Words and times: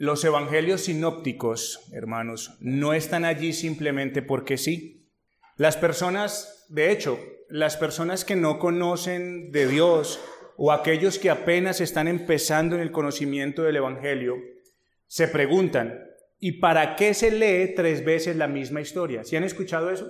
Los 0.00 0.24
evangelios 0.24 0.82
sinópticos, 0.82 1.80
hermanos, 1.92 2.56
no 2.60 2.92
están 2.92 3.24
allí 3.24 3.52
simplemente 3.52 4.22
porque 4.22 4.56
sí. 4.56 5.10
Las 5.56 5.76
personas, 5.76 6.66
de 6.68 6.92
hecho, 6.92 7.18
las 7.48 7.76
personas 7.76 8.24
que 8.24 8.36
no 8.36 8.60
conocen 8.60 9.50
de 9.50 9.66
Dios 9.66 10.20
o 10.56 10.70
aquellos 10.70 11.18
que 11.18 11.30
apenas 11.30 11.80
están 11.80 12.06
empezando 12.06 12.76
en 12.76 12.82
el 12.82 12.92
conocimiento 12.92 13.64
del 13.64 13.74
Evangelio, 13.74 14.36
se 15.08 15.26
preguntan, 15.26 15.98
¿y 16.38 16.60
para 16.60 16.94
qué 16.94 17.12
se 17.12 17.32
lee 17.32 17.74
tres 17.74 18.04
veces 18.04 18.36
la 18.36 18.46
misma 18.46 18.80
historia? 18.80 19.24
¿Sí 19.24 19.34
han 19.34 19.42
escuchado 19.42 19.90
eso? 19.90 20.08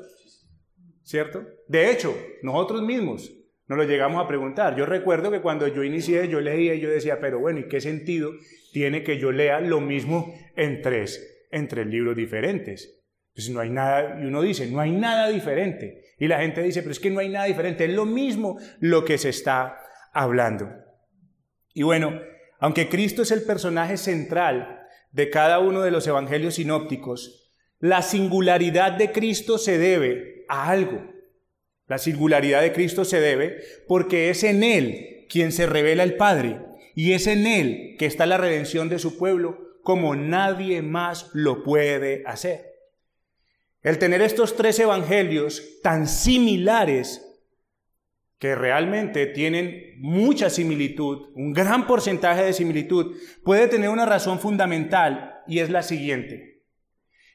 ¿Cierto? 1.03 1.47
De 1.67 1.91
hecho, 1.91 2.15
nosotros 2.43 2.83
mismos 2.83 3.33
nos 3.69 3.79
lo 3.79 3.85
llegamos 3.85 4.25
a 4.25 4.27
preguntar. 4.27 4.77
Yo 4.77 4.87
recuerdo 4.87 5.31
que 5.31 5.43
cuando 5.43 5.69
yo 5.69 5.85
inicié, 5.85 6.29
yo 6.29 6.41
leía 6.41 6.75
y 6.75 6.81
yo 6.81 6.91
decía, 6.91 7.21
pero 7.21 7.39
bueno, 7.39 7.61
¿y 7.61 7.69
qué 7.69 7.81
sentido 7.81 8.33
tiene 8.73 9.03
que 9.03 9.19
yo 9.19 9.31
lea 9.31 9.61
lo 9.61 9.81
mismo 9.81 10.35
en 10.57 10.81
tres, 10.81 11.47
en 11.51 11.69
tres 11.69 11.87
libros 11.87 12.17
diferentes? 12.17 13.05
Pues 13.35 13.51
no 13.51 13.61
hay 13.61 13.71
nada, 13.71 14.19
y 14.21 14.27
uno 14.27 14.43
dice, 14.43 14.67
no 14.71 14.81
hay 14.81 14.91
nada 14.91 15.29
diferente. 15.29 16.03
Y 16.19 16.27
la 16.27 16.41
gente 16.41 16.63
dice, 16.63 16.81
pero 16.81 16.93
es 16.93 16.99
que 16.99 17.11
no 17.11 17.21
hay 17.21 17.29
nada 17.29 17.45
diferente, 17.45 17.85
es 17.85 17.93
lo 17.93 18.07
mismo 18.07 18.59
lo 18.81 19.05
que 19.05 19.19
se 19.19 19.29
está 19.29 19.79
hablando. 20.13 20.71
Y 21.75 21.83
bueno, 21.83 22.21
aunque 22.59 22.89
Cristo 22.89 23.23
es 23.23 23.31
el 23.31 23.43
personaje 23.43 23.99
central 23.99 24.81
de 25.13 25.31
cada 25.31 25.59
uno 25.61 25.83
de 25.83 25.91
los 25.91 26.07
evangelios 26.07 26.55
sinópticos, 26.55 27.55
la 27.81 28.03
singularidad 28.03 28.93
de 28.93 29.13
Cristo 29.13 29.59
se 29.59 29.79
debe 29.79 30.45
a 30.49 30.71
algo. 30.71 31.18
La 31.89 31.99
singularidad 31.99 32.61
de 32.63 32.73
Cristo 32.73 33.05
se 33.05 33.21
debe 33.21 33.61
porque 33.89 34.31
es 34.31 34.45
en 34.45 34.63
Él 34.63 35.27
quien 35.29 35.53
se 35.53 35.67
revela 35.67 36.03
el 36.03 36.17
Padre 36.17 36.61
y 36.95 37.13
es 37.13 37.27
en 37.27 37.47
Él 37.47 37.97
que 37.99 38.07
está 38.07 38.27
la 38.27 38.37
redención 38.37 38.89
de 38.89 38.99
su 38.99 39.19
pueblo 39.19 39.81
como 39.83 40.15
nadie 40.15 40.83
más 40.83 41.31
lo 41.33 41.65
puede 41.65 42.23
hacer. 42.27 42.67
El 43.83 43.99
tener 43.99 44.21
estos 44.21 44.55
tres 44.55 44.79
evangelios 44.79 45.81
tan 45.83 46.07
similares 46.07 47.25
que 48.39 48.55
realmente 48.55 49.27
tienen 49.27 49.95
mucha 49.99 50.51
similitud, 50.51 51.31
un 51.35 51.53
gran 51.53 51.87
porcentaje 51.87 52.45
de 52.45 52.53
similitud, 52.53 53.17
puede 53.43 53.67
tener 53.67 53.89
una 53.89 54.05
razón 54.05 54.39
fundamental 54.41 55.43
y 55.47 55.61
es 55.61 55.71
la 55.71 55.83
siguiente, 55.83 56.63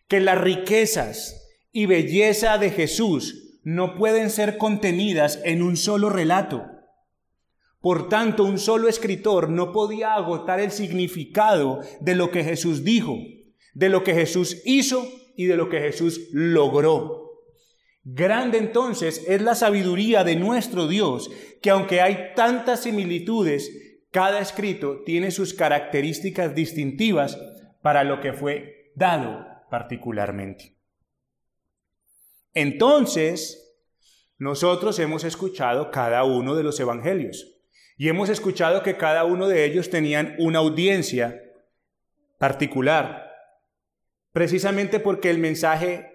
que 0.07 0.19
las 0.19 0.39
riquezas 0.39 1.49
y 1.71 1.87
belleza 1.87 2.57
de 2.57 2.69
Jesús 2.69 3.42
no 3.63 3.95
pueden 3.95 4.29
ser 4.29 4.57
contenidas 4.57 5.39
en 5.43 5.61
un 5.61 5.77
solo 5.77 6.09
relato. 6.09 6.65
Por 7.81 8.07
tanto, 8.07 8.45
un 8.45 8.59
solo 8.59 8.87
escritor 8.87 9.49
no 9.49 9.71
podía 9.73 10.13
agotar 10.13 10.59
el 10.59 10.71
significado 10.71 11.81
de 11.99 12.15
lo 12.15 12.31
que 12.31 12.43
Jesús 12.43 12.83
dijo, 12.83 13.17
de 13.73 13.89
lo 13.89 14.03
que 14.03 14.13
Jesús 14.13 14.61
hizo 14.65 15.05
y 15.35 15.45
de 15.45 15.57
lo 15.57 15.69
que 15.69 15.79
Jesús 15.79 16.29
logró. 16.31 17.23
Grande 18.05 18.57
entonces 18.57 19.23
es 19.27 19.41
la 19.41 19.55
sabiduría 19.55 20.23
de 20.23 20.35
nuestro 20.35 20.87
Dios, 20.87 21.31
que 21.61 21.69
aunque 21.69 22.01
hay 22.01 22.33
tantas 22.35 22.83
similitudes, 22.83 23.71
cada 24.11 24.39
escrito 24.39 25.03
tiene 25.05 25.31
sus 25.31 25.53
características 25.53 26.53
distintivas 26.53 27.37
para 27.81 28.03
lo 28.03 28.21
que 28.21 28.33
fue 28.33 28.91
dado 28.95 29.45
particularmente. 29.69 30.72
Entonces, 32.53 33.75
nosotros 34.37 34.99
hemos 34.99 35.23
escuchado 35.23 35.91
cada 35.91 36.23
uno 36.23 36.55
de 36.55 36.63
los 36.63 36.79
evangelios 36.79 37.57
y 37.97 38.09
hemos 38.09 38.29
escuchado 38.29 38.83
que 38.83 38.97
cada 38.97 39.23
uno 39.23 39.47
de 39.47 39.65
ellos 39.65 39.89
tenían 39.89 40.35
una 40.39 40.59
audiencia 40.59 41.41
particular, 42.37 43.31
precisamente 44.31 44.99
porque 44.99 45.29
el 45.29 45.37
mensaje 45.37 46.13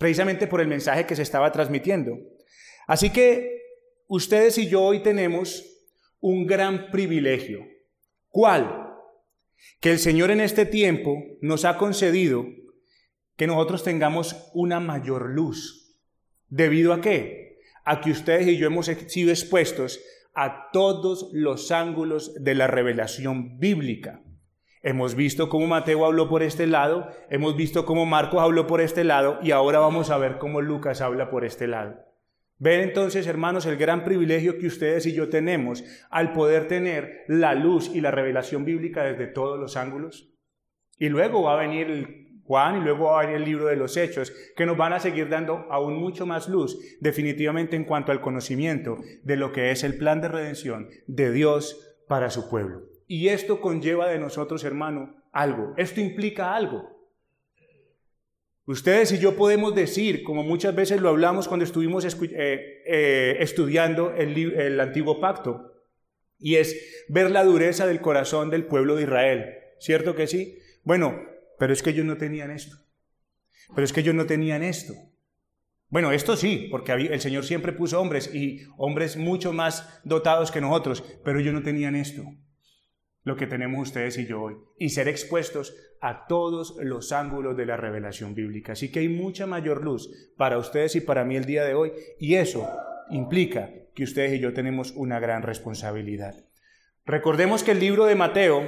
precisamente 0.00 0.46
por 0.46 0.62
el 0.62 0.66
mensaje 0.66 1.04
que 1.04 1.14
se 1.14 1.20
estaba 1.20 1.52
transmitiendo. 1.52 2.18
Así 2.86 3.10
que 3.10 3.60
ustedes 4.08 4.56
y 4.56 4.66
yo 4.66 4.80
hoy 4.80 5.02
tenemos 5.02 5.62
un 6.20 6.46
gran 6.46 6.90
privilegio. 6.90 7.66
¿Cuál? 8.30 8.94
Que 9.78 9.90
el 9.90 9.98
Señor 9.98 10.30
en 10.30 10.40
este 10.40 10.64
tiempo 10.64 11.22
nos 11.42 11.66
ha 11.66 11.76
concedido 11.76 12.46
que 13.36 13.46
nosotros 13.46 13.84
tengamos 13.84 14.50
una 14.54 14.80
mayor 14.80 15.28
luz. 15.28 15.79
¿Debido 16.50 16.92
a 16.92 17.00
qué? 17.00 17.60
A 17.84 18.00
que 18.00 18.10
ustedes 18.10 18.46
y 18.48 18.58
yo 18.58 18.66
hemos 18.66 18.86
sido 18.86 19.30
expuestos 19.30 20.00
a 20.34 20.70
todos 20.72 21.30
los 21.32 21.70
ángulos 21.70 22.34
de 22.42 22.54
la 22.54 22.66
revelación 22.66 23.58
bíblica. 23.58 24.22
Hemos 24.82 25.14
visto 25.14 25.48
cómo 25.48 25.66
Mateo 25.66 26.04
habló 26.04 26.28
por 26.28 26.42
este 26.42 26.66
lado, 26.66 27.08
hemos 27.28 27.56
visto 27.56 27.84
cómo 27.84 28.06
Marcos 28.06 28.40
habló 28.40 28.66
por 28.66 28.80
este 28.80 29.04
lado 29.04 29.38
y 29.42 29.52
ahora 29.52 29.78
vamos 29.78 30.10
a 30.10 30.18
ver 30.18 30.38
cómo 30.38 30.60
Lucas 30.60 31.00
habla 31.00 31.30
por 31.30 31.44
este 31.44 31.66
lado. 31.66 32.04
Ven 32.58 32.80
entonces, 32.80 33.26
hermanos, 33.26 33.64
el 33.66 33.76
gran 33.76 34.04
privilegio 34.04 34.58
que 34.58 34.66
ustedes 34.66 35.06
y 35.06 35.14
yo 35.14 35.28
tenemos 35.28 35.84
al 36.10 36.32
poder 36.32 36.68
tener 36.68 37.24
la 37.28 37.54
luz 37.54 37.90
y 37.94 38.00
la 38.00 38.10
revelación 38.10 38.64
bíblica 38.64 39.04
desde 39.04 39.28
todos 39.28 39.58
los 39.58 39.76
ángulos. 39.76 40.32
Y 40.98 41.08
luego 41.08 41.42
va 41.42 41.54
a 41.54 41.66
venir 41.66 42.29
Juan 42.50 42.78
y 42.78 42.80
luego 42.80 43.04
va 43.04 43.32
el 43.32 43.44
libro 43.44 43.66
de 43.66 43.76
los 43.76 43.96
Hechos, 43.96 44.32
que 44.56 44.66
nos 44.66 44.76
van 44.76 44.92
a 44.92 44.98
seguir 44.98 45.28
dando 45.28 45.68
aún 45.70 45.94
mucho 45.94 46.26
más 46.26 46.48
luz, 46.48 46.76
definitivamente 46.98 47.76
en 47.76 47.84
cuanto 47.84 48.10
al 48.10 48.20
conocimiento 48.20 48.98
de 49.22 49.36
lo 49.36 49.52
que 49.52 49.70
es 49.70 49.84
el 49.84 49.96
plan 49.96 50.20
de 50.20 50.26
redención 50.26 50.88
de 51.06 51.30
Dios 51.30 51.96
para 52.08 52.28
su 52.28 52.50
pueblo. 52.50 52.88
Y 53.06 53.28
esto 53.28 53.60
conlleva 53.60 54.08
de 54.08 54.18
nosotros, 54.18 54.64
hermano, 54.64 55.14
algo. 55.30 55.74
Esto 55.76 56.00
implica 56.00 56.56
algo. 56.56 56.90
Ustedes 58.66 59.12
y 59.12 59.20
yo 59.20 59.36
podemos 59.36 59.72
decir, 59.76 60.24
como 60.24 60.42
muchas 60.42 60.74
veces 60.74 61.00
lo 61.00 61.10
hablamos 61.10 61.46
cuando 61.46 61.62
estuvimos 61.62 62.04
eh, 62.04 62.82
eh, 62.84 63.36
estudiando 63.38 64.12
el, 64.12 64.36
el 64.58 64.80
antiguo 64.80 65.20
pacto, 65.20 65.70
y 66.36 66.56
es 66.56 67.04
ver 67.08 67.30
la 67.30 67.44
dureza 67.44 67.86
del 67.86 68.00
corazón 68.00 68.50
del 68.50 68.64
pueblo 68.64 68.96
de 68.96 69.04
Israel. 69.04 69.54
¿Cierto 69.78 70.16
que 70.16 70.26
sí? 70.26 70.58
Bueno, 70.82 71.29
pero 71.60 71.72
es 71.72 71.84
que 71.84 71.90
ellos 71.90 72.04
no 72.04 72.16
tenían 72.16 72.50
esto. 72.50 72.76
Pero 73.72 73.84
es 73.84 73.92
que 73.92 74.00
ellos 74.00 74.16
no 74.16 74.26
tenían 74.26 74.64
esto. 74.64 74.94
Bueno, 75.88 76.10
esto 76.10 76.36
sí, 76.36 76.66
porque 76.72 76.92
el 76.92 77.20
Señor 77.20 77.44
siempre 77.44 77.72
puso 77.72 78.00
hombres 78.00 78.34
y 78.34 78.62
hombres 78.76 79.16
mucho 79.16 79.52
más 79.52 80.00
dotados 80.02 80.50
que 80.50 80.60
nosotros, 80.60 81.04
pero 81.24 81.38
ellos 81.38 81.54
no 81.54 81.62
tenían 81.62 81.94
esto 81.94 82.24
lo 83.22 83.36
que 83.36 83.46
tenemos 83.46 83.88
ustedes 83.88 84.16
y 84.18 84.26
yo 84.26 84.42
hoy, 84.42 84.56
y 84.78 84.90
ser 84.90 85.08
expuestos 85.08 85.76
a 86.00 86.26
todos 86.26 86.76
los 86.80 87.12
ángulos 87.12 87.56
de 87.56 87.66
la 87.66 87.76
revelación 87.76 88.34
bíblica. 88.34 88.72
Así 88.72 88.90
que 88.90 89.00
hay 89.00 89.08
mucha 89.08 89.46
mayor 89.46 89.84
luz 89.84 90.32
para 90.36 90.58
ustedes 90.58 90.96
y 90.96 91.00
para 91.00 91.24
mí 91.24 91.36
el 91.36 91.44
día 91.44 91.64
de 91.64 91.74
hoy, 91.74 91.92
y 92.18 92.36
eso 92.36 92.68
implica 93.10 93.70
que 93.94 94.04
ustedes 94.04 94.32
y 94.32 94.40
yo 94.40 94.54
tenemos 94.54 94.92
una 94.92 95.20
gran 95.20 95.42
responsabilidad. 95.42 96.34
Recordemos 97.04 97.62
que 97.62 97.72
el 97.72 97.80
libro 97.80 98.06
de 98.06 98.14
Mateo, 98.14 98.66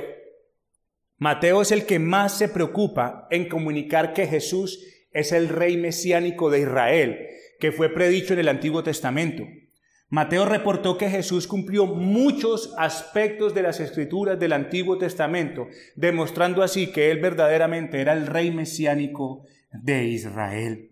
Mateo 1.22 1.62
es 1.62 1.70
el 1.70 1.86
que 1.86 2.00
más 2.00 2.36
se 2.36 2.48
preocupa 2.48 3.28
en 3.30 3.48
comunicar 3.48 4.12
que 4.12 4.26
Jesús 4.26 4.84
es 5.12 5.30
el 5.30 5.48
rey 5.50 5.76
mesiánico 5.76 6.50
de 6.50 6.62
Israel, 6.62 7.28
que 7.60 7.70
fue 7.70 7.90
predicho 7.90 8.32
en 8.32 8.40
el 8.40 8.48
Antiguo 8.48 8.82
Testamento. 8.82 9.44
Mateo 10.08 10.46
reportó 10.46 10.98
que 10.98 11.08
Jesús 11.08 11.46
cumplió 11.46 11.86
muchos 11.86 12.74
aspectos 12.76 13.54
de 13.54 13.62
las 13.62 13.78
escrituras 13.78 14.36
del 14.40 14.52
Antiguo 14.52 14.98
Testamento, 14.98 15.68
demostrando 15.94 16.60
así 16.60 16.88
que 16.88 17.12
él 17.12 17.20
verdaderamente 17.20 18.00
era 18.00 18.14
el 18.14 18.26
rey 18.26 18.50
mesiánico 18.50 19.44
de 19.70 20.06
Israel. 20.06 20.90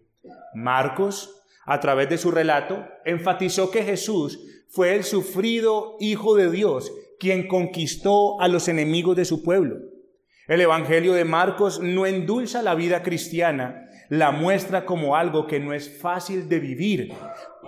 Marcos, 0.55 1.43
a 1.67 1.81
través 1.81 2.09
de 2.09 2.19
su 2.19 2.31
relato, 2.31 2.87
enfatizó 3.05 3.73
que 3.73 3.83
Jesús 3.83 4.39
fue 4.69 4.95
el 4.95 5.03
sufrido 5.03 5.97
Hijo 5.99 6.37
de 6.37 6.53
Dios, 6.53 6.93
quien 7.19 7.49
conquistó 7.49 8.41
a 8.41 8.47
los 8.47 8.69
enemigos 8.69 9.17
de 9.17 9.25
su 9.25 9.43
pueblo. 9.43 9.90
El 10.51 10.61
Evangelio 10.61 11.13
de 11.13 11.25
Marcos 11.25 11.79
no 11.79 12.07
endulza 12.07 12.61
la 12.61 12.75
vida 12.75 13.05
cristiana, 13.05 13.87
la 14.09 14.33
muestra 14.33 14.85
como 14.85 15.15
algo 15.15 15.47
que 15.47 15.61
no 15.61 15.73
es 15.73 15.97
fácil 16.01 16.49
de 16.49 16.59
vivir, 16.59 17.13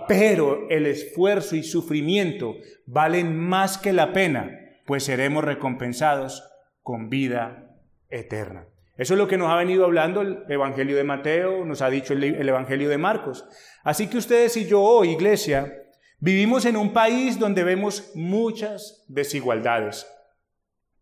pero 0.09 0.67
el 0.69 0.85
esfuerzo 0.87 1.55
y 1.55 1.63
sufrimiento 1.63 2.57
valen 2.85 3.39
más 3.39 3.77
que 3.77 3.93
la 3.93 4.11
pena, 4.11 4.51
pues 4.85 5.05
seremos 5.05 5.45
recompensados 5.45 6.43
con 6.81 7.07
vida 7.07 7.73
eterna. 8.09 8.67
Eso 8.97 9.13
es 9.13 9.17
lo 9.17 9.29
que 9.29 9.37
nos 9.37 9.49
ha 9.49 9.55
venido 9.55 9.85
hablando 9.85 10.19
el 10.19 10.43
Evangelio 10.49 10.97
de 10.97 11.05
Mateo, 11.05 11.63
nos 11.63 11.81
ha 11.81 11.89
dicho 11.89 12.11
el, 12.11 12.49
Evangelio 12.49 12.89
de 12.89 12.97
Marcos. 12.97 13.45
Así 13.85 14.07
que 14.07 14.17
ustedes 14.17 14.57
y 14.57 14.65
yo 14.65 14.81
hoy, 14.81 15.11
iglesia, 15.11 15.73
vivimos 16.19 16.65
en 16.65 16.75
un 16.75 16.91
país 16.91 17.39
donde 17.39 17.63
vemos 17.63 18.11
muchas 18.13 19.05
desigualdades. 19.07 20.05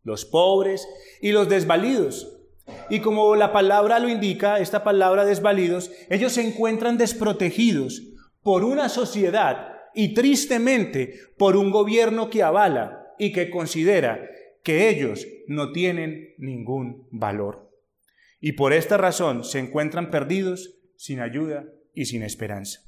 Los 0.04 0.26
pobres 0.26 0.88
y 1.22 1.32
los 1.32 1.50
desvalidos. 1.50 2.38
Y 2.90 3.00
como 3.00 3.36
la 3.36 3.52
palabra 3.52 4.00
lo 4.00 4.10
indica, 4.10 4.60
esta 4.60 4.84
palabra 4.84 5.26
desvalidos, 5.26 5.92
ellos 6.10 6.34
se 6.34 6.46
encuentran 6.46 6.98
desprotegidos 6.98 8.04
por 8.42 8.64
una 8.64 8.90
sociedad 8.90 9.76
y 9.94 10.14
tristemente 10.14 11.16
por 11.38 11.56
un 11.56 11.72
gobierno 11.72 12.30
que 12.30 12.44
avala 12.44 13.14
y 13.18 13.32
que 13.32 13.50
considera 13.50 14.30
que 14.64 14.90
ellos 14.90 15.28
no 15.48 15.72
tienen 15.72 16.34
ningún 16.38 17.08
valor. 17.12 17.72
Y 18.40 18.54
por 18.54 18.74
esta 18.74 18.98
razón 18.98 19.44
se 19.44 19.60
encuentran 19.60 20.10
perdidos, 20.10 20.80
sin 20.96 21.20
ayuda 21.20 21.66
y 21.94 22.06
sin 22.06 22.24
esperanza. 22.24 22.82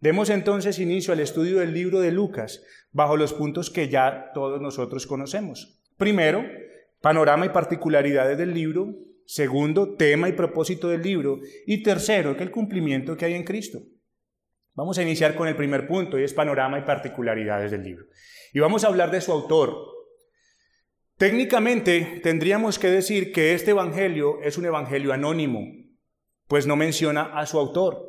Demos 0.00 0.30
entonces 0.30 0.78
inicio 0.78 1.12
al 1.12 1.20
estudio 1.20 1.58
del 1.58 1.72
libro 1.72 2.00
de 2.00 2.12
Lucas 2.12 2.62
bajo 2.92 3.16
los 3.16 3.32
puntos 3.32 3.70
que 3.70 3.88
ya 3.88 4.30
todos 4.34 4.60
nosotros 4.60 5.06
conocemos. 5.06 5.80
Primero, 5.96 6.44
panorama 7.00 7.46
y 7.46 7.50
particularidades 7.50 8.36
del 8.36 8.52
libro. 8.52 8.94
Segundo, 9.24 9.94
tema 9.96 10.28
y 10.28 10.32
propósito 10.32 10.88
del 10.88 11.02
libro. 11.02 11.38
Y 11.66 11.82
tercero, 11.82 12.36
que 12.36 12.42
el 12.42 12.50
cumplimiento 12.50 13.16
que 13.16 13.24
hay 13.24 13.34
en 13.34 13.44
Cristo. 13.44 13.80
Vamos 14.74 14.98
a 14.98 15.02
iniciar 15.02 15.34
con 15.34 15.48
el 15.48 15.56
primer 15.56 15.86
punto 15.86 16.18
y 16.18 16.22
es 16.22 16.34
panorama 16.34 16.78
y 16.78 16.82
particularidades 16.82 17.70
del 17.70 17.82
libro. 17.82 18.04
Y 18.52 18.60
vamos 18.60 18.84
a 18.84 18.88
hablar 18.88 19.10
de 19.10 19.22
su 19.22 19.32
autor. 19.32 19.74
Técnicamente 21.16 22.20
tendríamos 22.22 22.78
que 22.78 22.90
decir 22.90 23.32
que 23.32 23.54
este 23.54 23.70
evangelio 23.70 24.42
es 24.42 24.58
un 24.58 24.66
evangelio 24.66 25.14
anónimo, 25.14 25.62
pues 26.46 26.66
no 26.66 26.76
menciona 26.76 27.38
a 27.38 27.46
su 27.46 27.58
autor. 27.58 28.04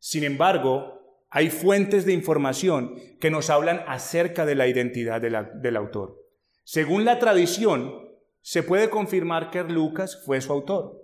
Sin 0.00 0.24
embargo, 0.24 1.22
hay 1.30 1.50
fuentes 1.50 2.04
de 2.04 2.12
información 2.12 2.96
que 3.20 3.30
nos 3.30 3.50
hablan 3.50 3.84
acerca 3.86 4.44
de 4.44 4.56
la 4.56 4.66
identidad 4.66 5.20
del 5.20 5.76
autor. 5.76 6.23
Según 6.64 7.04
la 7.04 7.18
tradición, 7.18 8.08
se 8.40 8.62
puede 8.62 8.88
confirmar 8.90 9.50
que 9.50 9.62
Lucas 9.64 10.22
fue 10.24 10.40
su 10.40 10.52
autor. 10.52 11.00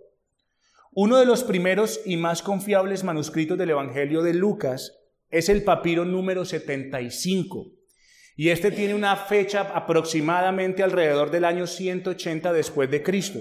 Uno 0.93 1.19
de 1.19 1.27
los 1.27 1.45
primeros 1.45 2.01
y 2.05 2.17
más 2.17 2.43
confiables 2.43 3.05
manuscritos 3.05 3.59
del 3.59 3.71
Evangelio 3.71 4.23
de 4.23 4.35
Lucas 4.35 4.99
es 5.29 5.49
el 5.49 5.62
papiro 5.62 6.05
número 6.05 6.45
75. 6.45 7.73
Y 8.37 8.49
este 8.49 8.71
tiene 8.71 8.95
una 8.95 9.17
fecha 9.17 9.61
aproximadamente 9.61 10.83
alrededor 10.83 11.31
del 11.31 11.45
año 11.45 11.67
180 11.67 12.53
después 12.53 12.91
de 12.91 13.03
Cristo. 13.03 13.41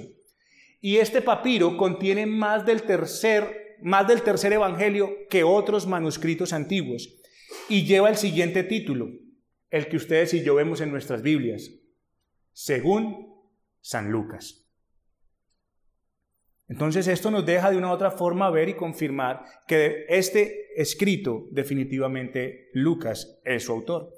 Y 0.81 0.97
este 0.97 1.21
papiro 1.21 1.77
contiene 1.77 2.25
más 2.25 2.65
del 2.65 2.83
tercer, 2.83 3.77
más 3.81 4.07
del 4.07 4.23
tercer 4.23 4.51
evangelio 4.51 5.09
que 5.29 5.43
otros 5.43 5.87
manuscritos 5.87 6.51
antiguos 6.51 7.15
y 7.69 7.85
lleva 7.85 8.09
el 8.09 8.17
siguiente 8.17 8.63
título, 8.63 9.09
el 9.69 9.87
que 9.87 9.97
ustedes 9.97 10.33
y 10.33 10.43
yo 10.43 10.55
vemos 10.55 10.81
en 10.81 10.91
nuestras 10.91 11.21
Biblias, 11.21 11.71
según 12.61 13.39
San 13.79 14.11
Lucas. 14.11 14.65
Entonces 16.67 17.07
esto 17.07 17.31
nos 17.31 17.45
deja 17.45 17.71
de 17.71 17.77
una 17.77 17.87
u 17.87 17.91
otra 17.91 18.11
forma 18.11 18.49
ver 18.49 18.67
y 18.67 18.73
confirmar 18.73 19.45
que 19.65 20.05
este 20.09 20.67
escrito 20.75 21.47
definitivamente 21.51 22.67
Lucas 22.73 23.39
es 23.45 23.63
su 23.63 23.71
autor. 23.71 24.11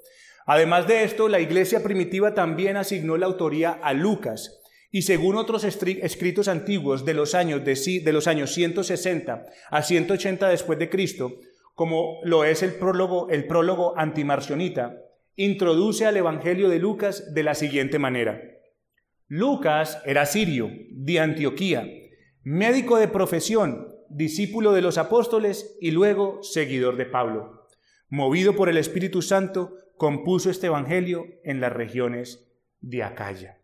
Además 0.44 0.88
de 0.88 1.04
esto, 1.04 1.28
la 1.28 1.38
iglesia 1.38 1.84
primitiva 1.84 2.34
también 2.34 2.76
asignó 2.76 3.16
la 3.16 3.26
autoría 3.26 3.70
a 3.80 3.92
Lucas. 3.92 4.60
Y 4.90 5.02
según 5.02 5.36
otros 5.36 5.62
escritos 5.62 6.48
antiguos 6.48 7.04
de 7.04 7.14
los 7.14 7.36
años, 7.36 7.64
de, 7.64 8.12
los 8.12 8.26
años 8.26 8.52
160 8.54 9.46
a 9.70 9.82
180 9.82 10.48
después 10.48 10.80
de 10.80 10.90
Cristo, 10.90 11.30
como 11.74 12.18
lo 12.24 12.44
es 12.44 12.64
el 12.64 12.74
prólogo, 12.74 13.30
el 13.30 13.46
prólogo 13.46 13.96
antimarcionita, 13.96 14.96
introduce 15.36 16.06
al 16.06 16.16
Evangelio 16.16 16.68
de 16.68 16.78
Lucas 16.78 17.34
de 17.34 17.42
la 17.42 17.54
siguiente 17.54 17.98
manera. 17.98 18.40
Lucas 19.28 20.02
era 20.04 20.26
sirio, 20.26 20.70
de 20.90 21.20
Antioquía, 21.20 21.88
médico 22.42 22.98
de 22.98 23.08
profesión, 23.08 23.88
discípulo 24.10 24.72
de 24.72 24.82
los 24.82 24.98
apóstoles 24.98 25.76
y 25.80 25.90
luego 25.90 26.42
seguidor 26.42 26.96
de 26.96 27.06
Pablo. 27.06 27.66
Movido 28.08 28.54
por 28.54 28.68
el 28.68 28.76
Espíritu 28.76 29.22
Santo, 29.22 29.74
compuso 29.96 30.50
este 30.50 30.66
Evangelio 30.66 31.24
en 31.44 31.60
las 31.60 31.72
regiones 31.72 32.52
de 32.80 33.02
Acaya. 33.02 33.58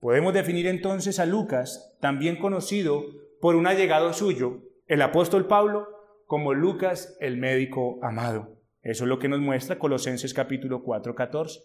Podemos 0.00 0.32
definir 0.32 0.66
entonces 0.66 1.18
a 1.18 1.26
Lucas, 1.26 1.96
también 2.00 2.36
conocido 2.36 3.04
por 3.40 3.54
un 3.56 3.66
allegado 3.66 4.12
suyo, 4.12 4.62
el 4.86 5.02
apóstol 5.02 5.46
Pablo, 5.46 5.88
como 6.26 6.54
Lucas 6.54 7.16
el 7.20 7.36
médico 7.36 7.98
amado. 8.02 8.55
Eso 8.86 9.02
es 9.02 9.08
lo 9.08 9.18
que 9.18 9.26
nos 9.26 9.40
muestra 9.40 9.80
Colosenses 9.80 10.32
capítulo 10.32 10.84
4, 10.84 11.12
14. 11.12 11.58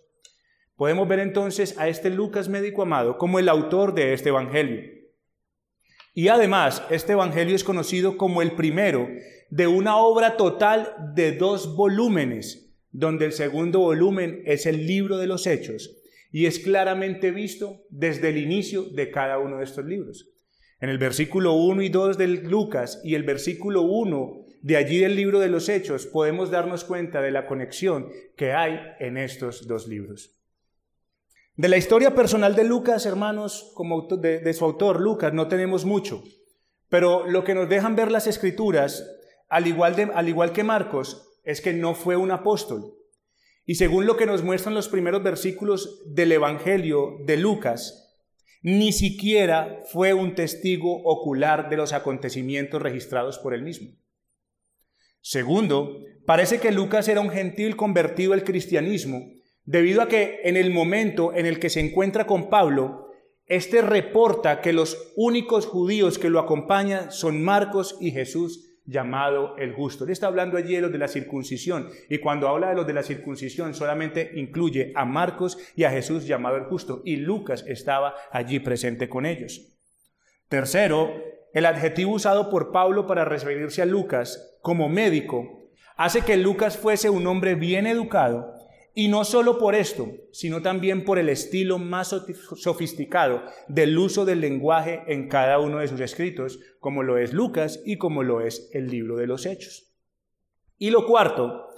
Podemos 0.75 1.07
ver 1.07 1.19
entonces 1.19 1.77
a 1.77 1.87
este 1.87 2.09
Lucas 2.09 2.49
médico 2.49 2.81
amado 2.81 3.19
como 3.19 3.37
el 3.37 3.47
autor 3.47 3.93
de 3.93 4.13
este 4.13 4.29
Evangelio. 4.29 4.81
Y 6.15 6.29
además, 6.29 6.81
este 6.89 7.11
Evangelio 7.11 7.55
es 7.55 7.63
conocido 7.63 8.17
como 8.17 8.41
el 8.41 8.53
primero 8.53 9.07
de 9.51 9.67
una 9.67 9.97
obra 9.97 10.35
total 10.35 10.95
de 11.13 11.33
dos 11.33 11.75
volúmenes, 11.75 12.73
donde 12.89 13.25
el 13.25 13.33
segundo 13.33 13.81
volumen 13.81 14.41
es 14.47 14.65
el 14.65 14.87
libro 14.87 15.19
de 15.19 15.27
los 15.27 15.45
hechos 15.45 15.95
y 16.31 16.47
es 16.47 16.57
claramente 16.57 17.29
visto 17.29 17.83
desde 17.91 18.29
el 18.29 18.37
inicio 18.37 18.85
de 18.85 19.11
cada 19.11 19.37
uno 19.37 19.59
de 19.59 19.65
estos 19.65 19.85
libros. 19.85 20.27
En 20.79 20.89
el 20.89 20.97
versículo 20.97 21.53
1 21.53 21.83
y 21.83 21.89
2 21.89 22.17
de 22.17 22.27
Lucas 22.27 22.99
y 23.03 23.13
el 23.13 23.21
versículo 23.21 23.83
1 23.83 24.40
de 24.61 24.77
allí 24.77 24.99
del 24.99 25.15
libro 25.15 25.39
de 25.39 25.49
los 25.49 25.69
hechos 25.69 26.05
podemos 26.05 26.51
darnos 26.51 26.83
cuenta 26.83 27.21
de 27.21 27.31
la 27.31 27.47
conexión 27.47 28.09
que 28.35 28.53
hay 28.53 28.79
en 28.99 29.17
estos 29.17 29.67
dos 29.67 29.87
libros. 29.87 30.37
De 31.55 31.67
la 31.67 31.77
historia 31.77 32.15
personal 32.15 32.55
de 32.55 32.63
Lucas, 32.63 33.05
hermanos, 33.05 33.71
como 33.75 34.07
de, 34.17 34.53
su 34.53 34.65
autor, 34.65 35.01
Lucas, 35.01 35.33
no 35.33 35.47
tenemos 35.47 35.85
mucho, 35.85 36.23
pero 36.89 37.27
lo 37.27 37.43
que 37.43 37.53
nos 37.53 37.69
dejan 37.69 37.95
ver 37.95 38.11
las 38.11 38.27
escrituras, 38.27 39.05
al 39.49 39.67
igual, 39.67 40.11
al 40.13 40.29
igual 40.29 40.53
que 40.53 40.63
Marcos, 40.63 41.39
es 41.43 41.61
que 41.61 41.73
no 41.73 41.93
fue 41.93 42.15
un 42.15 42.31
apóstol. 42.31 42.93
Y 43.65 43.75
según 43.75 44.05
lo 44.05 44.17
que 44.17 44.25
nos 44.25 44.43
muestran 44.43 44.73
los 44.73 44.89
primeros 44.89 45.23
versículos 45.23 46.01
del 46.05 46.31
Evangelio 46.31 47.17
de 47.25 47.37
Lucas, 47.37 48.11
ni 48.61 48.91
siquiera 48.91 49.83
fue 49.91 50.13
un 50.13 50.35
testigo 50.35 51.01
ocular 51.03 51.69
de 51.69 51.77
los 51.77 51.93
acontecimientos 51.93 52.81
registrados 52.81 53.39
por 53.39 53.53
él 53.53 53.63
mismo. 53.63 53.89
Segundo, 55.21 55.99
parece 56.25 56.59
que 56.59 56.71
Lucas 56.71 57.07
era 57.07 57.21
un 57.21 57.29
gentil 57.29 57.75
convertido 57.75 58.33
al 58.33 58.43
cristianismo 58.43 59.31
debido 59.65 60.01
a 60.01 60.07
que 60.07 60.41
en 60.43 60.57
el 60.57 60.71
momento 60.71 61.33
en 61.33 61.45
el 61.45 61.59
que 61.59 61.69
se 61.69 61.79
encuentra 61.79 62.25
con 62.25 62.49
Pablo, 62.49 63.07
este 63.45 63.81
reporta 63.81 64.61
que 64.61 64.73
los 64.73 65.11
únicos 65.15 65.65
judíos 65.65 66.17
que 66.17 66.29
lo 66.29 66.39
acompañan 66.39 67.11
son 67.11 67.43
Marcos 67.43 67.97
y 67.99 68.11
Jesús 68.11 68.71
llamado 68.85 69.55
el 69.57 69.73
justo. 69.73 70.03
Él 70.03 70.09
está 70.09 70.27
hablando 70.27 70.57
allí 70.57 70.75
de 70.75 70.81
los 70.81 70.91
de 70.91 70.97
la 70.97 71.07
circuncisión 71.07 71.89
y 72.09 72.17
cuando 72.17 72.47
habla 72.47 72.69
de 72.69 72.75
los 72.75 72.87
de 72.87 72.93
la 72.93 73.03
circuncisión 73.03 73.73
solamente 73.73 74.31
incluye 74.35 74.91
a 74.95 75.05
Marcos 75.05 75.57
y 75.75 75.83
a 75.83 75.91
Jesús 75.91 76.25
llamado 76.25 76.57
el 76.57 76.63
justo 76.63 77.01
y 77.05 77.17
Lucas 77.17 77.63
estaba 77.67 78.15
allí 78.31 78.59
presente 78.59 79.07
con 79.07 79.25
ellos. 79.25 79.67
Tercero, 80.47 81.13
el 81.53 81.65
adjetivo 81.65 82.13
usado 82.13 82.49
por 82.49 82.71
Pablo 82.71 83.07
para 83.07 83.25
referirse 83.25 83.81
a 83.81 83.85
Lucas 83.85 84.57
como 84.61 84.89
médico 84.89 85.69
hace 85.97 86.21
que 86.21 86.37
Lucas 86.37 86.77
fuese 86.77 87.09
un 87.09 87.27
hombre 87.27 87.55
bien 87.55 87.85
educado 87.85 88.55
y 88.93 89.07
no 89.07 89.23
solo 89.23 89.57
por 89.57 89.73
esto, 89.75 90.09
sino 90.31 90.61
también 90.61 91.05
por 91.05 91.17
el 91.17 91.29
estilo 91.29 91.77
más 91.77 92.09
sofisticado 92.57 93.43
del 93.67 93.97
uso 93.97 94.25
del 94.25 94.41
lenguaje 94.41 95.03
en 95.07 95.29
cada 95.29 95.59
uno 95.59 95.79
de 95.79 95.87
sus 95.87 96.01
escritos, 96.01 96.59
como 96.79 97.03
lo 97.03 97.17
es 97.17 97.33
Lucas 97.33 97.81
y 97.85 97.97
como 97.97 98.23
lo 98.23 98.41
es 98.41 98.69
el 98.73 98.87
libro 98.87 99.15
de 99.15 99.27
los 99.27 99.45
Hechos. 99.45 99.93
Y 100.77 100.89
lo 100.89 101.05
cuarto, 101.05 101.69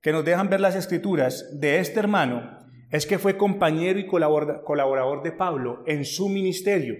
que 0.00 0.12
nos 0.12 0.24
dejan 0.24 0.48
ver 0.48 0.60
las 0.60 0.74
escrituras 0.74 1.58
de 1.60 1.80
este 1.80 1.98
hermano, 1.98 2.58
es 2.90 3.06
que 3.06 3.18
fue 3.18 3.36
compañero 3.36 3.98
y 3.98 4.06
colaborador 4.06 5.22
de 5.22 5.32
Pablo 5.32 5.82
en 5.86 6.04
su 6.04 6.28
ministerio. 6.28 6.94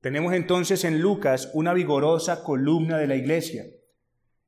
Tenemos 0.00 0.32
entonces 0.32 0.84
en 0.84 1.00
Lucas 1.00 1.50
una 1.54 1.74
vigorosa 1.74 2.44
columna 2.44 2.98
de 2.98 3.06
la 3.06 3.16
iglesia. 3.16 3.64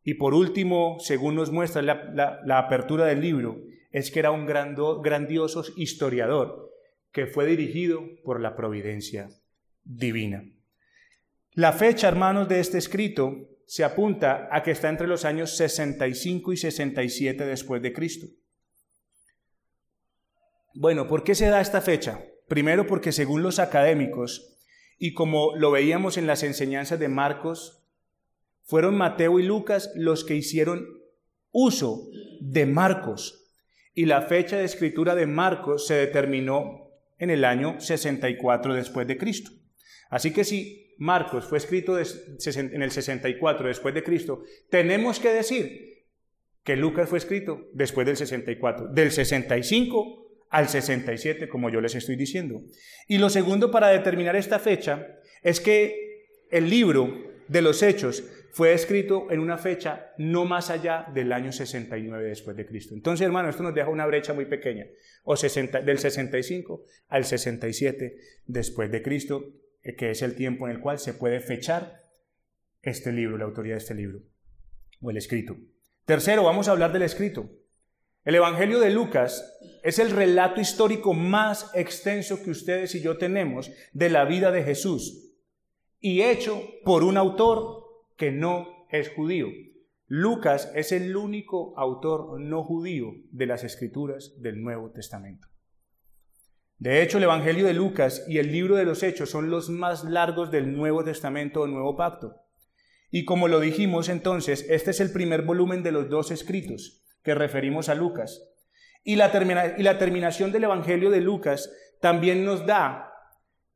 Y 0.02 0.14
por 0.14 0.34
último, 0.34 0.98
según 1.00 1.34
nos 1.34 1.50
muestra 1.50 1.82
la, 1.82 2.58
apertura 2.58 3.06
del 3.06 3.20
libro, 3.20 3.60
es 3.90 4.10
que 4.10 4.20
era 4.20 4.30
un 4.30 4.46
grandioso 4.46 5.64
historiador 5.76 6.70
que 7.12 7.26
fue 7.26 7.46
dirigido 7.46 8.00
por 8.22 8.40
la 8.40 8.54
providencia 8.54 9.28
divina. 9.82 10.44
La 11.52 11.72
fecha, 11.72 12.08
hermanos, 12.08 12.48
de 12.48 12.60
este 12.60 12.78
escrito 12.78 13.48
se 13.66 13.82
apunta 13.82 14.48
a 14.52 14.62
que 14.62 14.70
está 14.70 14.88
entre 14.88 15.08
los 15.08 15.24
años 15.24 15.56
65 15.56 16.52
y 16.52 16.56
67 16.56 17.44
después 17.44 17.82
de 17.82 17.92
Cristo. 17.92 18.26
Bueno, 20.74 21.08
¿por 21.08 21.24
qué 21.24 21.34
se 21.34 21.48
da 21.48 21.60
esta 21.60 21.80
fecha? 21.80 22.24
Primero 22.48 22.86
porque 22.86 23.10
según 23.10 23.42
los 23.42 23.58
académicos, 23.58 24.59
y 25.02 25.14
como 25.14 25.56
lo 25.56 25.70
veíamos 25.70 26.18
en 26.18 26.26
las 26.26 26.42
enseñanzas 26.42 27.00
de 27.00 27.08
Marcos, 27.08 27.82
fueron 28.62 28.98
Mateo 28.98 29.40
y 29.40 29.42
Lucas 29.42 29.90
los 29.96 30.24
que 30.24 30.36
hicieron 30.36 30.86
uso 31.50 32.10
de 32.40 32.66
Marcos 32.66 33.50
y 33.94 34.04
la 34.04 34.20
fecha 34.20 34.58
de 34.58 34.64
escritura 34.64 35.14
de 35.14 35.26
Marcos 35.26 35.86
se 35.86 35.94
determinó 35.94 36.90
en 37.18 37.30
el 37.30 37.46
año 37.46 37.80
64 37.80 38.74
después 38.74 39.06
de 39.06 39.16
Cristo. 39.16 39.50
Así 40.10 40.34
que 40.34 40.44
si 40.44 40.94
Marcos 40.98 41.46
fue 41.46 41.56
escrito 41.56 41.98
en 41.98 42.82
el 42.82 42.90
64 42.90 43.68
después 43.68 43.94
de 43.94 44.04
Cristo, 44.04 44.44
tenemos 44.68 45.18
que 45.18 45.30
decir 45.30 46.04
que 46.62 46.76
Lucas 46.76 47.08
fue 47.08 47.18
escrito 47.18 47.70
después 47.72 48.06
del 48.06 48.18
64, 48.18 48.88
del 48.88 49.10
65 49.10 50.29
al 50.50 50.68
67, 50.68 51.48
como 51.48 51.70
yo 51.70 51.80
les 51.80 51.94
estoy 51.94 52.16
diciendo. 52.16 52.62
Y 53.06 53.18
lo 53.18 53.30
segundo 53.30 53.70
para 53.70 53.88
determinar 53.88 54.36
esta 54.36 54.58
fecha 54.58 55.18
es 55.42 55.60
que 55.60 56.26
el 56.50 56.68
libro 56.68 57.30
de 57.48 57.62
los 57.62 57.82
Hechos 57.82 58.24
fue 58.52 58.72
escrito 58.72 59.30
en 59.30 59.38
una 59.38 59.58
fecha 59.58 60.12
no 60.18 60.44
más 60.44 60.70
allá 60.70 61.06
del 61.14 61.32
año 61.32 61.52
69 61.52 62.28
después 62.28 62.56
de 62.56 62.66
Cristo. 62.66 62.94
Entonces, 62.94 63.24
hermano, 63.24 63.48
esto 63.48 63.62
nos 63.62 63.74
deja 63.74 63.88
una 63.88 64.06
brecha 64.06 64.32
muy 64.32 64.44
pequeña, 64.44 64.86
o 65.22 65.36
del 65.36 65.98
65 65.98 66.84
al 67.08 67.24
67 67.24 68.16
después 68.46 68.90
de 68.90 69.02
Cristo, 69.02 69.44
eh, 69.82 69.94
que 69.94 70.10
es 70.10 70.22
el 70.22 70.34
tiempo 70.34 70.66
en 70.66 70.74
el 70.74 70.80
cual 70.80 70.98
se 70.98 71.14
puede 71.14 71.40
fechar 71.40 72.00
este 72.82 73.12
libro, 73.12 73.38
la 73.38 73.44
autoría 73.44 73.74
de 73.74 73.78
este 73.78 73.94
libro, 73.94 74.20
o 75.00 75.10
el 75.10 75.16
escrito. 75.16 75.56
Tercero, 76.04 76.42
vamos 76.42 76.66
a 76.66 76.72
hablar 76.72 76.92
del 76.92 77.02
escrito. 77.02 77.48
El 78.22 78.34
Evangelio 78.34 78.80
de 78.80 78.90
Lucas 78.90 79.58
es 79.82 79.98
el 79.98 80.10
relato 80.10 80.60
histórico 80.60 81.14
más 81.14 81.70
extenso 81.74 82.42
que 82.42 82.50
ustedes 82.50 82.94
y 82.94 83.00
yo 83.00 83.16
tenemos 83.16 83.70
de 83.94 84.10
la 84.10 84.26
vida 84.26 84.50
de 84.50 84.62
Jesús 84.62 85.32
y 86.00 86.20
hecho 86.20 86.62
por 86.84 87.02
un 87.02 87.16
autor 87.16 87.82
que 88.18 88.30
no 88.30 88.86
es 88.90 89.08
judío. 89.08 89.48
Lucas 90.06 90.70
es 90.74 90.92
el 90.92 91.16
único 91.16 91.72
autor 91.78 92.38
no 92.38 92.62
judío 92.62 93.14
de 93.30 93.46
las 93.46 93.64
escrituras 93.64 94.34
del 94.42 94.60
Nuevo 94.60 94.90
Testamento. 94.90 95.48
De 96.76 97.02
hecho, 97.02 97.16
el 97.16 97.24
Evangelio 97.24 97.66
de 97.66 97.74
Lucas 97.74 98.24
y 98.28 98.36
el 98.36 98.52
libro 98.52 98.76
de 98.76 98.84
los 98.84 99.02
Hechos 99.02 99.30
son 99.30 99.48
los 99.48 99.70
más 99.70 100.04
largos 100.04 100.50
del 100.50 100.76
Nuevo 100.76 101.04
Testamento 101.04 101.62
o 101.62 101.66
Nuevo 101.66 101.96
Pacto. 101.96 102.36
Y 103.10 103.24
como 103.24 103.48
lo 103.48 103.60
dijimos 103.60 104.10
entonces, 104.10 104.66
este 104.68 104.90
es 104.90 105.00
el 105.00 105.10
primer 105.10 105.42
volumen 105.42 105.82
de 105.82 105.92
los 105.92 106.10
dos 106.10 106.30
escritos 106.30 107.00
que 107.22 107.34
referimos 107.34 107.88
a 107.88 107.94
Lucas. 107.94 108.46
Y 109.02 109.16
la, 109.16 109.74
y 109.78 109.82
la 109.82 109.98
terminación 109.98 110.52
del 110.52 110.64
Evangelio 110.64 111.10
de 111.10 111.20
Lucas 111.20 111.70
también 112.00 112.44
nos 112.44 112.66
da, 112.66 113.12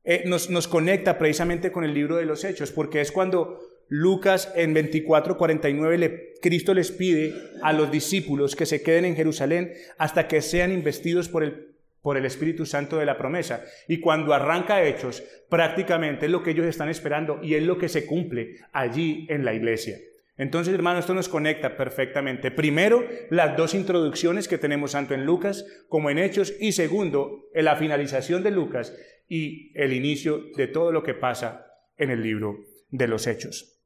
eh, 0.04 0.24
nos, 0.26 0.50
nos 0.50 0.68
conecta 0.68 1.18
precisamente 1.18 1.72
con 1.72 1.84
el 1.84 1.94
libro 1.94 2.16
de 2.16 2.26
los 2.26 2.44
Hechos, 2.44 2.72
porque 2.72 3.00
es 3.00 3.10
cuando 3.10 3.58
Lucas 3.88 4.52
en 4.54 4.74
24:49 4.74 5.98
le, 5.98 6.32
Cristo 6.40 6.74
les 6.74 6.90
pide 6.90 7.34
a 7.62 7.72
los 7.72 7.90
discípulos 7.90 8.56
que 8.56 8.66
se 8.66 8.82
queden 8.82 9.04
en 9.04 9.16
Jerusalén 9.16 9.72
hasta 9.98 10.26
que 10.26 10.42
sean 10.42 10.72
investidos 10.72 11.28
por 11.28 11.44
el, 11.44 11.74
por 12.02 12.16
el 12.16 12.26
Espíritu 12.26 12.66
Santo 12.66 12.98
de 12.98 13.06
la 13.06 13.18
promesa. 13.18 13.64
Y 13.88 14.00
cuando 14.00 14.34
arranca 14.34 14.84
Hechos, 14.84 15.22
prácticamente 15.48 16.26
es 16.26 16.32
lo 16.32 16.42
que 16.42 16.50
ellos 16.50 16.66
están 16.66 16.88
esperando 16.88 17.40
y 17.42 17.54
es 17.54 17.62
lo 17.62 17.78
que 17.78 17.88
se 17.88 18.06
cumple 18.06 18.56
allí 18.72 19.26
en 19.30 19.44
la 19.44 19.54
iglesia. 19.54 19.98
Entonces, 20.36 20.74
hermano, 20.74 20.98
esto 20.98 21.14
nos 21.14 21.28
conecta 21.28 21.76
perfectamente. 21.76 22.50
Primero, 22.50 23.04
las 23.30 23.56
dos 23.56 23.74
introducciones 23.74 24.48
que 24.48 24.58
tenemos 24.58 24.92
tanto 24.92 25.14
en 25.14 25.24
Lucas 25.24 25.64
como 25.88 26.10
en 26.10 26.18
Hechos 26.18 26.52
y 26.58 26.72
segundo, 26.72 27.48
la 27.54 27.76
finalización 27.76 28.42
de 28.42 28.50
Lucas 28.50 28.96
y 29.28 29.72
el 29.78 29.92
inicio 29.92 30.42
de 30.56 30.66
todo 30.66 30.90
lo 30.90 31.02
que 31.02 31.14
pasa 31.14 31.66
en 31.96 32.10
el 32.10 32.22
libro 32.22 32.58
de 32.90 33.06
los 33.08 33.26
Hechos. 33.26 33.80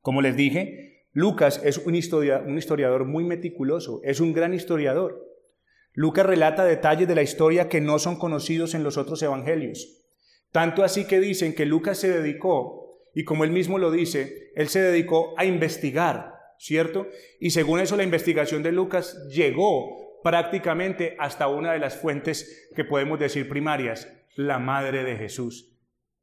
Como 0.00 0.22
les 0.22 0.36
dije, 0.36 1.06
Lucas 1.12 1.60
es 1.64 1.78
un, 1.78 1.94
historiador 1.94 3.04
muy 3.04 3.24
meticuloso, 3.24 4.00
es 4.04 4.20
un 4.20 4.32
gran 4.32 4.54
historiador. 4.54 5.26
Lucas 5.92 6.24
relata 6.24 6.64
detalles 6.64 7.08
de 7.08 7.14
la 7.14 7.22
historia 7.22 7.68
que 7.68 7.80
no 7.80 7.98
son 7.98 8.16
conocidos 8.16 8.74
en 8.74 8.84
los 8.84 8.96
otros 8.96 9.22
evangelios. 9.22 10.04
Tanto 10.52 10.84
así 10.84 11.06
que 11.06 11.20
dicen 11.20 11.54
que 11.54 11.66
Lucas 11.66 11.98
se 11.98 12.10
dedicó, 12.10 12.79
y 13.14 13.24
como 13.24 13.44
él 13.44 13.50
mismo 13.50 13.78
lo 13.78 13.90
dice, 13.90 14.52
él 14.54 14.68
se 14.68 14.80
dedicó 14.80 15.34
a 15.36 15.44
investigar, 15.44 16.34
¿cierto? 16.58 17.08
Y 17.40 17.50
según 17.50 17.80
eso 17.80 17.96
la 17.96 18.04
investigación 18.04 18.62
de 18.62 18.72
Lucas 18.72 19.26
llegó 19.28 20.20
prácticamente 20.22 21.16
hasta 21.18 21.48
una 21.48 21.72
de 21.72 21.78
las 21.78 21.96
fuentes 21.96 22.70
que 22.76 22.84
podemos 22.84 23.18
decir 23.18 23.48
primarias, 23.48 24.08
la 24.36 24.58
madre 24.58 25.04
de 25.04 25.16
Jesús. 25.16 25.70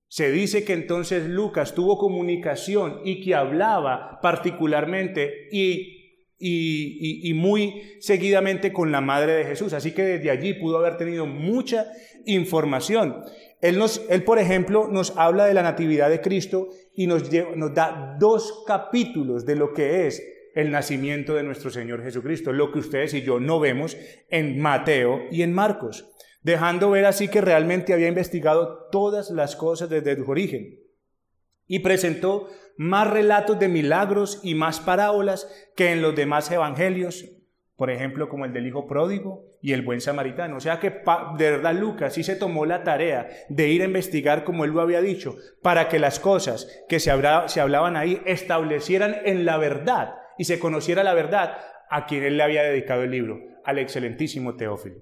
Se 0.09 0.31
dice 0.31 0.63
que 0.63 0.73
entonces 0.73 1.27
Lucas 1.27 1.75
tuvo 1.75 1.97
comunicación 1.97 3.01
y 3.03 3.21
que 3.21 3.35
hablaba 3.35 4.19
particularmente 4.21 5.49
y, 5.51 5.96
y, 6.39 7.31
muy 7.35 7.97
seguidamente 7.99 8.71
con 8.71 8.91
la 8.91 9.01
madre 9.01 9.33
de 9.33 9.45
Jesús. 9.45 9.73
Así 9.73 9.91
que 9.91 10.03
desde 10.03 10.31
allí 10.31 10.53
pudo 10.53 10.77
haber 10.77 10.97
tenido 10.97 11.25
mucha 11.25 11.87
información. 12.25 13.23
Él, 13.61 13.77
nos, 13.77 14.05
él, 14.09 14.23
por 14.23 14.39
ejemplo, 14.39 14.87
nos 14.87 15.15
habla 15.17 15.45
de 15.45 15.53
la 15.53 15.63
Natividad 15.63 16.09
de 16.09 16.21
Cristo 16.21 16.69
y 16.93 17.07
nos, 17.07 17.23
nos 17.55 17.73
da 17.73 18.15
dos 18.19 18.63
capítulos 18.67 19.45
de 19.45 19.55
lo 19.55 19.73
que 19.73 20.07
es 20.07 20.23
el 20.55 20.71
nacimiento 20.71 21.35
de 21.35 21.43
nuestro 21.43 21.69
Señor 21.69 22.03
Jesucristo, 22.03 22.51
lo 22.51 22.71
que 22.71 22.79
ustedes 22.79 23.13
y 23.13 23.21
yo 23.21 23.39
no 23.39 23.59
vemos 23.59 23.97
en 24.29 24.59
Mateo 24.59 25.21
y 25.31 25.43
en 25.43 25.53
Marcos 25.53 26.11
dejando 26.47 26.91
ver 26.91 27.05
así 27.05 27.27
que 27.27 27.41
realmente 27.41 27.93
había 27.93 28.07
investigado 28.07 28.87
todas 28.89 29.31
las 29.31 29.57
cosas 29.57 29.89
desde 29.89 30.15
su 30.15 30.31
origen. 30.31 30.79
Y 31.67 31.79
presentó 31.79 32.47
más 32.77 33.09
relatos 33.09 33.59
de 33.59 33.67
milagros 33.67 34.39
y 34.43 34.55
más 34.55 34.79
parábolas 34.79 35.47
que 35.75 35.91
en 35.91 36.01
los 36.01 36.15
demás 36.15 36.49
evangelios, 36.51 37.25
por 37.75 37.91
ejemplo, 37.91 38.29
como 38.29 38.45
el 38.45 38.53
del 38.53 38.67
Hijo 38.67 38.87
Pródigo 38.87 39.45
y 39.61 39.73
el 39.73 39.81
Buen 39.81 40.01
Samaritano. 40.01 40.57
O 40.57 40.59
sea 40.59 40.79
que 40.79 40.89
de 40.89 41.51
verdad 41.51 41.75
Lucas 41.75 42.13
sí 42.13 42.23
se 42.23 42.35
tomó 42.35 42.65
la 42.65 42.83
tarea 42.83 43.29
de 43.49 43.67
ir 43.69 43.81
a 43.81 43.85
investigar 43.85 44.43
como 44.43 44.65
él 44.65 44.71
lo 44.71 44.81
había 44.81 45.01
dicho, 45.01 45.35
para 45.61 45.89
que 45.89 45.99
las 45.99 46.19
cosas 46.19 46.83
que 46.87 46.99
se, 46.99 47.11
se 47.47 47.61
hablaban 47.61 47.97
ahí 47.97 48.21
establecieran 48.25 49.17
en 49.25 49.45
la 49.45 49.57
verdad 49.57 50.15
y 50.37 50.45
se 50.45 50.59
conociera 50.59 51.03
la 51.03 51.13
verdad 51.13 51.57
a 51.89 52.05
quien 52.05 52.23
él 52.23 52.37
le 52.37 52.43
había 52.43 52.63
dedicado 52.63 53.03
el 53.03 53.11
libro, 53.11 53.39
al 53.63 53.79
excelentísimo 53.79 54.55
Teófilo. 54.55 54.97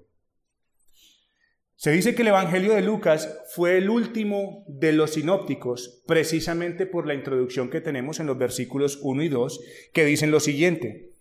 Se 1.78 1.90
dice 1.90 2.14
que 2.14 2.22
el 2.22 2.28
Evangelio 2.28 2.72
de 2.72 2.80
Lucas 2.80 3.38
fue 3.54 3.76
el 3.76 3.90
último 3.90 4.64
de 4.66 4.94
los 4.94 5.10
sinópticos, 5.10 6.02
precisamente 6.06 6.86
por 6.86 7.06
la 7.06 7.12
introducción 7.12 7.68
que 7.68 7.82
tenemos 7.82 8.18
en 8.18 8.26
los 8.26 8.38
versículos 8.38 8.98
1 9.02 9.22
y 9.22 9.28
2, 9.28 9.60
que 9.92 10.06
dicen 10.06 10.30
lo 10.30 10.40
siguiente, 10.40 11.12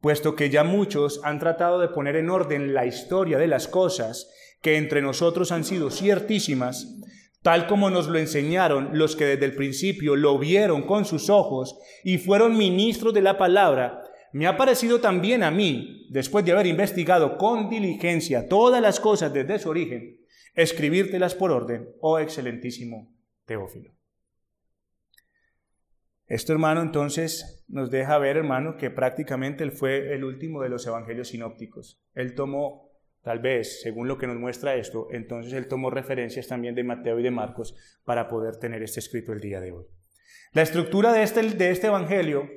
puesto 0.00 0.34
que 0.34 0.50
ya 0.50 0.64
muchos 0.64 1.20
han 1.22 1.38
tratado 1.38 1.78
de 1.78 1.88
poner 1.88 2.16
en 2.16 2.28
orden 2.28 2.74
la 2.74 2.86
historia 2.86 3.38
de 3.38 3.46
las 3.46 3.68
cosas 3.68 4.28
que 4.60 4.76
entre 4.76 5.00
nosotros 5.00 5.52
han 5.52 5.62
sido 5.62 5.92
ciertísimas, 5.92 6.98
tal 7.42 7.68
como 7.68 7.88
nos 7.88 8.08
lo 8.08 8.18
enseñaron 8.18 8.90
los 8.94 9.14
que 9.14 9.26
desde 9.26 9.44
el 9.44 9.54
principio 9.54 10.16
lo 10.16 10.40
vieron 10.40 10.82
con 10.82 11.04
sus 11.04 11.30
ojos 11.30 11.78
y 12.02 12.18
fueron 12.18 12.58
ministros 12.58 13.14
de 13.14 13.22
la 13.22 13.38
palabra, 13.38 14.02
me 14.32 14.46
ha 14.46 14.56
parecido 14.56 15.00
también 15.00 15.42
a 15.42 15.50
mí, 15.50 16.06
después 16.10 16.44
de 16.44 16.52
haber 16.52 16.66
investigado 16.66 17.36
con 17.36 17.68
diligencia 17.68 18.48
todas 18.48 18.80
las 18.80 19.00
cosas 19.00 19.32
desde 19.32 19.58
su 19.58 19.70
origen, 19.70 20.20
escribírtelas 20.54 21.34
por 21.34 21.50
orden, 21.50 21.88
oh 22.00 22.18
excelentísimo 22.18 23.14
Teófilo. 23.44 23.92
Esto, 26.26 26.52
hermano, 26.52 26.80
entonces 26.82 27.64
nos 27.66 27.90
deja 27.90 28.16
ver, 28.18 28.36
hermano, 28.36 28.76
que 28.76 28.88
prácticamente 28.90 29.64
él 29.64 29.72
fue 29.72 30.14
el 30.14 30.22
último 30.22 30.62
de 30.62 30.68
los 30.68 30.86
evangelios 30.86 31.28
sinópticos. 31.28 32.00
Él 32.14 32.36
tomó, 32.36 32.92
tal 33.22 33.40
vez, 33.40 33.82
según 33.82 34.06
lo 34.06 34.16
que 34.16 34.28
nos 34.28 34.36
muestra 34.36 34.76
esto, 34.76 35.08
entonces 35.10 35.52
él 35.54 35.66
tomó 35.66 35.90
referencias 35.90 36.46
también 36.46 36.76
de 36.76 36.84
Mateo 36.84 37.18
y 37.18 37.24
de 37.24 37.32
Marcos 37.32 37.74
para 38.04 38.28
poder 38.28 38.58
tener 38.58 38.80
este 38.80 39.00
escrito 39.00 39.32
el 39.32 39.40
día 39.40 39.60
de 39.60 39.72
hoy. 39.72 39.86
La 40.52 40.62
estructura 40.62 41.12
de 41.12 41.24
este, 41.24 41.42
de 41.42 41.70
este 41.70 41.88
evangelio 41.88 42.48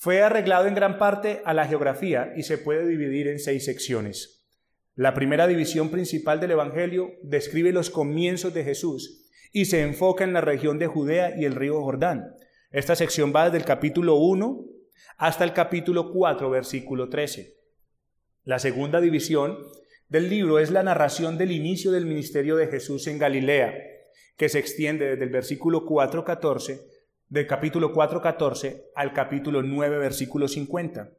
fue 0.00 0.22
arreglado 0.22 0.66
en 0.66 0.74
gran 0.74 0.96
parte 0.96 1.42
a 1.44 1.52
la 1.52 1.66
geografía 1.66 2.32
y 2.34 2.44
se 2.44 2.56
puede 2.56 2.88
dividir 2.88 3.28
en 3.28 3.38
seis 3.38 3.66
secciones. 3.66 4.46
La 4.94 5.12
primera 5.12 5.46
división 5.46 5.90
principal 5.90 6.40
del 6.40 6.52
Evangelio 6.52 7.10
describe 7.22 7.70
los 7.70 7.90
comienzos 7.90 8.54
de 8.54 8.64
Jesús 8.64 9.28
y 9.52 9.66
se 9.66 9.82
enfoca 9.82 10.24
en 10.24 10.32
la 10.32 10.40
región 10.40 10.78
de 10.78 10.86
Judea 10.86 11.38
y 11.38 11.44
el 11.44 11.54
río 11.54 11.82
Jordán. 11.82 12.34
Esta 12.70 12.96
sección 12.96 13.30
va 13.36 13.44
desde 13.44 13.58
el 13.58 13.66
capítulo 13.66 14.14
1 14.14 14.64
hasta 15.18 15.44
el 15.44 15.52
capítulo 15.52 16.14
4, 16.14 16.48
versículo 16.48 17.10
13. 17.10 17.58
La 18.44 18.58
segunda 18.58 19.02
división 19.02 19.58
del 20.08 20.30
libro 20.30 20.60
es 20.60 20.70
la 20.70 20.82
narración 20.82 21.36
del 21.36 21.52
inicio 21.52 21.92
del 21.92 22.06
ministerio 22.06 22.56
de 22.56 22.68
Jesús 22.68 23.06
en 23.06 23.18
Galilea, 23.18 23.74
que 24.38 24.48
se 24.48 24.60
extiende 24.60 25.10
desde 25.10 25.24
el 25.24 25.30
versículo 25.30 25.84
4, 25.84 26.24
14 26.24 26.99
del 27.30 27.46
capítulo 27.46 27.94
4.14 27.94 28.86
al 28.96 29.12
capítulo 29.12 29.62
9, 29.62 29.98
versículo 29.98 30.48
50. 30.48 31.12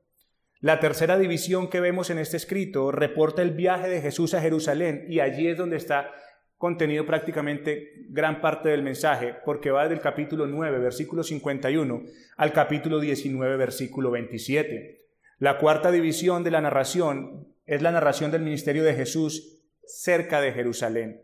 La 0.60 0.80
tercera 0.82 1.18
división 1.18 1.70
que 1.70 1.80
vemos 1.80 2.10
en 2.10 2.18
este 2.18 2.36
escrito 2.36 2.92
reporta 2.92 3.42
el 3.42 3.52
viaje 3.52 3.88
de 3.88 4.02
Jesús 4.02 4.34
a 4.34 4.42
Jerusalén 4.42 5.06
y 5.08 5.22
allí 5.22 5.48
es 5.48 5.58
donde 5.58 5.78
está 5.78 6.12
contenido 6.58 7.06
prácticamente 7.06 7.94
gran 8.10 8.42
parte 8.42 8.70
del 8.70 8.84
mensaje, 8.84 9.36
porque 9.46 9.72
va 9.72 9.88
del 9.88 10.02
capítulo 10.02 10.48
9, 10.48 10.80
versículo 10.80 11.24
51 11.24 12.04
al 12.36 12.52
capítulo 12.52 13.00
19, 13.00 13.56
versículo 13.56 14.12
27. 14.12 15.06
La 15.40 15.58
cuarta 15.60 15.92
división 15.92 16.44
de 16.44 16.52
la 16.52 16.60
narración 16.60 17.48
es 17.66 17.82
la 17.82 17.92
narración 17.92 18.32
del 18.32 18.42
ministerio 18.42 18.84
de 18.84 18.96
Jesús 18.96 19.64
cerca 19.86 20.42
de 20.42 20.52
Jerusalén. 20.52 21.22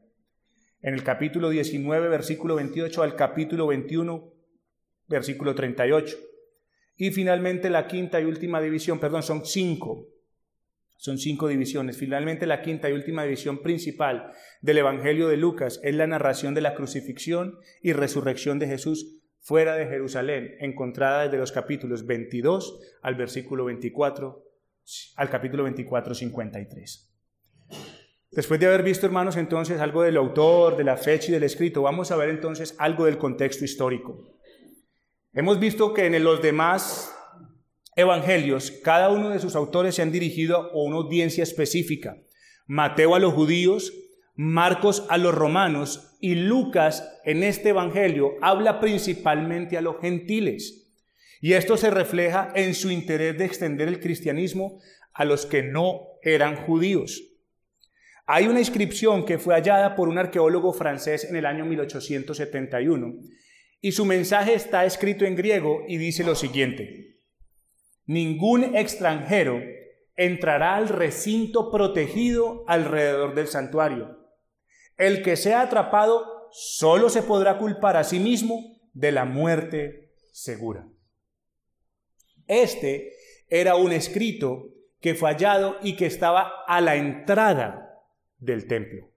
En 0.81 0.93
el 0.93 1.03
capítulo 1.03 1.49
19, 1.49 2.07
versículo 2.07 2.55
28 2.55 3.03
al 3.03 3.17
capítulo 3.17 3.67
21 3.67 4.36
versículo 5.07 5.55
38. 5.55 6.17
Y 6.97 7.11
finalmente 7.11 7.69
la 7.69 7.87
quinta 7.87 8.19
y 8.19 8.25
última 8.25 8.61
división, 8.61 8.99
perdón, 8.99 9.23
son 9.23 9.45
cinco. 9.45 10.07
Son 10.97 11.19
cinco 11.19 11.47
divisiones. 11.47 11.95
Finalmente, 11.95 12.47
la 12.47 12.61
quinta 12.61 12.89
y 12.89 12.93
última 12.93 13.23
división 13.23 13.61
principal 13.61 14.31
del 14.61 14.79
Evangelio 14.79 15.27
de 15.27 15.37
Lucas 15.37 15.79
es 15.83 15.93
la 15.93 16.07
narración 16.07 16.55
de 16.55 16.61
la 16.61 16.73
crucifixión 16.73 17.59
y 17.83 17.93
resurrección 17.93 18.57
de 18.57 18.67
Jesús 18.67 19.21
fuera 19.39 19.75
de 19.75 19.85
Jerusalén, 19.85 20.55
encontrada 20.59 21.23
desde 21.23 21.37
los 21.37 21.51
capítulos 21.51 22.05
22 22.05 22.81
al 23.03 23.15
versículo 23.15 23.65
24, 23.65 24.43
al 25.15 25.29
capítulo 25.29 25.63
24, 25.63 26.15
53. 26.15 27.13
Después 28.31 28.59
de 28.59 28.65
haber 28.65 28.83
visto, 28.83 29.05
hermanos, 29.05 29.37
entonces 29.37 29.79
algo 29.79 30.01
del 30.01 30.17
autor, 30.17 30.75
de 30.75 30.83
la 30.83 30.97
fecha 30.97 31.29
y 31.29 31.33
del 31.33 31.43
escrito, 31.43 31.83
vamos 31.83 32.11
a 32.11 32.17
ver 32.17 32.29
entonces 32.29 32.75
algo 32.79 33.05
del 33.05 33.17
contexto 33.17 33.63
histórico. 33.63 34.36
Hemos 35.37 35.59
visto 35.59 35.93
que 35.93 36.07
en 36.07 36.23
los 36.23 36.41
demás 36.41 37.15
evangelios, 37.95 38.71
cada 38.71 39.11
uno 39.11 39.29
de 39.29 39.37
sus 39.37 39.55
autores 39.55 39.93
se 39.93 40.01
han 40.01 40.11
dirigido 40.11 40.57
a 40.57 40.81
una 40.81 40.95
audiencia 40.95 41.43
específica. 41.43 42.17
Mateo 42.65 43.13
a 43.13 43.19
los 43.19 43.35
judíos, 43.35 43.93
Marcos 44.33 45.05
a 45.09 45.19
los 45.19 45.35
romanos 45.35 46.17
y 46.21 46.33
Lucas 46.33 47.07
en 47.23 47.43
este 47.43 47.69
evangelio 47.69 48.31
habla 48.41 48.79
principalmente 48.79 49.77
a 49.77 49.81
los 49.81 49.99
gentiles. 50.01 50.91
Y 51.39 51.53
esto 51.53 51.77
se 51.77 51.91
refleja 51.91 52.51
en 52.55 52.73
su 52.73 52.89
interés 52.89 53.37
de 53.37 53.45
extender 53.45 53.89
el 53.89 53.99
cristianismo 53.99 54.79
a 55.13 55.23
los 55.23 55.45
que 55.45 55.61
no 55.61 55.99
eran 56.23 56.55
judíos. 56.55 57.21
Hay 58.25 58.47
una 58.47 58.57
inscripción 58.57 59.23
que 59.23 59.37
fue 59.37 59.53
hallada 59.53 59.93
por 59.93 60.09
un 60.09 60.17
arqueólogo 60.17 60.73
francés 60.73 61.25
en 61.25 61.35
el 61.35 61.45
año 61.45 61.63
1871 61.63 63.13
y 63.81 63.91
su 63.91 64.05
mensaje 64.05 64.53
está 64.53 64.85
escrito 64.85 65.25
en 65.25 65.35
griego 65.35 65.83
y 65.87 65.97
dice 65.97 66.23
lo 66.23 66.35
siguiente. 66.35 67.19
Ningún 68.05 68.75
extranjero 68.75 69.61
entrará 70.15 70.75
al 70.75 70.89
recinto 70.89 71.71
protegido 71.71 72.63
alrededor 72.67 73.35
del 73.35 73.47
santuario. 73.47 74.17
El 74.97 75.21
que 75.21 75.35
sea 75.35 75.61
atrapado 75.61 76.49
solo 76.51 77.09
se 77.09 77.21
podrá 77.21 77.57
culpar 77.57 77.97
a 77.97 78.03
sí 78.03 78.19
mismo 78.19 78.79
de 78.93 79.11
la 79.11 79.25
muerte 79.25 80.13
segura. 80.31 80.87
Este 82.47 83.13
era 83.49 83.75
un 83.75 83.91
escrito 83.91 84.73
que 84.99 85.13
fue 85.13 85.35
y 85.83 85.95
que 85.95 86.05
estaba 86.07 86.63
a 86.65 86.81
la 86.81 86.95
entrada 86.95 88.01
del 88.39 88.67
templo. 88.67 89.11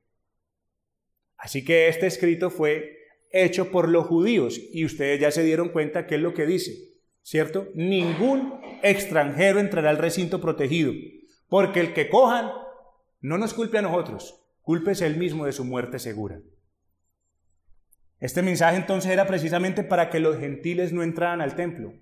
Así 1.37 1.64
que 1.64 1.88
este 1.88 2.07
escrito 2.07 2.50
fue 2.50 3.00
hecho 3.31 3.71
por 3.71 3.89
los 3.89 4.07
judíos 4.07 4.61
y 4.73 4.85
ustedes 4.85 5.21
ya 5.21 5.31
se 5.31 5.45
dieron 5.45 5.71
cuenta 5.71 6.07
qué 6.07 6.17
es 6.17 6.21
lo 6.21 6.35
que 6.35 6.47
dice, 6.47 6.73
¿cierto? 7.23 7.69
Ningún 7.75 8.61
extranjero 8.83 9.61
entrará 9.61 9.91
al 9.91 9.99
recinto 9.99 10.41
protegido, 10.41 10.93
porque 11.49 11.81
el 11.81 11.93
que 11.93 12.09
cojan 12.09 12.51
no 13.21 13.39
nos 13.39 13.55
culpe 13.55 13.79
a 13.79 13.83
nosotros, 13.83 14.41
Cúlpese 14.63 15.07
él 15.07 15.17
mismo 15.17 15.47
de 15.47 15.53
su 15.53 15.65
muerte 15.65 15.99
segura. 15.99 16.41
Este 18.21 18.43
mensaje 18.43 18.77
entonces 18.77 19.11
era 19.11 19.27
precisamente 19.27 19.83
para 19.83 20.11
que 20.11 20.21
los 20.21 20.39
gentiles 20.39 20.93
no 20.93 21.03
entraran 21.03 21.41
al 21.41 21.57
templo, 21.57 21.95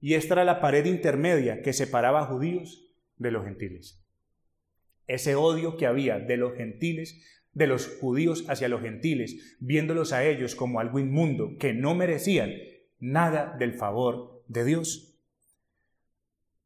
y 0.00 0.14
esta 0.14 0.34
era 0.34 0.44
la 0.44 0.60
pared 0.60 0.84
intermedia 0.84 1.62
que 1.62 1.72
separaba 1.72 2.20
a 2.20 2.26
judíos 2.26 2.92
de 3.16 3.30
los 3.30 3.44
gentiles. 3.44 4.04
Ese 5.06 5.34
odio 5.34 5.76
que 5.76 5.86
había 5.86 6.18
de 6.18 6.36
los 6.36 6.56
gentiles, 6.56 7.39
de 7.52 7.66
los 7.66 7.88
judíos 8.00 8.44
hacia 8.48 8.68
los 8.68 8.82
gentiles, 8.82 9.56
viéndolos 9.60 10.12
a 10.12 10.24
ellos 10.24 10.54
como 10.54 10.80
algo 10.80 10.98
inmundo, 10.98 11.56
que 11.58 11.72
no 11.72 11.94
merecían 11.94 12.52
nada 12.98 13.56
del 13.58 13.74
favor 13.74 14.42
de 14.48 14.64
Dios. 14.64 15.18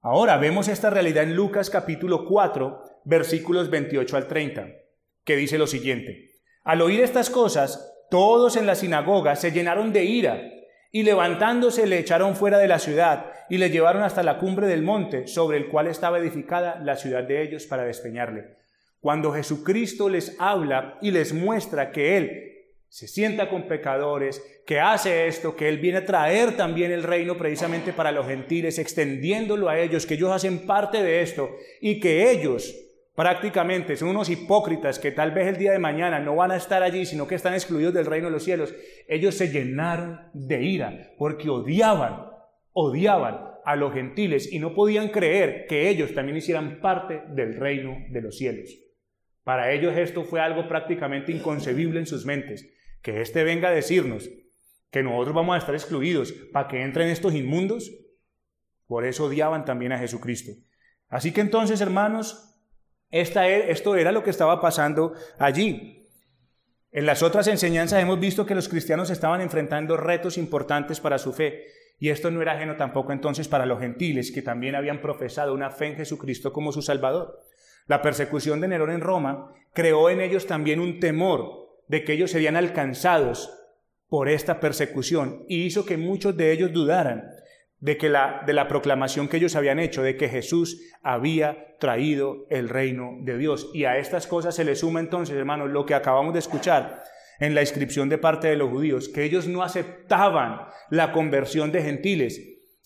Ahora 0.00 0.36
vemos 0.36 0.68
esta 0.68 0.90
realidad 0.90 1.24
en 1.24 1.34
Lucas 1.34 1.70
capítulo 1.70 2.26
4, 2.26 2.82
versículos 3.04 3.70
28 3.70 4.16
al 4.16 4.28
30 4.28 4.84
que 5.24 5.36
dice 5.36 5.58
lo 5.58 5.66
siguiente. 5.66 6.30
Al 6.62 6.82
oír 6.82 7.00
estas 7.00 7.30
cosas, 7.30 7.92
todos 8.10 8.56
en 8.56 8.66
la 8.66 8.74
sinagoga 8.74 9.36
se 9.36 9.50
llenaron 9.50 9.92
de 9.92 10.04
ira 10.04 10.40
y 10.92 11.02
levantándose 11.02 11.86
le 11.86 11.98
echaron 11.98 12.36
fuera 12.36 12.58
de 12.58 12.68
la 12.68 12.78
ciudad 12.78 13.32
y 13.48 13.58
le 13.58 13.70
llevaron 13.70 14.02
hasta 14.02 14.22
la 14.22 14.38
cumbre 14.38 14.66
del 14.66 14.82
monte 14.82 15.26
sobre 15.26 15.56
el 15.56 15.68
cual 15.68 15.88
estaba 15.88 16.18
edificada 16.18 16.78
la 16.80 16.96
ciudad 16.96 17.24
de 17.24 17.42
ellos 17.42 17.66
para 17.66 17.84
despeñarle. 17.84 18.56
Cuando 19.04 19.34
Jesucristo 19.34 20.08
les 20.08 20.34
habla 20.38 20.96
y 21.02 21.10
les 21.10 21.34
muestra 21.34 21.92
que 21.92 22.16
Él 22.16 22.52
se 22.88 23.06
sienta 23.06 23.50
con 23.50 23.68
pecadores, 23.68 24.42
que 24.66 24.80
hace 24.80 25.26
esto, 25.26 25.54
que 25.56 25.68
Él 25.68 25.76
viene 25.76 25.98
a 25.98 26.06
traer 26.06 26.56
también 26.56 26.90
el 26.90 27.02
reino 27.02 27.36
precisamente 27.36 27.92
para 27.92 28.12
los 28.12 28.26
gentiles, 28.26 28.78
extendiéndolo 28.78 29.68
a 29.68 29.78
ellos, 29.78 30.06
que 30.06 30.14
ellos 30.14 30.30
hacen 30.30 30.60
parte 30.60 31.02
de 31.02 31.20
esto 31.20 31.50
y 31.82 32.00
que 32.00 32.30
ellos 32.30 32.74
Prácticamente 33.14 33.94
son 33.94 34.08
unos 34.08 34.28
hipócritas 34.28 34.98
que 34.98 35.12
tal 35.12 35.30
vez 35.30 35.46
el 35.46 35.56
día 35.56 35.70
de 35.70 35.78
mañana 35.78 36.18
no 36.18 36.34
van 36.34 36.50
a 36.50 36.56
estar 36.56 36.82
allí, 36.82 37.06
sino 37.06 37.28
que 37.28 37.36
están 37.36 37.54
excluidos 37.54 37.94
del 37.94 38.06
reino 38.06 38.26
de 38.26 38.32
los 38.32 38.42
cielos. 38.42 38.74
Ellos 39.06 39.36
se 39.36 39.52
llenaron 39.52 40.18
de 40.32 40.64
ira 40.64 41.12
porque 41.16 41.48
odiaban, 41.48 42.26
odiaban 42.72 43.38
a 43.64 43.76
los 43.76 43.92
gentiles 43.92 44.52
y 44.52 44.58
no 44.58 44.74
podían 44.74 45.10
creer 45.10 45.66
que 45.68 45.90
ellos 45.90 46.12
también 46.12 46.38
hicieran 46.38 46.80
parte 46.80 47.22
del 47.28 47.54
reino 47.54 47.98
de 48.10 48.20
los 48.20 48.36
cielos. 48.36 48.83
Para 49.44 49.70
ellos 49.72 49.96
esto 49.96 50.24
fue 50.24 50.40
algo 50.40 50.66
prácticamente 50.66 51.30
inconcebible 51.30 52.00
en 52.00 52.06
sus 52.06 52.24
mentes, 52.24 52.66
que 53.02 53.20
éste 53.20 53.44
venga 53.44 53.68
a 53.68 53.72
decirnos 53.72 54.28
que 54.90 55.02
nosotros 55.02 55.34
vamos 55.34 55.54
a 55.54 55.58
estar 55.58 55.74
excluidos 55.74 56.32
para 56.52 56.68
que 56.68 56.82
entren 56.82 57.08
estos 57.08 57.34
inmundos. 57.34 57.90
Por 58.86 59.04
eso 59.04 59.26
odiaban 59.26 59.64
también 59.64 59.92
a 59.92 59.98
Jesucristo. 59.98 60.52
Así 61.08 61.32
que 61.32 61.40
entonces, 61.40 61.80
hermanos, 61.80 62.56
e, 63.10 63.20
esto 63.20 63.96
era 63.96 64.12
lo 64.12 64.22
que 64.22 64.30
estaba 64.30 64.60
pasando 64.60 65.14
allí. 65.38 66.08
En 66.90 67.06
las 67.06 67.22
otras 67.22 67.48
enseñanzas 67.48 68.00
hemos 68.00 68.20
visto 68.20 68.46
que 68.46 68.54
los 68.54 68.68
cristianos 68.68 69.10
estaban 69.10 69.40
enfrentando 69.40 69.96
retos 69.96 70.38
importantes 70.38 71.00
para 71.00 71.18
su 71.18 71.32
fe. 71.32 71.66
Y 71.98 72.08
esto 72.08 72.30
no 72.30 72.40
era 72.40 72.52
ajeno 72.52 72.76
tampoco 72.76 73.12
entonces 73.12 73.48
para 73.48 73.66
los 73.66 73.80
gentiles, 73.80 74.32
que 74.32 74.42
también 74.42 74.74
habían 74.74 75.00
profesado 75.00 75.54
una 75.54 75.70
fe 75.70 75.86
en 75.86 75.96
Jesucristo 75.96 76.52
como 76.52 76.72
su 76.72 76.82
Salvador. 76.82 77.40
La 77.86 78.02
persecución 78.02 78.60
de 78.60 78.68
Nerón 78.68 78.90
en 78.90 79.00
Roma 79.00 79.52
creó 79.72 80.08
en 80.10 80.20
ellos 80.20 80.46
también 80.46 80.80
un 80.80 81.00
temor 81.00 81.64
de 81.88 82.04
que 82.04 82.14
ellos 82.14 82.30
serían 82.30 82.56
alcanzados 82.56 83.60
por 84.08 84.28
esta 84.28 84.60
persecución 84.60 85.44
y 85.48 85.64
hizo 85.64 85.84
que 85.84 85.96
muchos 85.96 86.36
de 86.36 86.52
ellos 86.52 86.72
dudaran 86.72 87.24
de, 87.80 87.98
que 87.98 88.08
la, 88.08 88.42
de 88.46 88.54
la 88.54 88.68
proclamación 88.68 89.28
que 89.28 89.36
ellos 89.36 89.56
habían 89.56 89.78
hecho, 89.78 90.02
de 90.02 90.16
que 90.16 90.28
Jesús 90.28 90.80
había 91.02 91.76
traído 91.78 92.46
el 92.48 92.68
reino 92.70 93.18
de 93.20 93.36
Dios. 93.36 93.70
Y 93.74 93.84
a 93.84 93.98
estas 93.98 94.26
cosas 94.26 94.54
se 94.54 94.64
le 94.64 94.76
suma 94.76 95.00
entonces, 95.00 95.36
hermanos, 95.36 95.70
lo 95.70 95.84
que 95.84 95.94
acabamos 95.94 96.32
de 96.32 96.38
escuchar 96.38 97.02
en 97.40 97.54
la 97.54 97.60
inscripción 97.60 98.08
de 98.08 98.16
parte 98.16 98.48
de 98.48 98.56
los 98.56 98.70
judíos, 98.70 99.08
que 99.08 99.24
ellos 99.24 99.46
no 99.46 99.62
aceptaban 99.62 100.60
la 100.88 101.12
conversión 101.12 101.72
de 101.72 101.82
gentiles, 101.82 102.40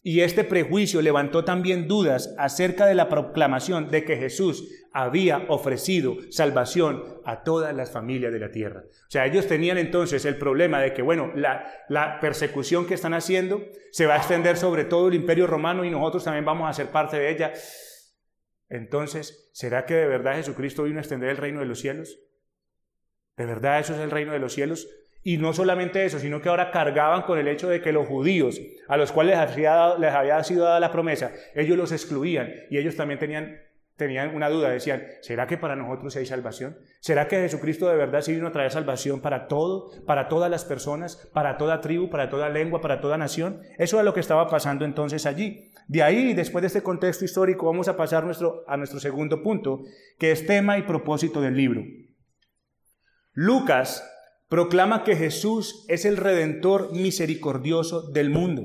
y 0.08 0.22
este 0.22 0.42
prejuicio 0.42 1.02
levantó 1.02 1.44
también 1.44 1.86
dudas 1.86 2.34
acerca 2.38 2.86
de 2.86 2.94
la 2.94 3.10
proclamación 3.10 3.90
de 3.90 4.04
que 4.04 4.16
Jesús 4.16 4.66
había 4.90 5.44
ofrecido 5.48 6.16
salvación 6.30 7.04
a 7.26 7.42
todas 7.42 7.76
las 7.76 7.90
familias 7.90 8.32
de 8.32 8.38
la 8.38 8.50
tierra. 8.50 8.84
O 8.86 9.10
sea, 9.10 9.26
ellos 9.26 9.46
tenían 9.46 9.76
entonces 9.76 10.24
el 10.24 10.38
problema 10.38 10.80
de 10.80 10.94
que, 10.94 11.02
bueno, 11.02 11.30
la, 11.34 12.18
persecución 12.22 12.86
que 12.86 12.94
están 12.94 13.12
haciendo 13.12 13.60
se 13.92 14.06
va 14.06 14.14
a 14.14 14.16
extender 14.16 14.56
sobre 14.56 14.86
todo 14.86 15.08
el 15.08 15.14
imperio 15.14 15.46
romano 15.46 15.84
y 15.84 15.90
nosotros 15.90 16.24
también 16.24 16.46
vamos 16.46 16.70
a 16.70 16.72
ser 16.72 16.86
parte 16.86 17.18
de 17.18 17.30
ella. 17.30 17.52
Entonces, 18.70 19.50
¿será 19.52 19.84
que 19.84 19.92
de 19.92 20.06
verdad 20.06 20.36
Jesucristo 20.36 20.84
vino 20.84 20.96
a 20.96 21.02
extender 21.02 21.28
el 21.28 21.36
reino 21.36 21.60
de 21.60 21.66
los 21.66 21.80
cielos? 21.80 22.18
¿De 23.36 23.44
verdad 23.44 23.78
eso 23.78 23.92
es 23.92 24.00
el 24.00 24.10
reino 24.10 24.32
de 24.32 24.38
los 24.38 24.54
cielos? 24.54 24.88
Y 25.22 25.36
no 25.36 25.52
solamente 25.52 26.04
eso, 26.04 26.18
sino 26.18 26.40
que 26.40 26.48
ahora 26.48 26.70
cargaban 26.70 27.22
con 27.22 27.38
el 27.38 27.48
hecho 27.48 27.68
de 27.68 27.80
que 27.80 27.92
los 27.92 28.06
judíos, 28.06 28.60
a 28.86 28.96
los 28.96 29.12
cuales 29.12 29.36
les 29.36 30.14
había, 30.14 30.44
sido 30.44 30.64
dada 30.64 30.80
la 30.80 30.92
promesa, 30.92 31.32
ellos 31.54 31.76
los 31.76 31.92
excluían 31.92 32.50
y 32.70 32.78
ellos 32.78 32.96
también 32.96 33.18
tenían, 33.18 33.58
tenían 33.96 34.34
una 34.34 34.48
duda, 34.48 34.70
decían, 34.70 35.02
¿será 35.20 35.48
que 35.48 35.58
para 35.58 35.74
nosotros 35.74 36.14
hay 36.16 36.24
salvación? 36.24 36.78
¿Será 37.00 37.26
que 37.26 37.36
Jesucristo 37.36 37.88
de 37.88 37.96
verdad 37.96 38.20
sí 38.20 38.32
vino 38.32 38.46
a 38.46 38.52
traer 38.52 38.70
salvación 38.70 39.20
para 39.20 39.48
todo, 39.48 39.90
para 40.06 40.28
todas 40.28 40.50
las 40.50 40.64
personas, 40.64 41.28
para 41.34 41.58
toda 41.58 41.80
tribu, 41.80 42.08
para 42.08 42.30
toda 42.30 42.48
lengua, 42.48 42.80
para 42.80 43.00
toda 43.00 43.18
nación? 43.18 43.60
Eso 43.76 43.96
era 43.96 44.04
lo 44.04 44.14
que 44.14 44.20
estaba 44.20 44.48
pasando 44.48 44.84
entonces 44.84 45.26
allí. 45.26 45.72
De 45.88 46.02
ahí, 46.02 46.32
después 46.32 46.62
de 46.62 46.68
este 46.68 46.82
contexto 46.82 47.24
histórico, 47.24 47.66
vamos 47.66 47.88
a 47.88 47.96
pasar 47.96 48.24
nuestro, 48.24 48.62
a 48.68 48.76
nuestro 48.76 49.00
segundo 49.00 49.42
punto, 49.42 49.82
que 50.18 50.30
es 50.30 50.46
tema 50.46 50.78
y 50.78 50.82
propósito 50.82 51.40
del 51.40 51.56
libro. 51.56 51.82
Lucas 53.32 54.04
proclama 54.48 55.04
que 55.04 55.16
Jesús 55.16 55.84
es 55.88 56.04
el 56.04 56.16
redentor 56.16 56.92
misericordioso 56.92 58.02
del 58.10 58.30
mundo. 58.30 58.62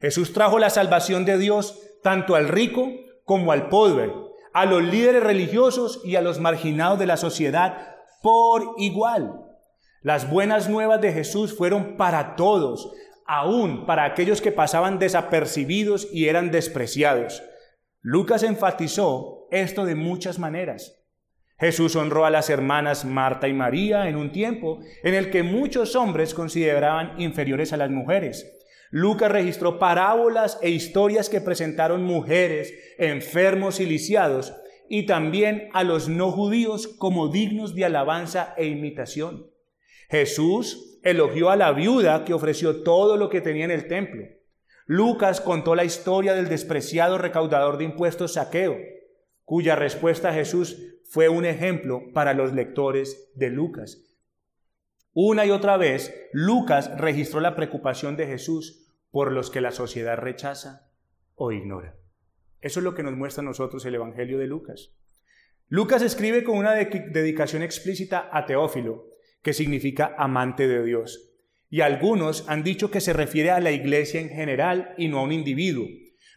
Jesús 0.00 0.32
trajo 0.32 0.58
la 0.58 0.70
salvación 0.70 1.24
de 1.24 1.38
Dios 1.38 1.80
tanto 2.02 2.34
al 2.34 2.48
rico 2.48 2.90
como 3.24 3.52
al 3.52 3.68
pobre, 3.68 4.12
a 4.52 4.66
los 4.66 4.82
líderes 4.82 5.22
religiosos 5.22 6.00
y 6.04 6.16
a 6.16 6.22
los 6.22 6.40
marginados 6.40 6.98
de 6.98 7.06
la 7.06 7.16
sociedad 7.16 7.96
por 8.22 8.74
igual. 8.78 9.40
Las 10.02 10.30
buenas 10.30 10.68
nuevas 10.68 11.00
de 11.00 11.12
Jesús 11.12 11.56
fueron 11.56 11.96
para 11.96 12.36
todos, 12.36 12.92
aún 13.26 13.86
para 13.86 14.04
aquellos 14.04 14.40
que 14.40 14.52
pasaban 14.52 14.98
desapercibidos 14.98 16.08
y 16.12 16.28
eran 16.28 16.50
despreciados. 16.50 17.42
Lucas 18.00 18.42
enfatizó 18.42 19.46
esto 19.50 19.86
de 19.86 19.94
muchas 19.94 20.38
maneras. 20.38 21.03
Jesús 21.64 21.96
honró 21.96 22.26
a 22.26 22.30
las 22.30 22.50
hermanas 22.50 23.06
Marta 23.06 23.48
y 23.48 23.54
María 23.54 24.06
en 24.06 24.16
un 24.16 24.32
tiempo 24.32 24.80
en 25.02 25.14
el 25.14 25.30
que 25.30 25.42
muchos 25.42 25.96
hombres 25.96 26.34
consideraban 26.34 27.18
inferiores 27.18 27.72
a 27.72 27.78
las 27.78 27.90
mujeres. 27.90 28.60
Lucas 28.90 29.32
registró 29.32 29.78
parábolas 29.78 30.58
e 30.60 30.68
historias 30.68 31.30
que 31.30 31.40
presentaron 31.40 32.02
mujeres, 32.02 32.74
enfermos 32.98 33.80
y 33.80 33.86
lisiados, 33.86 34.54
y 34.90 35.06
también 35.06 35.70
a 35.72 35.84
los 35.84 36.10
no 36.10 36.30
judíos 36.32 36.86
como 36.86 37.28
dignos 37.28 37.74
de 37.74 37.86
alabanza 37.86 38.52
e 38.58 38.66
imitación. 38.66 39.46
Jesús 40.10 41.00
elogió 41.02 41.48
a 41.48 41.56
la 41.56 41.72
viuda 41.72 42.26
que 42.26 42.34
ofreció 42.34 42.82
todo 42.82 43.16
lo 43.16 43.30
que 43.30 43.40
tenía 43.40 43.64
en 43.64 43.70
el 43.70 43.88
templo. 43.88 44.26
Lucas 44.84 45.40
contó 45.40 45.74
la 45.74 45.84
historia 45.84 46.34
del 46.34 46.50
despreciado 46.50 47.16
recaudador 47.16 47.78
de 47.78 47.84
impuestos 47.84 48.34
Saqueo, 48.34 48.76
cuya 49.46 49.76
respuesta 49.76 50.30
Jesús 50.34 50.93
fue 51.14 51.28
un 51.28 51.44
ejemplo 51.44 52.12
para 52.12 52.34
los 52.34 52.52
lectores 52.54 53.30
de 53.36 53.48
Lucas. 53.48 54.02
Una 55.12 55.46
y 55.46 55.52
otra 55.52 55.76
vez, 55.76 56.12
Lucas 56.32 56.90
registró 56.98 57.38
la 57.38 57.54
preocupación 57.54 58.16
de 58.16 58.26
Jesús 58.26 58.92
por 59.12 59.30
los 59.30 59.48
que 59.48 59.60
la 59.60 59.70
sociedad 59.70 60.18
rechaza 60.18 60.90
o 61.36 61.52
ignora. 61.52 61.94
Eso 62.60 62.80
es 62.80 62.84
lo 62.84 62.96
que 62.96 63.04
nos 63.04 63.16
muestra 63.16 63.42
a 63.42 63.44
nosotros 63.44 63.84
el 63.84 63.94
Evangelio 63.94 64.38
de 64.38 64.48
Lucas. 64.48 64.90
Lucas 65.68 66.02
escribe 66.02 66.42
con 66.42 66.58
una 66.58 66.72
dedicación 66.72 67.62
explícita 67.62 68.28
a 68.32 68.44
Teófilo, 68.44 69.06
que 69.40 69.52
significa 69.52 70.16
amante 70.18 70.66
de 70.66 70.82
Dios. 70.82 71.30
Y 71.70 71.82
algunos 71.82 72.48
han 72.48 72.64
dicho 72.64 72.90
que 72.90 73.00
se 73.00 73.12
refiere 73.12 73.52
a 73.52 73.60
la 73.60 73.70
iglesia 73.70 74.20
en 74.20 74.30
general 74.30 74.96
y 74.98 75.06
no 75.06 75.20
a 75.20 75.22
un 75.22 75.30
individuo. 75.30 75.86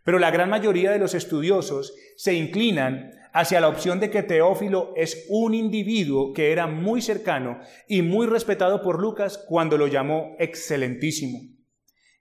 Pero 0.08 0.20
la 0.20 0.32
gran 0.32 0.50
mayoría 0.50 0.92
de 0.92 1.00
los 1.00 1.14
estudiosos 1.14 1.94
se 2.16 2.34
inclinan 2.34 3.12
hacia 3.34 3.60
la 3.60 3.68
opción 3.68 4.00
de 4.00 4.10
que 4.10 4.24
Teófilo 4.24 4.94
es 4.96 5.26
un 5.28 5.54
individuo 5.54 6.32
que 6.32 6.54
era 6.54 6.66
muy 6.66 7.02
cercano 7.02 7.60
y 7.90 8.04
muy 8.04 8.26
respetado 8.26 8.82
por 8.82 9.02
Lucas 9.02 9.38
cuando 9.38 9.78
lo 9.78 9.86
llamó 9.88 10.38
excelentísimo. 10.40 11.42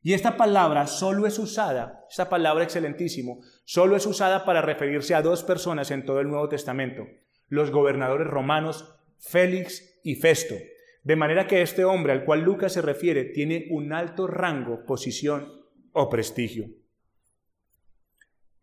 Y 0.03 0.15
esta 0.15 0.37
palabra 0.37 0.89
solo 0.89 1.29
es 1.29 1.39
usada, 1.39 2.05
esta 2.11 2.29
palabra 2.29 2.65
excelentísimo, 2.65 3.39
solo 3.65 3.95
es 3.95 4.05
usada 4.05 4.45
para 4.45 4.63
referirse 4.63 5.15
a 5.15 5.23
dos 5.23 5.45
personas 5.45 5.93
en 5.93 6.05
todo 6.05 6.19
el 6.19 6.27
Nuevo 6.27 6.49
Testamento, 6.49 7.07
los 7.47 7.71
gobernadores 7.71 8.27
romanos 8.27 8.97
Félix 9.21 10.01
y 10.03 10.17
Festo. 10.17 10.57
De 11.05 11.15
manera 11.15 11.47
que 11.47 11.63
este 11.63 11.85
hombre 11.85 12.15
al 12.15 12.25
cual 12.25 12.41
Lucas 12.41 12.73
se 12.73 12.83
refiere 12.83 13.27
tiene 13.27 13.69
un 13.71 13.93
alto 13.93 14.27
rango, 14.27 14.85
posición 14.87 15.53
o 15.93 16.11
prestigio. 16.11 16.67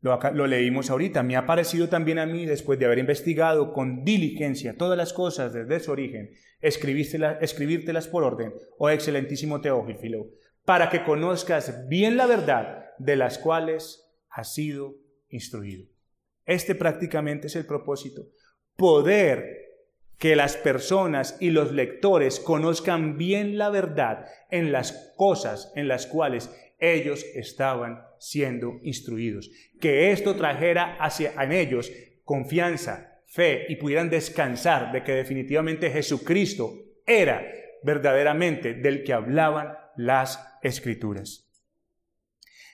Lo, 0.04 0.48
leímos 0.48 0.90
ahorita. 0.90 1.24
Me 1.24 1.38
ha 1.38 1.46
parecido 1.46 1.88
también 1.88 2.20
a 2.20 2.26
mí, 2.26 2.46
después 2.46 2.78
de 2.78 2.86
haber 2.86 3.00
investigado 3.00 3.72
con 3.72 4.04
diligencia 4.04 4.76
todas 4.78 4.98
las 4.98 5.14
cosas 5.14 5.54
desde 5.54 5.80
su 5.80 5.92
origen, 5.92 6.32
escribírtelas 6.60 8.08
por 8.10 8.26
orden, 8.26 8.54
oh 8.78 8.90
excelentísimo 8.90 9.62
Teófilo, 9.62 10.28
para 10.66 10.90
que 10.90 11.06
conozcas 11.06 11.88
bien 11.88 12.18
la 12.18 12.26
verdad 12.26 12.88
de 13.00 13.16
las 13.16 13.38
cuales 13.38 14.14
has 14.30 14.54
sido 14.54 14.96
instruido. 15.30 15.88
Este 16.46 16.76
prácticamente 16.76 17.48
es 17.48 17.56
el 17.56 17.66
propósito. 17.66 18.24
Poder 18.76 19.64
que 20.18 20.36
las 20.36 20.58
personas 20.58 21.38
y 21.40 21.52
los 21.52 21.72
lectores 21.72 22.42
conozcan 22.42 23.18
bien 23.18 23.58
la 23.58 23.70
verdad 23.70 24.26
en 24.52 24.74
las 24.74 25.14
cosas 25.16 25.72
en 25.76 25.88
las 25.88 26.08
cuales 26.08 26.50
ellos 26.78 27.26
estaban 27.36 28.04
siendo 28.24 28.80
instruidos. 28.84 29.52
Que 29.82 30.12
esto 30.12 30.36
trajera 30.36 30.96
hacia 30.96 31.34
en 31.44 31.52
ellos 31.52 31.92
confianza, 32.24 33.20
fe 33.28 33.66
y 33.68 33.76
pudieran 33.76 34.10
descansar 34.10 34.94
de 34.94 35.04
que 35.04 35.12
definitivamente 35.12 35.92
Jesucristo 35.92 36.74
era 37.06 37.46
verdaderamente 37.84 38.74
del 38.74 39.04
que 39.04 39.12
hablaban 39.12 39.74
las 39.98 40.40
escrituras. 40.62 41.50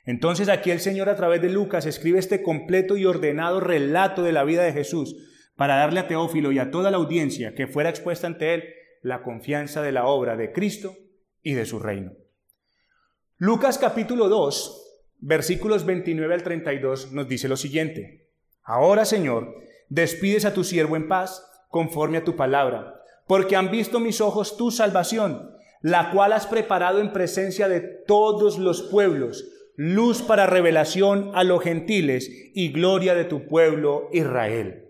Entonces 0.06 0.50
aquí 0.50 0.70
el 0.70 0.80
Señor 0.80 1.10
a 1.10 1.16
través 1.16 1.42
de 1.42 1.50
Lucas 1.50 1.88
escribe 1.88 2.20
este 2.20 2.44
completo 2.44 2.96
y 2.96 3.06
ordenado 3.06 3.60
relato 3.60 4.22
de 4.22 4.32
la 4.32 4.44
vida 4.44 4.64
de 4.64 4.74
Jesús 4.74 5.16
para 5.56 5.78
darle 5.78 6.00
a 6.00 6.08
Teófilo 6.08 6.52
y 6.52 6.60
a 6.60 6.70
toda 6.70 6.92
la 6.92 6.98
audiencia 6.98 7.56
que 7.56 7.68
fuera 7.68 7.90
expuesta 7.90 8.28
ante 8.28 8.54
él 8.54 8.64
la 9.02 9.24
confianza 9.24 9.82
de 9.82 9.92
la 9.92 10.06
obra 10.06 10.38
de 10.38 10.52
Cristo 10.52 10.96
y 11.42 11.54
de 11.54 11.66
su 11.66 11.80
reino. 11.80 12.12
Lucas 13.38 13.78
capítulo 13.78 14.30
2, 14.30 14.89
versículos 15.20 15.86
29 15.86 16.34
al 16.34 16.44
32 16.44 17.12
nos 17.12 17.28
dice 17.28 17.48
lo 17.48 17.58
siguiente. 17.58 18.30
Ahora, 18.64 19.06
Señor, 19.06 19.56
despides 19.90 20.46
a 20.46 20.54
tu 20.54 20.64
siervo 20.64 20.96
en 20.96 21.08
paz, 21.08 21.46
conforme 21.70 22.18
a 22.18 22.24
tu 22.24 22.36
palabra, 22.36 23.02
porque 23.28 23.56
han 23.56 23.72
visto 23.72 24.00
mis 24.00 24.22
ojos 24.22 24.58
tu 24.58 24.72
salvación 24.72 25.60
la 25.82 26.12
cual 26.12 26.34
has 26.34 26.46
preparado 26.48 27.00
en 27.00 27.14
presencia 27.14 27.70
de 27.70 27.80
todos 27.80 28.58
los 28.58 28.82
pueblos, 28.84 29.46
luz 29.76 30.22
para 30.22 30.46
revelación 30.46 31.32
a 31.36 31.44
los 31.44 31.64
gentiles 31.64 32.30
y 32.54 32.72
gloria 32.72 33.16
de 33.16 33.26
tu 33.26 33.48
pueblo 33.48 34.10
Israel. 34.12 34.86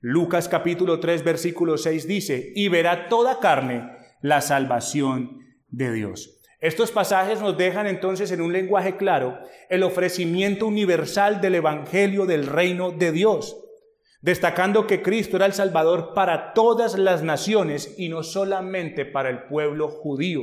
Lucas 0.00 0.48
capítulo 0.48 1.00
3 1.00 1.24
versículo 1.24 1.78
6 1.78 2.06
dice, 2.06 2.52
y 2.54 2.68
verá 2.68 3.08
toda 3.08 3.40
carne 3.40 3.90
la 4.20 4.40
salvación 4.40 5.40
de 5.68 5.92
Dios. 5.92 6.33
Estos 6.64 6.92
pasajes 6.92 7.42
nos 7.42 7.58
dejan 7.58 7.86
entonces 7.86 8.32
en 8.32 8.40
un 8.40 8.50
lenguaje 8.50 8.96
claro 8.96 9.38
el 9.68 9.82
ofrecimiento 9.82 10.66
universal 10.66 11.42
del 11.42 11.56
Evangelio 11.56 12.24
del 12.24 12.46
reino 12.46 12.90
de 12.90 13.12
Dios 13.12 13.60
destacando 14.22 14.86
que 14.86 15.02
Cristo 15.02 15.36
era 15.36 15.44
el 15.44 15.52
Salvador 15.52 16.14
para 16.14 16.54
todas 16.54 16.96
las 16.96 17.22
naciones 17.22 17.94
y 17.98 18.08
no 18.08 18.22
solamente 18.22 19.04
para 19.04 19.28
el 19.28 19.42
pueblo 19.42 19.88
judío. 19.88 20.40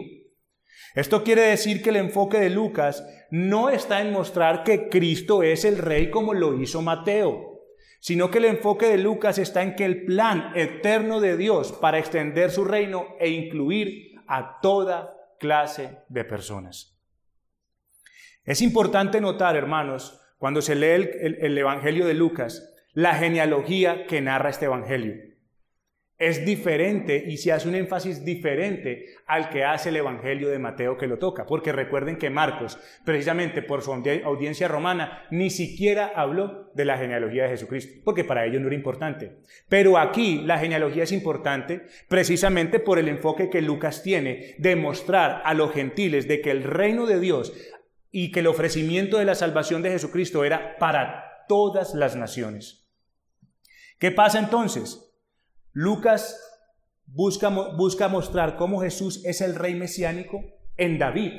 Esto 0.93 1.23
quiere 1.23 1.41
decir 1.41 1.81
que 1.81 1.89
el 1.89 1.95
enfoque 1.95 2.37
de 2.37 2.51
Lucas 2.51 3.03
no 3.31 3.71
está 3.71 4.01
en 4.01 4.11
mostrar 4.11 4.63
que 4.63 4.89
Cristo 4.89 5.41
es 5.41 5.65
el 5.65 5.79
rey 5.79 6.11
como 6.11 6.35
lo 6.35 6.61
hizo 6.61 6.83
Mateo, 6.83 7.63
sino 7.99 8.29
que 8.29 8.37
el 8.37 8.45
enfoque 8.45 8.85
de 8.85 8.99
Lucas 8.99 9.39
está 9.39 9.63
en 9.63 9.75
que 9.75 9.85
el 9.85 10.05
plan 10.05 10.51
eterno 10.53 11.19
de 11.19 11.35
Dios 11.35 11.71
para 11.71 11.97
extender 11.97 12.51
su 12.51 12.63
reino 12.63 13.15
e 13.19 13.29
incluir 13.29 14.11
a 14.27 14.59
toda 14.61 15.20
clase 15.41 15.97
de 16.07 16.23
personas. 16.23 16.95
Es 18.43 18.61
importante 18.61 19.19
notar, 19.19 19.55
hermanos, 19.55 20.21
cuando 20.37 20.61
se 20.61 20.75
lee 20.75 21.09
el, 21.19 21.37
el 21.41 21.57
Evangelio 21.57 22.05
de 22.05 22.13
Lucas, 22.13 22.75
la 22.93 23.15
genealogía 23.15 24.05
que 24.05 24.21
narra 24.21 24.51
este 24.51 24.65
Evangelio. 24.65 25.15
Es 26.21 26.45
diferente 26.45 27.23
y 27.27 27.37
se 27.37 27.51
hace 27.51 27.67
un 27.67 27.73
énfasis 27.73 28.23
diferente 28.23 29.07
al 29.25 29.49
que 29.49 29.63
hace 29.63 29.89
el 29.89 29.95
Evangelio 29.95 30.49
de 30.49 30.59
Mateo 30.59 30.95
que 30.95 31.07
lo 31.07 31.17
toca, 31.17 31.47
porque 31.47 31.71
recuerden 31.71 32.19
que 32.19 32.29
Marcos, 32.29 32.77
precisamente 33.03 33.63
por 33.63 33.81
su 33.81 33.91
audiencia 33.91 34.67
romana, 34.67 35.25
ni 35.31 35.49
siquiera 35.49 36.11
habló 36.15 36.69
de 36.75 36.85
la 36.85 36.99
genealogía 36.99 37.45
de 37.45 37.49
Jesucristo, 37.49 38.01
porque 38.05 38.23
para 38.23 38.45
ellos 38.45 38.61
no 38.61 38.67
era 38.67 38.75
importante. 38.75 39.39
Pero 39.67 39.97
aquí 39.97 40.43
la 40.45 40.59
genealogía 40.59 41.05
es 41.05 41.11
importante 41.11 41.87
precisamente 42.07 42.79
por 42.79 42.99
el 42.99 43.07
enfoque 43.07 43.49
que 43.49 43.63
Lucas 43.63 44.03
tiene 44.03 44.53
de 44.59 44.75
mostrar 44.75 45.41
a 45.43 45.55
los 45.55 45.73
gentiles 45.73 46.27
de 46.27 46.39
que 46.39 46.51
el 46.51 46.61
reino 46.61 47.07
de 47.07 47.19
Dios 47.19 47.51
y 48.11 48.31
que 48.31 48.41
el 48.41 48.47
ofrecimiento 48.47 49.17
de 49.17 49.25
la 49.25 49.33
salvación 49.33 49.81
de 49.81 49.89
Jesucristo 49.89 50.43
era 50.43 50.77
para 50.77 51.45
todas 51.47 51.95
las 51.95 52.15
naciones. 52.15 52.87
¿Qué 53.97 54.11
pasa 54.11 54.37
entonces? 54.37 55.10
Lucas 55.73 56.39
busca, 57.05 57.49
mostrar 58.09 58.55
cómo 58.57 58.81
Jesús 58.81 59.23
es 59.25 59.41
el 59.41 59.55
rey 59.55 59.75
mesiánico 59.75 60.43
en 60.77 60.97
David. 60.97 61.31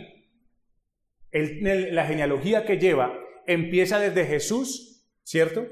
la 1.33 2.07
genealogía 2.07 2.65
que 2.65 2.79
lleva 2.79 3.13
empieza 3.47 3.99
desde 3.99 4.27
Jesús, 4.27 5.07
¿cierto? 5.23 5.67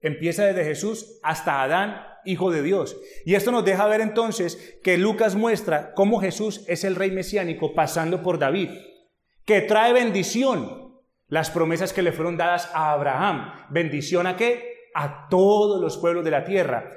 Empieza 0.00 0.44
desde 0.44 0.64
Jesús 0.64 1.18
hasta 1.22 1.62
Adán, 1.62 2.04
hijo 2.24 2.50
de 2.50 2.62
Dios. 2.62 2.96
Y 3.24 3.34
esto 3.34 3.52
nos 3.52 3.64
deja 3.64 3.86
ver 3.86 4.00
entonces 4.00 4.78
que 4.82 4.98
Lucas 4.98 5.34
muestra 5.34 5.94
cómo 5.94 6.20
Jesús 6.20 6.64
es 6.68 6.84
el 6.84 6.96
rey 6.96 7.10
mesiánico 7.10 7.74
pasando 7.74 8.22
por 8.22 8.38
David, 8.38 8.70
que 9.44 9.60
trae 9.60 9.92
bendición, 9.92 11.00
las 11.28 11.50
promesas 11.50 11.92
que 11.92 12.02
le 12.02 12.12
fueron 12.12 12.36
dadas 12.36 12.70
a 12.74 12.92
Abraham. 12.92 13.66
¿Bendición 13.70 14.26
a 14.26 14.36
qué? 14.36 14.74
a 14.94 15.28
todos 15.28 15.80
los 15.80 15.98
pueblos 15.98 16.24
de 16.24 16.30
la 16.30 16.44
tierra, 16.44 16.88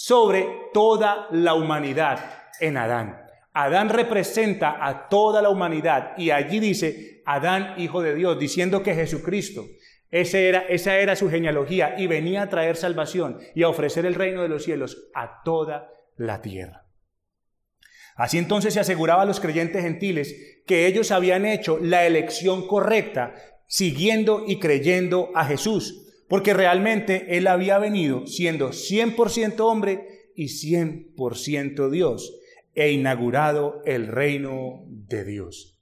sobre 0.00 0.46
toda 0.72 1.26
la 1.32 1.54
humanidad 1.54 2.20
en 2.60 2.76
Adán. 2.76 3.20
Adán 3.52 3.88
representa 3.88 4.76
a 4.86 5.08
toda 5.08 5.42
la 5.42 5.50
humanidad 5.50 6.12
y 6.16 6.30
allí 6.30 6.60
dice 6.60 7.20
Adán, 7.26 7.74
hijo 7.78 8.00
de 8.00 8.14
Dios, 8.14 8.38
diciendo 8.38 8.84
que 8.84 8.94
Jesucristo, 8.94 9.66
era, 10.08 10.60
esa 10.68 10.98
era 10.98 11.16
su 11.16 11.28
genealogía 11.28 11.96
y 11.98 12.06
venía 12.06 12.42
a 12.42 12.48
traer 12.48 12.76
salvación 12.76 13.40
y 13.56 13.64
a 13.64 13.68
ofrecer 13.68 14.06
el 14.06 14.14
reino 14.14 14.42
de 14.42 14.48
los 14.48 14.62
cielos 14.62 15.08
a 15.16 15.42
toda 15.42 15.90
la 16.16 16.42
tierra. 16.42 16.86
Así 18.14 18.38
entonces 18.38 18.74
se 18.74 18.80
aseguraba 18.80 19.22
a 19.22 19.26
los 19.26 19.40
creyentes 19.40 19.82
gentiles 19.82 20.62
que 20.64 20.86
ellos 20.86 21.10
habían 21.10 21.44
hecho 21.44 21.76
la 21.82 22.06
elección 22.06 22.68
correcta 22.68 23.34
siguiendo 23.66 24.44
y 24.46 24.60
creyendo 24.60 25.32
a 25.34 25.44
Jesús 25.44 26.07
porque 26.28 26.54
realmente 26.54 27.36
Él 27.36 27.46
había 27.46 27.78
venido 27.78 28.26
siendo 28.26 28.70
100% 28.70 29.60
hombre 29.60 30.30
y 30.34 30.46
100% 30.46 31.90
Dios 31.90 32.38
e 32.74 32.92
inaugurado 32.92 33.82
el 33.84 34.06
reino 34.06 34.84
de 34.86 35.24
Dios. 35.24 35.78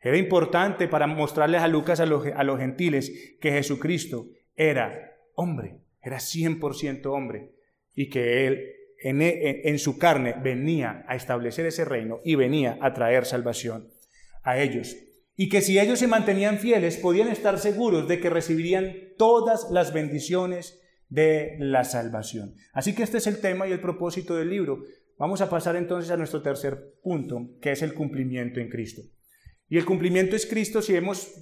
Era 0.00 0.18
importante 0.18 0.88
para 0.88 1.06
mostrarles 1.06 1.62
a 1.62 1.68
Lucas, 1.68 2.00
a 2.00 2.06
los, 2.06 2.26
a 2.26 2.44
los 2.44 2.58
gentiles, 2.58 3.36
que 3.40 3.52
Jesucristo 3.52 4.28
era 4.56 5.16
hombre, 5.34 5.78
era 6.02 6.18
100% 6.18 7.06
hombre 7.06 7.52
y 7.94 8.08
que 8.08 8.46
Él 8.46 8.74
en, 9.00 9.22
en, 9.22 9.78
su 9.78 9.96
carne 9.96 10.34
venía 10.42 11.04
a 11.06 11.14
establecer 11.14 11.66
ese 11.66 11.84
reino 11.84 12.20
y 12.24 12.34
venía 12.34 12.78
a 12.80 12.92
traer 12.92 13.24
salvación 13.24 13.88
a 14.42 14.60
ellos. 14.60 14.96
Y 15.40 15.48
que 15.48 15.62
si 15.62 15.78
ellos 15.78 16.00
se 16.00 16.08
mantenían 16.08 16.58
fieles, 16.58 16.96
podían 16.96 17.28
estar 17.28 17.60
seguros 17.60 18.08
de 18.08 18.18
que 18.18 18.28
recibirían 18.28 18.92
todas 19.16 19.68
las 19.70 19.92
bendiciones 19.92 20.80
de 21.08 21.56
la 21.60 21.84
salvación. 21.84 22.56
Así 22.72 22.92
que 22.92 23.04
este 23.04 23.18
es 23.18 23.28
el 23.28 23.40
tema 23.40 23.68
y 23.68 23.70
el 23.70 23.80
propósito 23.80 24.34
del 24.34 24.50
libro. 24.50 24.82
Vamos 25.16 25.40
a 25.40 25.48
pasar 25.48 25.76
entonces 25.76 26.10
a 26.10 26.16
nuestro 26.16 26.42
tercer 26.42 26.96
punto, 27.04 27.50
que 27.62 27.70
es 27.70 27.82
el 27.82 27.94
cumplimiento 27.94 28.58
en 28.58 28.68
Cristo. 28.68 29.02
Y 29.68 29.78
el 29.78 29.84
cumplimiento 29.84 30.34
es 30.34 30.44
Cristo 30.44 30.82
si 30.82 30.96
hemos 30.96 31.32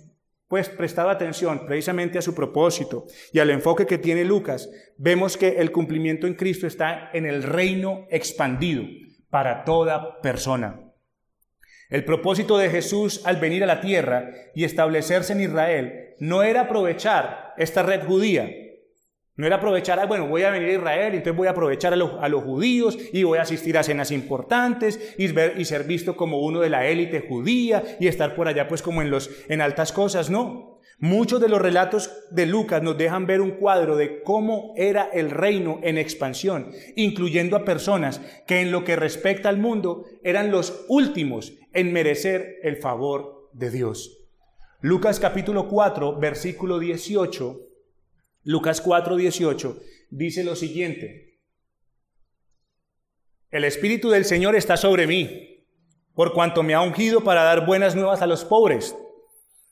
pues 0.47 0.69
prestado 0.69 1.09
atención 1.09 1.65
precisamente 1.67 2.19
a 2.19 2.23
su 2.23 2.35
propósito 2.35 3.07
y 3.33 3.39
al 3.39 3.49
enfoque 3.49 3.87
que 3.87 3.97
tiene 3.97 4.27
Lucas, 4.27 4.69
vemos 4.99 5.39
que 5.39 5.57
el 5.57 5.73
cumplimiento 5.73 6.27
en 6.27 6.35
Cristo 6.35 6.67
está 6.67 7.09
en 7.15 7.25
el 7.25 7.43
reino 7.43 8.07
expandido 8.11 8.85
para 9.31 9.65
toda 9.65 10.21
persona. 10.21 10.86
El 11.89 12.05
propósito 12.05 12.59
de 12.59 12.71
Jesús 12.71 13.23
al 13.25 13.37
venir 13.37 13.63
a 13.63 13.67
la 13.67 13.81
tierra 13.81 14.31
y 14.55 14.65
establecerse 14.65 15.33
en 15.33 15.43
Israel 15.43 16.15
no 16.19 16.43
era 16.43 16.63
aprovechar 16.63 17.55
esta 17.57 17.83
red 17.83 18.05
judía, 18.05 18.51
no 19.37 19.47
era 19.47 19.57
aprovechar, 19.57 20.01
ah, 20.01 20.07
bueno, 20.07 20.27
voy 20.27 20.45
a 20.45 20.51
venir 20.51 20.71
a 20.71 20.73
Israel, 20.73 21.15
entonces 21.15 21.37
voy 21.37 21.47
a 21.47 21.51
aprovechar 21.51 21.93
a 21.93 21.97
los, 21.97 22.43
judíos 22.43 22.99
y 23.13 23.23
voy 23.23 23.39
a 23.39 23.43
asistir 23.43 23.77
a 23.77 23.83
cenas 23.83 24.11
importantes 24.11 25.15
y, 25.19 25.27
ver, 25.29 25.61
y 25.61 25.67
ser 25.67 25.85
visto 25.85 26.17
como 26.17 26.41
uno 26.41 26.61
de 26.61 26.71
la 26.71 26.87
élite 26.87 27.21
judía 27.21 27.83
y 28.01 28.09
estar 28.09 28.35
por 28.35 28.49
allá 28.49 28.67
pues 28.67 28.81
como 28.81 29.03
en, 29.03 29.11
los, 29.11 29.31
en 29.49 29.61
altas 29.61 29.93
cosas. 29.93 30.31
No, 30.31 30.76
muchos 30.99 31.41
de 31.41 31.49
los 31.49 31.61
relatos 31.61 32.11
de 32.31 32.47
Lucas 32.47 32.83
nos 32.83 32.97
dejan 32.97 33.27
ver 33.27 33.41
un 33.41 33.53
cuadro 33.53 33.97
de 33.97 34.23
cómo 34.23 34.73
era 34.77 35.05
el 35.13 35.31
reino 35.31 35.81
en 35.83 35.99
expansión, 35.99 36.73
incluyendo 36.97 37.57
a 37.57 37.65
personas 37.65 38.21
que 38.47 38.61
en 38.61 38.73
lo 38.73 38.85
que 38.85 38.97
respecta 38.97 39.49
al 39.49 39.59
mundo 39.59 40.05
eran 40.23 40.51
los 40.51 40.85
últimos 40.89 41.55
en 41.73 41.93
merecer 41.93 42.57
el 42.63 42.77
favor 42.77 43.51
de 43.53 43.71
Dios. 43.71 44.27
Lucas 44.81 45.21
capítulo 45.21 45.69
4, 45.69 46.19
versículo 46.19 46.79
18 46.79 47.67
Lucas 48.47 48.81
4:18 48.81 49.83
dice 50.11 50.45
lo 50.45 50.55
siguiente, 50.55 51.41
el 53.51 53.65
Espíritu 53.65 54.09
del 54.09 54.25
Señor 54.25 54.55
está 54.55 54.77
sobre 54.77 55.09
mí, 55.09 55.67
por 56.15 56.33
cuanto 56.33 56.63
me 56.63 56.75
ha 56.75 56.81
ungido 56.81 57.25
para 57.25 57.43
dar 57.43 57.67
buenas 57.67 57.97
nuevas 57.97 58.23
a 58.23 58.29
los 58.29 58.45
pobres, 58.45 58.97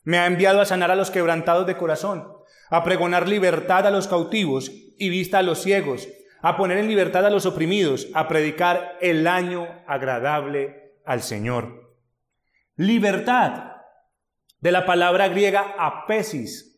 me 0.05 0.19
ha 0.19 0.27
enviado 0.27 0.61
a 0.61 0.67
sanar 0.67 0.91
a 0.91 0.97
los 0.97 1.11
quebrantados 1.11 1.67
de 1.67 1.77
corazón, 1.77 2.29
a 2.71 2.85
pregonar 2.85 3.29
libertad 3.29 3.87
a 3.87 3.91
los 3.91 4.07
cautivos 4.07 4.71
y 4.99 5.09
vista 5.09 5.39
a 5.39 5.43
los 5.43 5.63
ciegos, 5.63 6.09
a 6.43 6.57
poner 6.57 6.79
en 6.79 6.89
libertad 6.89 7.27
a 7.27 7.31
los 7.31 7.47
oprimidos, 7.47 8.09
a 8.15 8.29
predicar 8.29 8.99
el 9.01 9.27
año 9.27 9.67
agradable 9.87 10.99
al 11.05 11.23
Señor. 11.23 11.97
Libertad, 12.77 13.73
de 14.61 14.73
la 14.73 14.87
palabra 14.87 15.29
griega 15.29 15.75
apesis, 15.79 16.75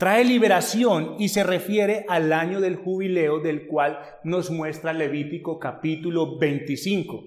Trae 0.00 0.24
liberación 0.24 1.16
y 1.18 1.28
se 1.28 1.44
refiere 1.44 2.06
al 2.08 2.32
año 2.32 2.62
del 2.62 2.76
jubileo 2.76 3.40
del 3.40 3.66
cual 3.66 4.00
nos 4.24 4.50
muestra 4.50 4.94
Levítico 4.94 5.58
capítulo 5.58 6.38
25, 6.38 7.22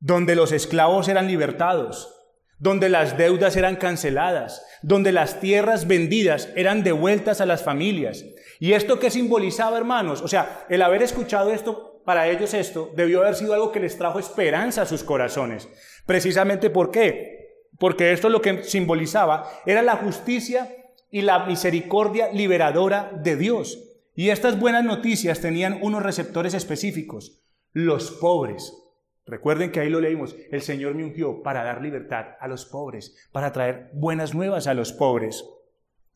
donde 0.00 0.36
los 0.36 0.52
esclavos 0.52 1.08
eran 1.08 1.26
libertados, 1.26 2.14
donde 2.58 2.88
las 2.88 3.16
deudas 3.16 3.56
eran 3.56 3.76
canceladas, 3.76 4.64
donde 4.82 5.12
las 5.12 5.40
tierras 5.40 5.86
vendidas 5.86 6.48
eran 6.56 6.82
devueltas 6.82 7.40
a 7.40 7.46
las 7.46 7.62
familias. 7.62 8.24
¿Y 8.58 8.72
esto 8.72 8.98
qué 8.98 9.10
simbolizaba, 9.10 9.78
hermanos? 9.78 10.22
O 10.22 10.28
sea, 10.28 10.66
el 10.68 10.82
haber 10.82 11.02
escuchado 11.02 11.52
esto, 11.52 12.02
para 12.04 12.28
ellos 12.28 12.54
esto, 12.54 12.90
debió 12.96 13.20
haber 13.20 13.36
sido 13.36 13.54
algo 13.54 13.70
que 13.70 13.80
les 13.80 13.96
trajo 13.96 14.18
esperanza 14.18 14.82
a 14.82 14.86
sus 14.86 15.04
corazones. 15.04 15.68
Precisamente 16.06 16.70
¿por 16.70 16.90
qué? 16.90 17.66
Porque 17.78 18.12
esto 18.12 18.28
lo 18.28 18.42
que 18.42 18.64
simbolizaba 18.64 19.48
era 19.64 19.82
la 19.82 19.96
justicia 19.96 20.68
y 21.10 21.22
la 21.22 21.46
misericordia 21.46 22.32
liberadora 22.32 23.12
de 23.14 23.36
Dios. 23.36 23.84
Y 24.14 24.30
estas 24.30 24.58
buenas 24.58 24.84
noticias 24.84 25.40
tenían 25.40 25.78
unos 25.80 26.02
receptores 26.02 26.54
específicos, 26.54 27.40
los 27.72 28.10
pobres. 28.10 28.72
Recuerden 29.28 29.70
que 29.70 29.80
ahí 29.80 29.90
lo 29.90 30.00
leímos, 30.00 30.34
el 30.50 30.62
Señor 30.62 30.94
me 30.94 31.04
ungió 31.04 31.42
para 31.42 31.62
dar 31.62 31.82
libertad 31.82 32.36
a 32.40 32.48
los 32.48 32.64
pobres, 32.64 33.28
para 33.30 33.52
traer 33.52 33.90
buenas 33.92 34.34
nuevas 34.34 34.66
a 34.66 34.74
los 34.74 34.92
pobres. 34.92 35.44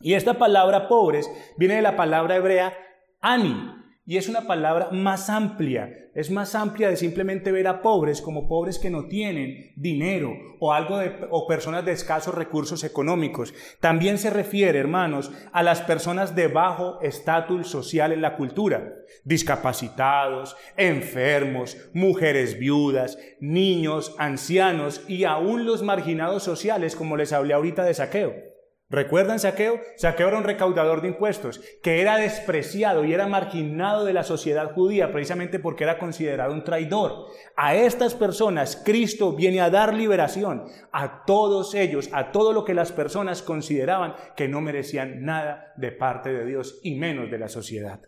Y 0.01 0.15
esta 0.15 0.39
palabra 0.39 0.89
pobres 0.89 1.31
viene 1.59 1.77
de 1.77 1.83
la 1.83 1.95
palabra 1.95 2.37
hebrea 2.37 2.77
ani, 3.21 3.82
y 4.13 4.19
es 4.19 4.29
una 4.29 4.43
palabra 4.43 4.91
más 4.93 5.31
amplia, 5.31 6.11
es 6.15 6.31
más 6.31 6.55
amplia 6.55 6.91
de 6.91 6.99
simplemente 6.99 7.51
ver 7.51 7.67
a 7.67 7.81
pobres 7.81 8.21
como 8.21 8.47
pobres 8.47 8.79
que 8.79 8.91
no 8.91 9.07
tienen 9.07 9.73
dinero 9.75 10.35
o 10.61 10.75
algo 10.75 10.99
de, 10.99 11.27
o 11.31 11.47
personas 11.47 11.87
de 11.87 11.93
escasos 11.93 12.35
recursos 12.35 12.85
económicos. 12.85 13.55
También 13.81 14.19
se 14.19 14.29
refiere, 14.29 14.79
hermanos, 14.79 15.33
a 15.55 15.63
las 15.63 15.81
personas 15.81 16.35
de 16.35 16.49
bajo 16.49 17.01
estatus 17.01 17.69
social 17.69 18.13
en 18.13 18.21
la 18.21 18.37
cultura, 18.37 18.93
discapacitados, 19.25 20.59
enfermos, 20.77 21.79
mujeres 21.95 22.59
viudas, 22.59 23.17
niños, 23.41 24.15
ancianos 24.19 25.01
y 25.09 25.25
aún 25.25 25.65
los 25.65 25.83
marginados 25.83 26.43
sociales, 26.43 26.97
como 26.97 27.17
les 27.17 27.33
hablé 27.33 27.55
ahorita 27.55 27.83
de 27.83 27.95
saqueo. 27.95 28.52
¿Recuerdan 28.93 29.39
Saqueo? 29.39 29.81
Saqueo 29.97 30.29
era 30.29 30.37
un 30.37 30.45
recaudador 30.45 31.01
de 31.01 31.09
impuestos 31.09 31.63
que 31.83 32.03
era 32.03 32.19
despreciado 32.19 33.07
y 33.07 33.15
era 33.15 33.27
marginado 33.27 34.05
de 34.05 34.13
la 34.13 34.23
sociedad 34.23 34.75
judía 34.75 35.11
precisamente 35.11 35.59
porque 35.59 35.85
era 35.85 35.99
considerado 35.99 36.53
un 36.53 36.63
traidor. 36.63 37.25
A 37.57 37.75
estas 37.75 38.15
personas 38.15 38.77
Cristo 38.85 39.35
viene 39.35 39.63
a 39.63 39.71
dar 39.71 39.95
liberación 39.95 40.65
a 40.93 41.25
todos 41.25 41.75
ellos, 41.75 42.11
a 42.13 42.33
todo 42.33 42.53
lo 42.53 42.67
que 42.67 42.75
las 42.75 42.93
personas 42.93 43.41
consideraban 43.41 44.15
que 44.37 44.47
no 44.47 44.61
merecían 44.61 45.25
nada 45.25 45.73
de 45.79 45.91
parte 45.91 46.31
de 46.31 46.45
Dios 46.45 46.79
y 46.83 46.97
menos 46.97 47.31
de 47.31 47.39
la 47.39 47.49
sociedad. 47.49 48.03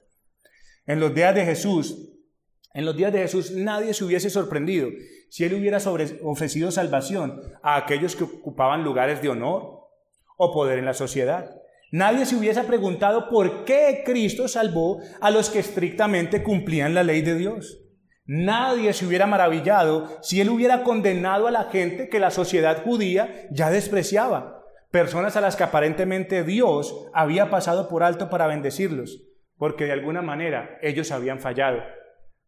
En 0.84 1.00
los 1.00 1.14
días 1.14 1.34
de 1.34 1.46
Jesús, 1.46 2.10
en 2.74 2.84
los 2.84 2.94
días 2.94 3.10
de 3.10 3.20
Jesús 3.20 3.52
nadie 3.52 3.94
se 3.94 4.04
hubiese 4.04 4.28
sorprendido 4.28 4.90
si 5.30 5.44
él 5.44 5.54
hubiera 5.54 5.78
ofrecido 6.22 6.70
salvación 6.70 7.40
a 7.62 7.76
aquellos 7.76 8.16
que 8.16 8.24
ocupaban 8.24 8.84
lugares 8.84 9.22
de 9.22 9.30
honor 9.30 9.73
o 10.36 10.52
poder 10.52 10.78
en 10.78 10.84
la 10.84 10.94
sociedad. 10.94 11.50
Nadie 11.90 12.26
se 12.26 12.36
hubiese 12.36 12.64
preguntado 12.64 13.28
por 13.28 13.64
qué 13.64 14.02
Cristo 14.04 14.48
salvó 14.48 14.98
a 15.20 15.30
los 15.30 15.50
que 15.50 15.60
estrictamente 15.60 16.42
cumplían 16.42 16.94
la 16.94 17.04
ley 17.04 17.22
de 17.22 17.36
Dios. 17.36 17.80
Nadie 18.26 18.92
se 18.94 19.06
hubiera 19.06 19.26
maravillado 19.26 20.18
si 20.22 20.40
él 20.40 20.48
hubiera 20.48 20.82
condenado 20.82 21.46
a 21.46 21.50
la 21.50 21.64
gente 21.64 22.08
que 22.08 22.18
la 22.18 22.30
sociedad 22.30 22.82
judía 22.82 23.46
ya 23.50 23.70
despreciaba, 23.70 24.64
personas 24.90 25.36
a 25.36 25.40
las 25.40 25.56
que 25.56 25.64
aparentemente 25.64 26.42
Dios 26.42 27.06
había 27.12 27.50
pasado 27.50 27.88
por 27.88 28.02
alto 28.02 28.30
para 28.30 28.46
bendecirlos, 28.46 29.22
porque 29.56 29.84
de 29.84 29.92
alguna 29.92 30.22
manera 30.22 30.78
ellos 30.80 31.12
habían 31.12 31.38
fallado. 31.38 31.78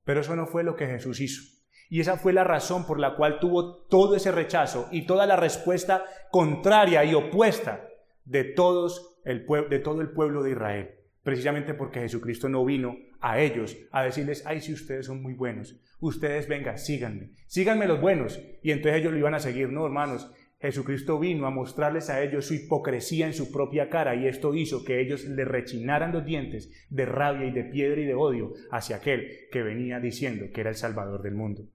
Pero 0.05 0.21
eso 0.21 0.35
no 0.35 0.47
fue 0.47 0.65
lo 0.65 0.77
que 0.77 0.87
Jesús 0.87 1.21
hizo. 1.21 1.56
Y 1.89 2.01
esa 2.01 2.17
fue 2.17 2.33
la 2.33 2.45
razón 2.45 2.87
por 2.87 2.99
la 2.99 3.15
cual 3.15 3.39
tuvo 3.39 3.85
todo 3.87 4.17
ese 4.17 4.33
rechazo 4.33 4.89
y 4.91 5.07
toda 5.07 5.27
la 5.27 5.37
respuesta 5.37 6.05
contraria 6.31 7.05
y 7.05 7.15
opuesta 7.15 7.89
de, 8.25 8.45
todos 8.45 9.19
el 9.25 9.47
de 9.71 9.79
todo 9.79 10.01
el 10.01 10.11
pueblo 10.11 10.43
de 10.43 10.51
Israel. 10.51 10.91
Precisamente 11.23 11.75
porque 11.75 12.01
Jesucristo 12.01 12.49
no 12.49 12.65
vino 12.65 12.97
a 13.21 13.41
ellos 13.41 13.77
a 13.91 14.05
decirles, 14.05 14.45
ay, 14.47 14.61
si 14.61 14.73
ustedes 14.73 15.07
son 15.07 15.23
muy 15.23 15.35
buenos, 15.35 15.81
ustedes 16.01 16.49
vengan, 16.49 16.79
síganme, 16.79 17.31
síganme 17.47 17.89
los 17.89 18.01
buenos. 18.01 18.41
Y 18.63 18.71
entonces 18.71 19.01
ellos 19.01 19.13
lo 19.13 19.19
iban 19.19 19.35
a 19.35 19.41
seguir. 19.41 19.69
No, 19.71 19.87
hermanos, 19.87 20.31
Jesucristo 20.61 21.19
vino 21.19 21.47
a 21.47 21.51
mostrarles 21.51 22.09
a 22.09 22.23
ellos 22.23 22.47
su 22.47 22.55
hipocresía 22.55 23.27
en 23.27 23.35
su 23.35 23.53
propia 23.53 23.91
cara 23.91 24.15
y 24.15 24.27
esto 24.27 24.55
hizo 24.55 24.85
que 24.85 25.01
ellos 25.01 25.25
le 25.25 25.45
rechinaran 25.45 26.13
los 26.13 26.25
dientes 26.25 26.71
de 26.89 27.05
rabia 27.05 27.47
y 27.47 27.53
de 27.53 27.65
piedra 27.65 28.01
y 28.01 28.07
de 28.07 28.15
odio 28.15 28.55
hacia 28.71 28.97
aquel 28.97 29.29
que 29.53 29.63
venía 29.63 30.01
diciendo 30.01 30.47
que 30.53 30.61
era 30.63 30.71
el 30.71 30.77
Salvador 30.77 31.23
del 31.23 31.35
mundo. 31.35 31.69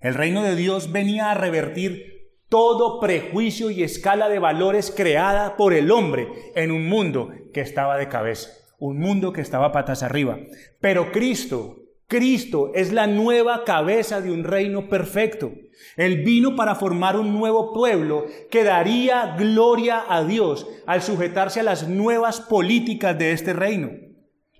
El 0.00 0.14
reino 0.14 0.42
de 0.42 0.56
Dios 0.56 0.92
venía 0.92 1.30
a 1.30 1.34
revertir 1.34 2.30
todo 2.48 3.00
prejuicio 3.00 3.70
y 3.70 3.82
escala 3.82 4.28
de 4.28 4.38
valores 4.38 4.92
creada 4.94 5.56
por 5.56 5.74
el 5.74 5.90
hombre 5.90 6.28
en 6.54 6.70
un 6.70 6.88
mundo 6.88 7.30
que 7.52 7.60
estaba 7.60 7.96
de 7.96 8.08
cabeza, 8.08 8.50
un 8.78 8.98
mundo 8.98 9.32
que 9.32 9.40
estaba 9.40 9.72
patas 9.72 10.02
arriba. 10.02 10.38
Pero 10.80 11.10
Cristo 11.10 11.84
Cristo 12.06 12.70
es 12.74 12.92
la 12.92 13.06
nueva 13.06 13.64
cabeza 13.64 14.20
de 14.20 14.30
un 14.30 14.44
reino 14.44 14.88
perfecto. 14.88 15.52
Él 15.96 16.22
vino 16.22 16.54
para 16.54 16.74
formar 16.74 17.16
un 17.16 17.32
nuevo 17.32 17.72
pueblo 17.72 18.26
que 18.50 18.62
daría 18.62 19.34
gloria 19.38 20.04
a 20.08 20.22
Dios 20.22 20.66
al 20.86 21.02
sujetarse 21.02 21.60
a 21.60 21.64
las 21.64 21.88
nuevas 21.88 22.40
políticas 22.40 23.18
de 23.18 23.32
este 23.32 23.52
reino. 23.54 23.90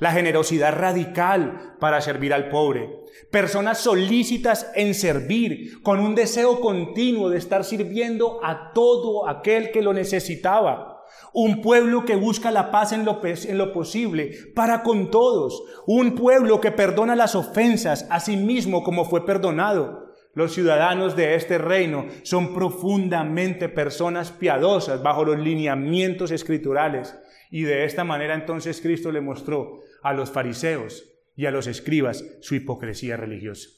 La 0.04 0.12
generosidad 0.12 0.74
radical 0.74 1.76
para 1.80 2.02
servir 2.02 2.34
al 2.34 2.50
pobre. 2.50 2.90
Personas 3.30 3.78
solícitas 3.78 4.70
en 4.74 4.92
servir, 4.92 5.80
con 5.82 5.98
un 5.98 6.14
deseo 6.14 6.60
continuo 6.60 7.30
de 7.30 7.38
estar 7.38 7.64
sirviendo 7.64 8.38
a 8.44 8.74
todo 8.74 9.26
aquel 9.26 9.70
que 9.70 9.80
lo 9.80 9.94
necesitaba. 9.94 11.02
Un 11.32 11.62
pueblo 11.62 12.04
que 12.04 12.16
busca 12.16 12.50
la 12.50 12.70
paz 12.70 12.92
en 12.92 13.06
lo, 13.06 13.22
en 13.24 13.56
lo, 13.56 13.72
posible 13.72 14.32
para 14.54 14.82
con 14.82 15.10
todos. 15.10 15.62
Un 15.86 16.14
pueblo 16.14 16.60
que 16.60 16.70
perdona 16.70 17.16
las 17.16 17.34
ofensas 17.34 18.06
a 18.10 18.20
sí 18.20 18.36
mismo 18.36 18.84
como 18.84 19.06
fue 19.06 19.24
perdonado. 19.24 20.12
Los 20.34 20.52
ciudadanos 20.52 21.16
de 21.16 21.34
este 21.34 21.56
reino 21.56 22.08
son 22.24 22.52
profundamente 22.52 23.70
personas 23.70 24.32
piadosas 24.32 25.02
bajo 25.02 25.24
los 25.24 25.38
lineamientos 25.38 26.30
escriturales. 26.30 27.16
Y 27.50 27.62
de 27.62 27.84
esta 27.86 28.04
manera 28.04 28.34
entonces 28.34 28.82
Cristo 28.82 29.10
le 29.10 29.22
mostró 29.22 29.80
a 30.04 30.12
los 30.12 30.30
fariseos 30.30 31.10
y 31.34 31.46
a 31.46 31.50
los 31.50 31.66
escribas 31.66 32.24
su 32.42 32.54
hipocresía 32.54 33.16
religiosa. 33.16 33.70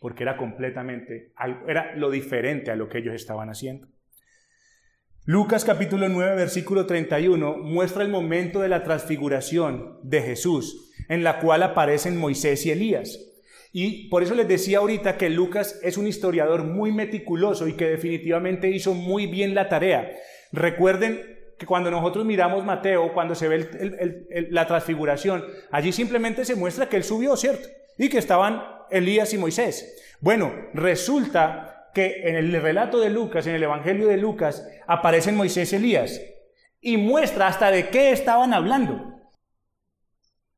Porque 0.00 0.24
era 0.24 0.36
completamente, 0.36 1.32
era 1.68 1.94
lo 1.96 2.10
diferente 2.10 2.70
a 2.70 2.76
lo 2.76 2.88
que 2.88 2.98
ellos 2.98 3.14
estaban 3.14 3.50
haciendo. 3.50 3.88
Lucas 5.24 5.64
capítulo 5.64 6.08
9, 6.08 6.34
versículo 6.36 6.86
31 6.86 7.58
muestra 7.58 8.02
el 8.04 8.08
momento 8.08 8.60
de 8.60 8.68
la 8.68 8.84
transfiguración 8.84 9.98
de 10.02 10.22
Jesús, 10.22 10.92
en 11.08 11.22
la 11.24 11.40
cual 11.40 11.62
aparecen 11.62 12.16
Moisés 12.16 12.64
y 12.64 12.70
Elías. 12.70 13.18
Y 13.72 14.08
por 14.08 14.22
eso 14.22 14.34
les 14.34 14.48
decía 14.48 14.78
ahorita 14.78 15.18
que 15.18 15.28
Lucas 15.28 15.78
es 15.82 15.98
un 15.98 16.06
historiador 16.06 16.64
muy 16.64 16.90
meticuloso 16.92 17.68
y 17.68 17.74
que 17.74 17.88
definitivamente 17.88 18.70
hizo 18.70 18.94
muy 18.94 19.26
bien 19.26 19.54
la 19.54 19.68
tarea. 19.68 20.10
Recuerden 20.52 21.35
que 21.58 21.66
cuando 21.66 21.90
nosotros 21.90 22.24
miramos 22.24 22.64
Mateo, 22.64 23.12
cuando 23.14 23.34
se 23.34 23.48
ve 23.48 24.48
la 24.50 24.66
transfiguración, 24.66 25.44
allí 25.70 25.92
simplemente 25.92 26.44
se 26.44 26.54
muestra 26.54 26.88
que 26.88 26.96
él 26.96 27.04
subió, 27.04 27.36
¿cierto? 27.36 27.68
Y 27.96 28.08
que 28.08 28.18
estaban 28.18 28.62
Elías 28.90 29.32
y 29.32 29.38
Moisés. 29.38 30.16
Bueno, 30.20 30.52
resulta 30.74 31.90
que 31.94 32.28
en 32.28 32.36
el 32.36 32.52
relato 32.60 33.00
de 33.00 33.08
Lucas, 33.08 33.46
en 33.46 33.54
el 33.54 33.62
Evangelio 33.62 34.06
de 34.06 34.18
Lucas, 34.18 34.68
aparecen 34.86 35.36
Moisés 35.36 35.72
y 35.72 35.76
Elías 35.76 36.20
y 36.80 36.98
muestra 36.98 37.46
hasta 37.46 37.70
de 37.70 37.88
qué 37.88 38.10
estaban 38.10 38.52
hablando. 38.52 39.14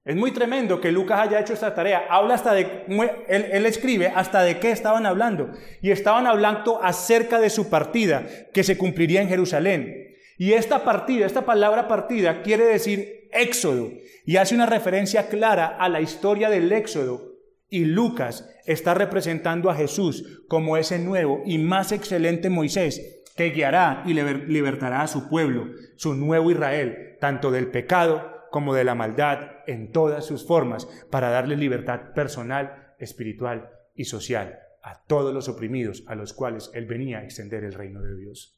Es 0.05 0.17
muy 0.17 0.33
tremendo 0.33 0.81
que 0.81 0.91
Lucas 0.91 1.21
haya 1.21 1.39
hecho 1.39 1.53
esta 1.53 1.75
tarea. 1.75 2.07
Habla 2.09 2.35
hasta 2.35 2.55
de, 2.55 2.85
él, 3.29 3.47
él, 3.53 3.67
escribe 3.67 4.11
hasta 4.15 4.43
de 4.43 4.59
qué 4.59 4.71
estaban 4.71 5.05
hablando. 5.05 5.53
Y 5.83 5.91
estaban 5.91 6.27
hablando 6.27 6.83
acerca 6.83 7.39
de 7.39 7.51
su 7.51 7.69
partida, 7.69 8.27
que 8.55 8.65
se 8.65 8.79
cumpliría 8.79 9.21
en 9.21 9.29
Jerusalén. 9.29 10.08
Y 10.39 10.53
esta 10.53 10.85
partida, 10.85 11.27
esta 11.27 11.45
palabra 11.45 11.89
partida, 11.89 12.43
quiere 12.43 12.65
decir 12.65 13.29
éxodo. 13.33 13.91
Y 14.25 14.37
hace 14.37 14.55
una 14.55 14.67
referencia 14.67 15.29
clara 15.29 15.67
a 15.67 15.89
la 15.89 16.01
historia 16.01 16.49
del 16.49 16.73
éxodo 16.73 17.35
y 17.69 17.85
Lucas 17.85 18.49
está 18.65 18.95
representando 18.95 19.69
a 19.69 19.75
Jesús 19.75 20.43
como 20.49 20.77
ese 20.77 20.99
nuevo 20.99 21.43
y 21.45 21.59
más 21.59 21.93
excelente 21.93 22.49
Moisés 22.49 23.23
que 23.37 23.51
guiará 23.51 24.03
y 24.07 24.15
libertará 24.15 25.03
a 25.03 25.07
su 25.07 25.29
pueblo, 25.29 25.67
su 25.97 26.15
nuevo 26.15 26.51
Israel, 26.51 27.17
tanto 27.21 27.51
del 27.51 27.69
pecado 27.69 28.33
como 28.51 28.75
de 28.75 28.85
la 28.85 28.95
maldad 28.95 29.51
en 29.67 29.93
todas 29.93 30.25
sus 30.25 30.47
formas, 30.47 30.87
para 31.11 31.31
darle 31.31 31.57
libertad 31.57 32.13
personal, 32.15 32.95
espiritual 32.99 33.71
y 33.95 34.05
social 34.07 34.59
a 34.83 35.05
todos 35.07 35.35
los 35.35 35.49
oprimidos 35.49 36.03
a 36.07 36.15
los 36.15 36.33
cuales 36.33 36.71
Él 36.75 36.87
venía 36.87 37.19
a 37.19 37.25
extender 37.25 37.63
el 37.63 37.75
reino 37.75 38.03
de 38.03 38.17
Dios. 38.17 38.58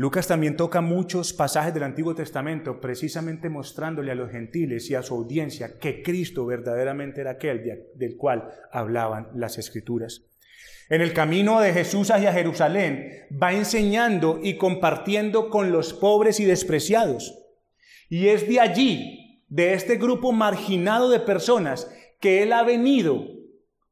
Lucas 0.00 0.26
también 0.26 0.56
toca 0.56 0.80
muchos 0.80 1.34
pasajes 1.34 1.74
del 1.74 1.82
Antiguo 1.82 2.14
Testamento 2.14 2.80
precisamente 2.80 3.50
mostrándole 3.50 4.10
a 4.10 4.14
los 4.14 4.30
gentiles 4.30 4.88
y 4.88 4.94
a 4.94 5.02
su 5.02 5.12
audiencia 5.12 5.78
que 5.78 6.02
Cristo 6.02 6.46
verdaderamente 6.46 7.20
era 7.20 7.32
aquel 7.32 7.90
del 7.96 8.16
cual 8.16 8.48
hablaban 8.72 9.28
las 9.34 9.58
escrituras. 9.58 10.22
En 10.88 11.02
el 11.02 11.12
camino 11.12 11.60
de 11.60 11.74
Jesús 11.74 12.10
hacia 12.10 12.32
Jerusalén 12.32 13.26
va 13.30 13.52
enseñando 13.52 14.40
y 14.42 14.56
compartiendo 14.56 15.50
con 15.50 15.70
los 15.70 15.92
pobres 15.92 16.40
y 16.40 16.46
despreciados. 16.46 17.36
Y 18.08 18.28
es 18.28 18.48
de 18.48 18.58
allí, 18.58 19.44
de 19.48 19.74
este 19.74 19.96
grupo 19.96 20.32
marginado 20.32 21.10
de 21.10 21.20
personas, 21.20 21.94
que 22.20 22.42
Él 22.42 22.54
ha 22.54 22.62
venido 22.62 23.26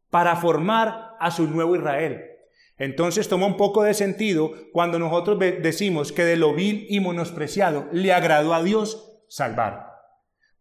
para 0.09 0.37
formar 0.37 1.17
a 1.21 1.31
su 1.31 1.47
nuevo 1.47 1.77
Israel. 1.77 2.38
Entonces 2.79 3.29
toma 3.29 3.47
un 3.47 3.57
poco 3.57 3.83
de 3.83 3.95
sentido 3.95 4.53
cuando 4.73 4.99
nosotros 4.99 5.39
decimos 5.39 6.13
que 6.13 6.25
de 6.25 6.37
lo 6.37 6.55
vil 6.55 6.87
y 6.89 7.01
menospreciado 7.01 7.89
le 7.93 8.13
agradó 8.13 8.55
a 8.55 8.63
Dios 8.63 9.23
salvar. 9.29 9.89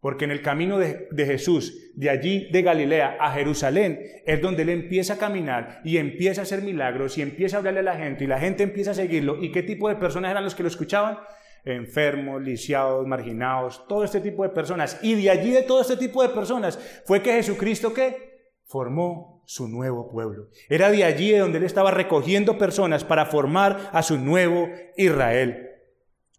Porque 0.00 0.24
en 0.24 0.30
el 0.30 0.42
camino 0.42 0.78
de, 0.78 1.08
Jesús, 1.16 1.92
de 1.96 2.10
allí 2.10 2.48
de 2.52 2.62
Galilea 2.62 3.16
a 3.20 3.32
Jerusalén, 3.32 4.00
es 4.26 4.40
donde 4.40 4.62
él 4.62 4.68
empieza 4.68 5.14
a 5.14 5.18
caminar 5.18 5.80
y 5.84 5.96
empieza 5.96 6.42
a 6.42 6.44
hacer 6.44 6.62
milagros 6.62 7.18
y 7.18 7.22
empieza 7.22 7.56
a 7.56 7.58
hablarle 7.58 7.80
a 7.80 7.84
la 7.84 7.96
gente 7.96 8.24
y 8.24 8.28
la 8.28 8.38
gente 8.38 8.62
empieza 8.62 8.92
a 8.92 8.94
seguirlo. 8.94 9.42
¿Y 9.42 9.50
qué 9.50 9.62
tipo 9.64 9.88
de 9.88 9.96
personas 9.96 10.30
eran 10.30 10.44
los 10.44 10.54
que 10.54 10.62
lo 10.62 10.68
escuchaban? 10.68 11.18
Enfermos, 11.64 12.40
lisiados, 12.40 13.06
marginados, 13.08 13.86
todo 13.88 14.04
este 14.04 14.20
tipo 14.20 14.44
de 14.44 14.50
personas. 14.50 15.00
Y 15.02 15.20
de 15.20 15.30
allí 15.30 15.50
de 15.50 15.62
todo 15.62 15.80
este 15.80 15.96
tipo 15.96 16.22
de 16.22 16.28
personas 16.28 16.78
fue 17.04 17.20
que 17.20 17.32
Jesucristo, 17.32 17.92
¿qué? 17.92 18.52
Formó 18.66 19.37
su 19.48 19.66
nuevo 19.66 20.10
pueblo. 20.10 20.50
Era 20.68 20.90
de 20.90 21.04
allí 21.04 21.30
de 21.30 21.38
donde 21.38 21.56
él 21.56 21.64
estaba 21.64 21.90
recogiendo 21.90 22.58
personas 22.58 23.02
para 23.02 23.24
formar 23.24 23.88
a 23.94 24.02
su 24.02 24.18
nuevo 24.18 24.68
Israel. 24.98 25.70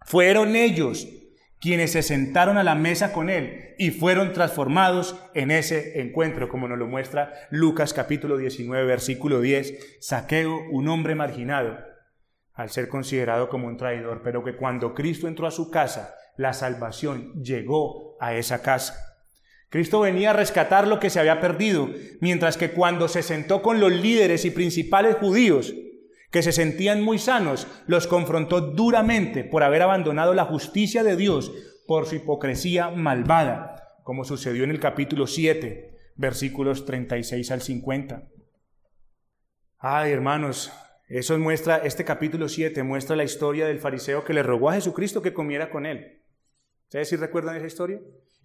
Fueron 0.05 0.55
ellos 0.55 1.07
quienes 1.59 1.93
se 1.93 2.03
sentaron 2.03 2.59
a 2.59 2.63
la 2.63 2.75
mesa 2.75 3.11
con 3.11 3.31
él 3.31 3.73
y 3.79 3.89
fueron 3.89 4.31
transformados 4.31 5.19
en 5.33 5.49
ese 5.49 5.99
encuentro, 6.01 6.49
como 6.49 6.67
nos 6.67 6.77
lo 6.77 6.85
muestra 6.85 7.33
Lucas 7.49 7.95
capítulo 7.95 8.37
19, 8.37 8.85
versículo 8.85 9.41
10. 9.41 9.97
Saqueo, 9.99 10.69
un 10.69 10.87
hombre 10.87 11.15
marginado, 11.15 11.79
al 12.53 12.69
ser 12.69 12.89
considerado 12.89 13.49
como 13.49 13.65
un 13.65 13.77
traidor, 13.77 14.21
pero 14.23 14.43
que 14.43 14.55
cuando 14.55 14.93
Cristo 14.93 15.27
entró 15.27 15.47
a 15.47 15.51
su 15.51 15.71
casa, 15.71 16.13
la 16.37 16.53
salvación 16.53 17.41
llegó 17.41 18.17
a 18.19 18.35
esa 18.35 18.61
casa. 18.61 19.08
Cristo 19.69 19.99
venía 19.99 20.31
a 20.31 20.33
rescatar 20.33 20.87
lo 20.87 20.99
que 20.99 21.09
se 21.09 21.19
había 21.19 21.39
perdido, 21.39 21.89
mientras 22.21 22.57
que 22.57 22.71
cuando 22.71 23.07
se 23.07 23.21
sentó 23.21 23.61
con 23.61 23.79
los 23.79 23.91
líderes 23.91 24.43
y 24.45 24.51
principales 24.51 25.15
judíos, 25.17 25.73
que 26.31 26.41
se 26.41 26.51
sentían 26.51 27.03
muy 27.03 27.19
sanos, 27.19 27.67
los 27.87 28.07
confrontó 28.07 28.61
duramente 28.61 29.43
por 29.43 29.63
haber 29.63 29.83
abandonado 29.83 30.33
la 30.33 30.45
justicia 30.45 31.03
de 31.03 31.15
Dios 31.15 31.51
por 31.87 32.07
su 32.07 32.15
hipocresía 32.15 32.89
malvada, 32.89 33.75
como 34.03 34.23
sucedió 34.23 34.63
en 34.63 34.71
el 34.71 34.79
capítulo 34.79 35.27
7, 35.27 35.97
versículos 36.15 36.85
36 36.85 37.51
al 37.51 37.61
50. 37.61 38.27
Ay, 39.77 40.11
hermanos, 40.11 40.71
eso 41.07 41.37
muestra, 41.39 41.77
este 41.77 42.05
capítulo 42.05 42.49
7 42.49 42.83
muestra 42.83 43.15
la 43.15 43.23
historia 43.23 43.65
del 43.65 43.79
fariseo 43.79 44.23
que 44.23 44.33
le 44.33 44.43
rogó 44.43 44.69
a 44.69 44.73
Jesucristo 44.73 45.21
que 45.21 45.33
comiera 45.33 45.69
con 45.69 45.85
él. 45.85 46.21
¿Ustedes 46.85 47.09
sí 47.09 47.15
recuerdan 47.15 47.55
esa 47.55 47.67
historia? 47.67 47.99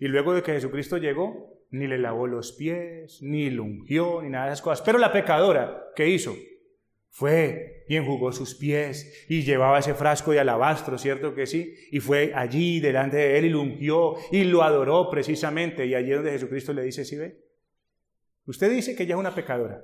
Y 0.04 0.08
luego 0.08 0.34
de 0.34 0.42
que 0.42 0.52
Jesucristo 0.52 0.98
llegó, 0.98 1.64
ni 1.70 1.86
le 1.86 1.96
lavó 1.96 2.26
los 2.26 2.52
pies, 2.52 3.22
ni 3.22 3.48
lo 3.48 3.64
ungió, 3.64 4.20
ni 4.20 4.28
nada 4.28 4.48
de 4.48 4.52
esas 4.52 4.60
cosas. 4.60 4.82
Pero 4.84 4.98
la 4.98 5.10
pecadora, 5.10 5.82
¿qué 5.96 6.10
hizo? 6.10 6.36
Fue 7.08 7.86
y 7.88 7.96
enjugó 7.96 8.30
sus 8.30 8.54
pies 8.54 9.24
y 9.30 9.44
llevaba 9.44 9.78
ese 9.78 9.94
frasco 9.94 10.32
de 10.32 10.40
alabastro, 10.40 10.98
¿cierto 10.98 11.34
que 11.34 11.46
sí? 11.46 11.74
Y 11.90 12.00
fue 12.00 12.32
allí 12.34 12.80
delante 12.80 13.16
de 13.16 13.38
él 13.38 13.46
y 13.46 13.48
lo 13.48 13.62
ungió 13.62 14.16
y 14.30 14.44
lo 14.44 14.62
adoró 14.62 15.08
precisamente. 15.08 15.86
Y 15.86 15.94
allí 15.94 16.10
donde 16.10 16.32
Jesucristo 16.32 16.74
le 16.74 16.82
dice, 16.82 17.06
¿sí 17.06 17.16
ve? 17.16 17.42
Usted 18.44 18.70
dice 18.70 18.94
que 18.94 19.04
ella 19.04 19.14
es 19.14 19.20
una 19.20 19.34
pecadora, 19.34 19.82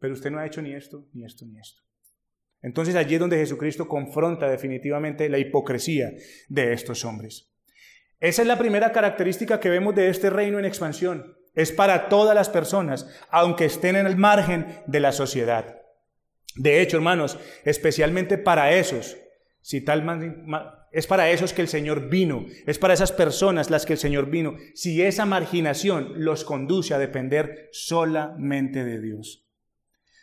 pero 0.00 0.14
usted 0.14 0.32
no 0.32 0.40
ha 0.40 0.46
hecho 0.46 0.62
ni 0.62 0.74
esto, 0.74 1.06
ni 1.12 1.24
esto, 1.24 1.46
ni 1.46 1.60
esto. 1.60 1.80
Entonces 2.60 2.96
allí 2.96 3.14
es 3.14 3.20
donde 3.20 3.36
Jesucristo 3.36 3.86
confronta 3.86 4.50
definitivamente 4.50 5.28
la 5.28 5.38
hipocresía 5.38 6.10
de 6.48 6.72
estos 6.72 7.04
hombres. 7.04 7.47
Esa 8.20 8.42
es 8.42 8.48
la 8.48 8.58
primera 8.58 8.92
característica 8.92 9.60
que 9.60 9.70
vemos 9.70 9.94
de 9.94 10.08
este 10.08 10.30
reino 10.30 10.58
en 10.58 10.64
expansión. 10.64 11.36
Es 11.54 11.72
para 11.72 12.08
todas 12.08 12.34
las 12.34 12.48
personas, 12.48 13.08
aunque 13.30 13.64
estén 13.64 13.96
en 13.96 14.06
el 14.06 14.16
margen 14.16 14.82
de 14.86 15.00
la 15.00 15.12
sociedad. 15.12 15.82
De 16.56 16.80
hecho, 16.80 16.96
hermanos, 16.96 17.38
especialmente 17.64 18.38
para 18.38 18.72
esos, 18.72 19.16
si 19.60 19.80
tal 19.80 20.04
es 20.90 21.06
para 21.06 21.30
esos 21.30 21.52
que 21.52 21.62
el 21.62 21.68
Señor 21.68 22.08
vino, 22.08 22.46
es 22.66 22.78
para 22.78 22.94
esas 22.94 23.12
personas 23.12 23.70
las 23.70 23.86
que 23.86 23.92
el 23.92 23.98
Señor 23.98 24.30
vino, 24.30 24.56
si 24.74 25.02
esa 25.02 25.26
marginación 25.26 26.12
los 26.16 26.44
conduce 26.44 26.94
a 26.94 26.98
depender 26.98 27.68
solamente 27.72 28.84
de 28.84 29.00
Dios. 29.00 29.46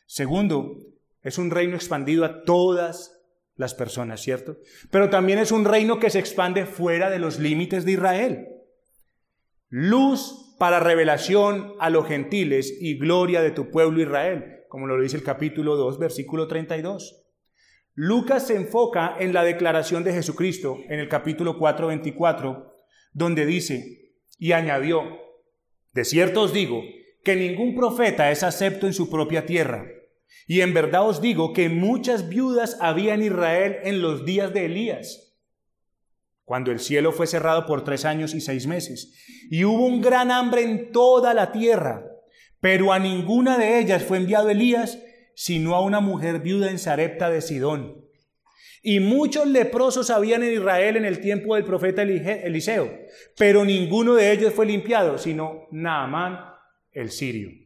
Segundo, 0.05 0.77
es 1.21 1.37
un 1.37 1.51
reino 1.51 1.75
expandido 1.75 2.25
a 2.25 2.43
todas 2.43 3.14
las 3.55 3.73
personas, 3.73 4.21
¿cierto? 4.21 4.57
Pero 4.91 5.09
también 5.09 5.39
es 5.39 5.51
un 5.51 5.65
reino 5.65 5.99
que 5.99 6.09
se 6.09 6.19
expande 6.19 6.65
fuera 6.65 7.09
de 7.09 7.19
los 7.19 7.39
límites 7.39 7.85
de 7.85 7.93
Israel. 7.93 8.47
Luz 9.69 10.55
para 10.59 10.79
revelación 10.79 11.73
a 11.79 11.89
los 11.89 12.07
gentiles 12.07 12.77
y 12.79 12.97
gloria 12.97 13.41
de 13.41 13.51
tu 13.51 13.71
pueblo 13.71 14.01
Israel, 14.01 14.63
como 14.69 14.87
lo 14.87 15.01
dice 15.01 15.17
el 15.17 15.23
capítulo 15.23 15.75
2, 15.75 15.99
versículo 15.99 16.47
32. 16.47 17.23
Lucas 17.93 18.47
se 18.47 18.55
enfoca 18.55 19.15
en 19.19 19.33
la 19.33 19.43
declaración 19.43 20.03
de 20.03 20.13
Jesucristo 20.13 20.79
en 20.89 20.99
el 20.99 21.07
capítulo 21.07 21.57
4, 21.57 21.87
24, 21.87 22.73
donde 23.13 23.45
dice, 23.45 24.11
y 24.37 24.51
añadió, 24.51 25.01
de 25.93 26.03
cierto 26.03 26.41
os 26.41 26.53
digo, 26.53 26.81
que 27.23 27.35
ningún 27.35 27.73
profeta 27.73 28.31
es 28.31 28.43
acepto 28.43 28.85
en 28.85 28.93
su 28.93 29.09
propia 29.09 29.45
tierra. 29.45 29.87
Y 30.47 30.61
en 30.61 30.73
verdad 30.73 31.07
os 31.07 31.21
digo 31.21 31.53
que 31.53 31.69
muchas 31.69 32.29
viudas 32.29 32.77
había 32.79 33.13
en 33.13 33.23
Israel 33.23 33.77
en 33.83 34.01
los 34.01 34.25
días 34.25 34.53
de 34.53 34.65
Elías, 34.65 35.35
cuando 36.43 36.71
el 36.71 36.79
cielo 36.79 37.11
fue 37.11 37.25
cerrado 37.25 37.65
por 37.65 37.83
tres 37.83 38.05
años 38.05 38.35
y 38.35 38.41
seis 38.41 38.67
meses, 38.67 39.13
y 39.49 39.63
hubo 39.63 39.85
un 39.85 40.01
gran 40.01 40.29
hambre 40.29 40.61
en 40.61 40.91
toda 40.91 41.33
la 41.33 41.51
tierra, 41.51 42.05
pero 42.61 42.93
a 42.93 42.99
ninguna 42.99 43.57
de 43.57 43.79
ellas 43.79 44.03
fue 44.03 44.17
enviado 44.17 44.49
Elías, 44.49 44.99
sino 45.35 45.75
a 45.75 45.81
una 45.81 45.99
mujer 45.99 46.39
viuda 46.39 46.69
en 46.69 46.79
Sarepta 46.79 47.29
de 47.29 47.41
Sidón. 47.41 48.05
Y 48.83 48.99
muchos 48.99 49.47
leprosos 49.47 50.11
habían 50.11 50.43
en 50.43 50.53
Israel 50.53 50.95
en 50.97 51.05
el 51.05 51.19
tiempo 51.19 51.55
del 51.55 51.65
profeta 51.65 52.03
Eliseo, 52.03 52.95
pero 53.35 53.65
ninguno 53.65 54.13
de 54.13 54.31
ellos 54.31 54.53
fue 54.53 54.67
limpiado, 54.67 55.17
sino 55.17 55.67
Naamán 55.71 56.37
el 56.91 57.09
sirio. 57.09 57.64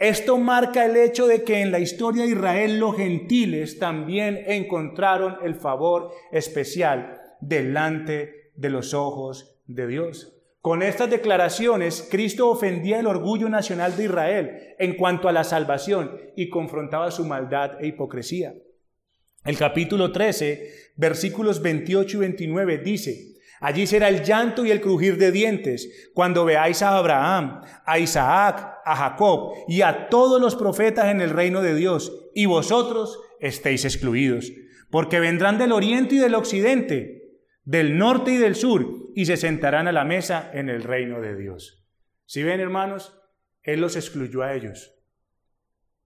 Esto 0.00 0.38
marca 0.38 0.86
el 0.86 0.96
hecho 0.96 1.26
de 1.26 1.44
que 1.44 1.60
en 1.60 1.70
la 1.70 1.78
historia 1.78 2.22
de 2.22 2.30
Israel 2.30 2.80
los 2.80 2.96
gentiles 2.96 3.78
también 3.78 4.42
encontraron 4.46 5.36
el 5.44 5.56
favor 5.56 6.10
especial 6.32 7.20
delante 7.42 8.50
de 8.56 8.70
los 8.70 8.94
ojos 8.94 9.60
de 9.66 9.86
Dios. 9.86 10.32
Con 10.62 10.82
estas 10.82 11.10
declaraciones, 11.10 12.08
Cristo 12.10 12.48
ofendía 12.48 12.98
el 12.98 13.06
orgullo 13.06 13.50
nacional 13.50 13.94
de 13.94 14.04
Israel 14.04 14.74
en 14.78 14.96
cuanto 14.96 15.28
a 15.28 15.32
la 15.32 15.44
salvación 15.44 16.18
y 16.34 16.48
confrontaba 16.48 17.10
su 17.10 17.26
maldad 17.26 17.72
e 17.78 17.88
hipocresía. 17.88 18.54
El 19.44 19.58
capítulo 19.58 20.12
13, 20.12 20.92
versículos 20.96 21.60
28 21.60 22.16
y 22.16 22.20
29 22.20 22.78
dice, 22.78 23.30
Allí 23.60 23.86
será 23.86 24.08
el 24.08 24.22
llanto 24.22 24.64
y 24.64 24.70
el 24.70 24.80
crujir 24.80 25.18
de 25.18 25.30
dientes 25.30 26.10
cuando 26.14 26.46
veáis 26.46 26.80
a 26.80 26.96
Abraham, 26.96 27.60
a 27.84 27.98
Isaac, 27.98 28.79
a 28.90 28.96
Jacob 28.96 29.54
y 29.68 29.82
a 29.82 30.08
todos 30.08 30.40
los 30.40 30.56
profetas 30.56 31.06
en 31.06 31.20
el 31.20 31.30
reino 31.30 31.62
de 31.62 31.74
Dios, 31.74 32.30
y 32.34 32.46
vosotros 32.46 33.20
estéis 33.40 33.84
excluidos, 33.84 34.52
porque 34.90 35.20
vendrán 35.20 35.58
del 35.58 35.72
oriente 35.72 36.16
y 36.16 36.18
del 36.18 36.34
occidente 36.34 37.20
del 37.64 37.98
norte 37.98 38.32
y 38.32 38.36
del 38.36 38.54
sur, 38.56 38.84
y 39.14 39.26
se 39.26 39.36
sentarán 39.36 39.86
a 39.86 39.92
la 39.92 40.04
mesa 40.04 40.50
en 40.52 40.68
el 40.68 40.82
reino 40.82 41.20
de 41.20 41.36
Dios. 41.36 41.86
Si 42.24 42.42
ven, 42.42 42.58
hermanos, 42.58 43.16
Él 43.62 43.80
los 43.80 43.96
excluyó 43.96 44.42
a 44.42 44.54
ellos, 44.54 44.98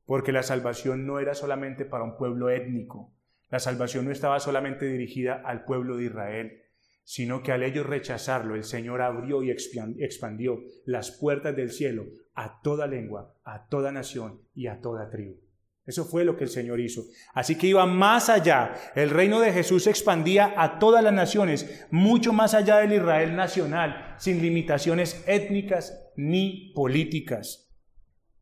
porque 0.05 0.33
la 0.33 0.43
salvación 0.43 1.07
no 1.07 1.21
era 1.21 1.35
solamente 1.35 1.85
para 1.85 2.05
un 2.05 2.17
pueblo 2.17 2.51
étnico, 2.51 3.17
la 3.49 3.61
salvación 3.61 4.05
no 4.05 4.11
estaba 4.11 4.41
solamente 4.41 4.87
dirigida 4.87 5.41
al 5.43 5.65
pueblo 5.65 5.97
de 5.97 6.05
Israel, 6.05 6.64
sino 7.05 7.43
que 7.43 7.53
al 7.53 7.63
ellos 7.63 7.87
rechazarlo, 7.87 8.55
el 8.55 8.65
Señor 8.65 9.03
abrió 9.03 9.43
y 9.43 9.51
expandió 9.51 10.61
las 10.87 11.13
puertas 11.13 11.55
del 11.55 11.71
cielo 11.71 12.07
a 12.35 12.61
toda 12.63 12.87
lengua, 12.87 13.35
a 13.45 13.69
toda 13.69 13.93
nación 13.93 14.41
y 14.55 14.67
a 14.67 14.81
toda 14.81 15.11
tribu. 15.11 15.45
Eso 15.87 16.07
fue 16.07 16.25
lo 16.25 16.37
que 16.37 16.45
el 16.45 16.51
Señor 16.51 16.81
hizo. 16.81 17.05
Así 17.35 17.59
que 17.59 17.67
iba 17.67 17.85
más 17.85 18.31
allá. 18.31 18.75
El 18.95 19.11
reino 19.11 19.39
de 19.41 19.53
Jesús 19.53 19.85
se 19.85 19.91
expandía 19.91 20.55
a 20.57 20.79
todas 20.79 21.05
las 21.05 21.13
naciones, 21.13 21.87
mucho 21.91 22.33
más 22.33 22.55
allá 22.55 22.79
del 22.79 22.95
Israel 22.95 23.37
nacional, 23.37 24.15
sin 24.19 24.41
limitaciones 24.41 25.23
étnicas 25.27 26.11
ni 26.17 26.73
políticas. 26.75 27.71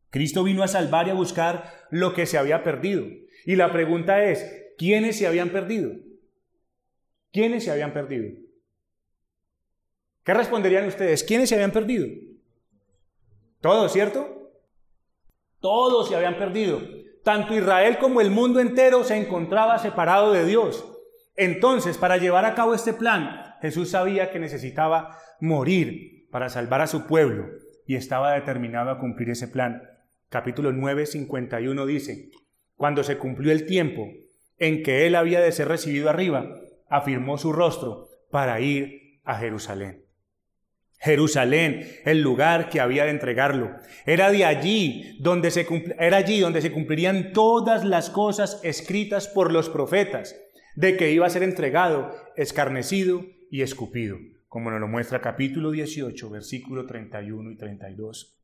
Cristo 0.09 0.43
vino 0.43 0.63
a 0.63 0.69
salvar 0.69 1.07
y 1.07 1.09
a 1.09 1.15
buscar 1.15 1.69
lo 1.89 2.13
que 2.13 2.25
se 2.25 2.37
había 2.37 2.63
perdido. 2.63 3.05
Y 3.45 3.57
la 3.57 3.73
pregunta 3.73 4.23
es, 4.23 4.45
¿quiénes 4.77 5.17
se 5.17 5.27
habían 5.27 5.49
perdido? 5.49 5.91
¿Quiénes 7.33 7.65
se 7.65 7.71
habían 7.71 7.93
perdido? 7.93 8.42
¿Qué 10.23 10.33
responderían 10.33 10.87
ustedes? 10.87 11.23
¿Quiénes 11.23 11.49
se 11.49 11.55
habían 11.55 11.71
perdido? 11.71 12.07
Todos, 13.59 13.91
¿cierto? 13.91 14.51
Todos 15.59 16.09
se 16.09 16.15
habían 16.15 16.37
perdido. 16.37 16.81
Tanto 17.23 17.53
Israel 17.55 17.97
como 17.97 18.21
el 18.21 18.31
mundo 18.31 18.59
entero 18.59 19.03
se 19.03 19.15
encontraba 19.15 19.79
separado 19.79 20.33
de 20.33 20.45
Dios. 20.45 20.85
Entonces, 21.35 21.97
para 21.97 22.17
llevar 22.17 22.45
a 22.45 22.55
cabo 22.55 22.73
este 22.73 22.93
plan, 22.93 23.55
Jesús 23.61 23.89
sabía 23.89 24.31
que 24.31 24.39
necesitaba 24.39 25.17
morir 25.39 26.27
para 26.31 26.49
salvar 26.49 26.81
a 26.81 26.87
su 26.87 27.05
pueblo 27.05 27.47
y 27.87 27.95
estaba 27.95 28.33
determinado 28.33 28.91
a 28.91 28.99
cumplir 28.99 29.29
ese 29.29 29.47
plan. 29.47 29.81
Capítulo 30.29 30.71
9, 30.71 31.05
51 31.05 31.85
dice, 31.85 32.29
cuando 32.75 33.03
se 33.03 33.17
cumplió 33.17 33.51
el 33.51 33.65
tiempo 33.65 34.07
en 34.57 34.83
que 34.83 35.05
él 35.05 35.15
había 35.15 35.39
de 35.39 35.51
ser 35.51 35.67
recibido 35.67 36.09
arriba, 36.09 36.45
afirmó 36.89 37.37
su 37.37 37.53
rostro 37.53 38.07
para 38.31 38.59
ir 38.59 39.19
a 39.23 39.35
Jerusalén. 39.35 40.02
Jerusalén, 41.03 41.85
el 42.05 42.21
lugar 42.21 42.69
que 42.69 42.79
había 42.79 43.03
de 43.03 43.09
entregarlo. 43.09 43.75
Era 44.05 44.31
de 44.31 44.45
allí 44.45 45.17
donde 45.19 45.51
se 45.51 45.67
era 45.99 46.15
allí 46.15 46.39
donde 46.39 46.61
se 46.61 46.71
cumplirían 46.71 47.33
todas 47.33 47.83
las 47.83 48.09
cosas 48.09 48.61
escritas 48.63 49.27
por 49.27 49.51
los 49.51 49.69
profetas 49.69 50.33
de 50.77 50.95
que 50.95 51.11
iba 51.11 51.27
a 51.27 51.29
ser 51.29 51.43
entregado, 51.43 52.15
escarnecido 52.37 53.25
y 53.51 53.63
escupido, 53.63 54.17
como 54.47 54.71
nos 54.71 54.79
lo 54.79 54.87
muestra 54.87 55.19
capítulo 55.19 55.71
18, 55.71 56.29
versículo 56.29 56.85
31 56.85 57.51
y 57.51 57.57
32. 57.57 58.37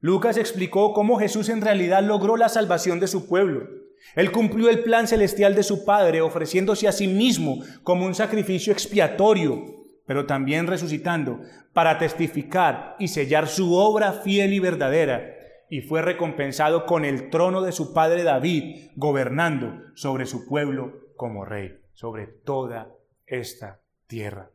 Lucas 0.00 0.38
explicó 0.38 0.94
cómo 0.94 1.18
Jesús 1.18 1.50
en 1.50 1.60
realidad 1.60 2.02
logró 2.02 2.38
la 2.38 2.48
salvación 2.48 3.00
de 3.00 3.08
su 3.08 3.28
pueblo. 3.28 3.68
Él 4.14 4.32
cumplió 4.32 4.70
el 4.70 4.82
plan 4.82 5.06
celestial 5.06 5.54
de 5.54 5.62
su 5.62 5.84
Padre, 5.84 6.22
ofreciéndose 6.22 6.88
a 6.88 6.92
sí 6.92 7.06
mismo 7.06 7.62
como 7.82 8.06
un 8.06 8.14
sacrificio 8.14 8.72
expiatorio 8.72 9.85
pero 10.06 10.26
también 10.26 10.66
resucitando 10.66 11.40
para 11.72 11.98
testificar 11.98 12.96
y 12.98 13.08
sellar 13.08 13.48
su 13.48 13.74
obra 13.74 14.12
fiel 14.12 14.54
y 14.54 14.60
verdadera, 14.60 15.34
y 15.68 15.80
fue 15.80 16.00
recompensado 16.00 16.86
con 16.86 17.04
el 17.04 17.28
trono 17.28 17.60
de 17.60 17.72
su 17.72 17.92
padre 17.92 18.22
David, 18.22 18.92
gobernando 18.94 19.82
sobre 19.94 20.26
su 20.26 20.46
pueblo 20.46 21.12
como 21.16 21.44
rey, 21.44 21.80
sobre 21.92 22.26
toda 22.26 22.92
esta 23.26 23.80
tierra. 24.06 24.50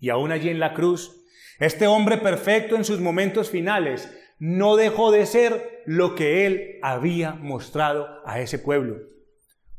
Y 0.00 0.08
aún 0.08 0.32
allí 0.32 0.48
en 0.48 0.60
la 0.60 0.72
cruz, 0.72 1.24
este 1.58 1.86
hombre 1.86 2.16
perfecto 2.18 2.76
en 2.76 2.84
sus 2.84 3.00
momentos 3.00 3.50
finales 3.50 4.10
no 4.38 4.76
dejó 4.76 5.10
de 5.10 5.26
ser 5.26 5.82
lo 5.84 6.14
que 6.14 6.46
él 6.46 6.78
había 6.82 7.32
mostrado 7.32 8.08
a 8.24 8.40
ese 8.40 8.58
pueblo, 8.58 8.96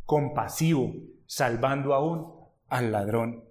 compasivo, 0.05 0.93
salvando 1.25 1.93
aún 1.93 2.33
al 2.67 2.91
ladrón 2.91 3.48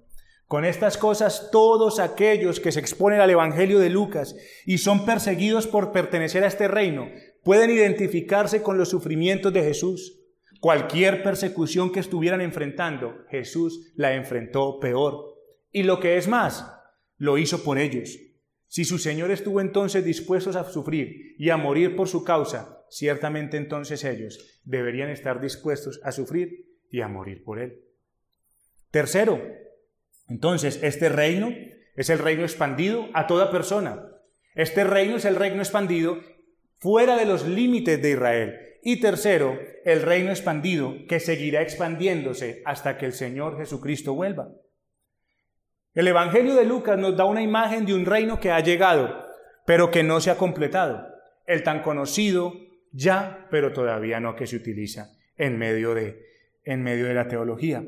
con 0.48 0.64
estas 0.64 0.96
cosas, 0.96 1.50
todos 1.52 2.00
aquellos 2.00 2.58
que 2.58 2.72
se 2.72 2.80
exponen 2.80 3.20
al 3.20 3.28
Evangelio 3.28 3.78
de 3.78 3.90
Lucas 3.90 4.34
y 4.64 4.78
son 4.78 5.04
perseguidos 5.04 5.66
por 5.66 5.92
pertenecer 5.92 6.42
a 6.42 6.46
este 6.46 6.68
reino, 6.68 7.10
pueden 7.44 7.70
identificarse 7.70 8.62
con 8.62 8.78
los 8.78 8.88
sufrimientos 8.88 9.52
de 9.52 9.62
Jesús. 9.62 10.18
Cualquier 10.60 11.22
persecución 11.22 11.92
que 11.92 12.00
estuvieran 12.00 12.40
enfrentando, 12.40 13.26
Jesús 13.30 13.92
la 13.94 14.14
enfrentó 14.14 14.80
peor. 14.80 15.36
Y 15.70 15.82
lo 15.82 16.00
que 16.00 16.16
es 16.16 16.28
más, 16.28 16.66
lo 17.18 17.36
hizo 17.36 17.62
por 17.62 17.78
ellos. 17.78 18.18
Si 18.68 18.86
su 18.86 18.98
Señor 18.98 19.30
estuvo 19.30 19.60
entonces 19.60 20.02
dispuestos 20.02 20.56
a 20.56 20.64
sufrir 20.64 21.36
y 21.38 21.50
a 21.50 21.58
morir 21.58 21.94
por 21.94 22.08
su 22.08 22.24
causa, 22.24 22.86
ciertamente 22.88 23.58
entonces 23.58 24.02
ellos 24.02 24.60
deberían 24.64 25.10
estar 25.10 25.42
dispuestos 25.42 26.00
a 26.04 26.10
sufrir 26.10 26.70
y 26.90 27.02
a 27.02 27.08
morir 27.08 27.44
por 27.44 27.58
Él. 27.58 27.82
Tercero, 28.90 29.40
entonces, 30.28 30.80
este 30.82 31.08
reino 31.08 31.54
es 31.96 32.10
el 32.10 32.18
reino 32.18 32.42
expandido 32.42 33.08
a 33.14 33.26
toda 33.26 33.50
persona. 33.50 34.04
Este 34.54 34.84
reino 34.84 35.16
es 35.16 35.24
el 35.24 35.36
reino 35.36 35.58
expandido 35.58 36.18
fuera 36.78 37.16
de 37.16 37.24
los 37.24 37.46
límites 37.46 38.00
de 38.00 38.10
Israel. 38.10 38.58
Y 38.82 39.00
tercero, 39.00 39.58
el 39.84 40.02
reino 40.02 40.30
expandido 40.30 40.94
que 41.08 41.18
seguirá 41.18 41.62
expandiéndose 41.62 42.62
hasta 42.64 42.98
que 42.98 43.06
el 43.06 43.12
Señor 43.12 43.58
Jesucristo 43.58 44.14
vuelva. 44.14 44.48
El 45.94 46.06
Evangelio 46.06 46.54
de 46.54 46.64
Lucas 46.64 46.98
nos 46.98 47.16
da 47.16 47.24
una 47.24 47.42
imagen 47.42 47.86
de 47.86 47.94
un 47.94 48.04
reino 48.04 48.38
que 48.38 48.52
ha 48.52 48.60
llegado, 48.60 49.26
pero 49.66 49.90
que 49.90 50.02
no 50.02 50.20
se 50.20 50.30
ha 50.30 50.36
completado. 50.36 51.08
El 51.46 51.62
tan 51.62 51.82
conocido 51.82 52.52
ya, 52.92 53.48
pero 53.50 53.72
todavía 53.72 54.20
no 54.20 54.36
que 54.36 54.46
se 54.46 54.56
utiliza 54.56 55.10
en 55.36 55.58
medio 55.58 55.94
de, 55.94 56.22
en 56.64 56.82
medio 56.82 57.06
de 57.06 57.14
la 57.14 57.26
teología. 57.26 57.82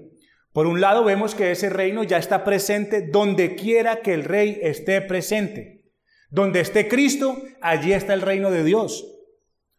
Por 0.53 0.67
un 0.67 0.81
lado 0.81 1.05
vemos 1.05 1.35
que 1.35 1.53
ese 1.53 1.71
reino 1.71 2.03
ya 2.03 2.19
está 2.19 2.43
presente 2.43 3.03
donde 3.03 3.55
quiera 3.55 4.01
que 4.01 4.15
el 4.15 4.25
rey 4.25 4.59
esté 4.63 5.01
presente. 5.01 5.85
Donde 6.29 6.61
esté 6.61 6.89
Cristo, 6.89 7.41
allí 7.61 7.93
está 7.93 8.15
el 8.15 8.23
reino 8.23 8.51
de 8.51 8.65
Dios. 8.65 9.07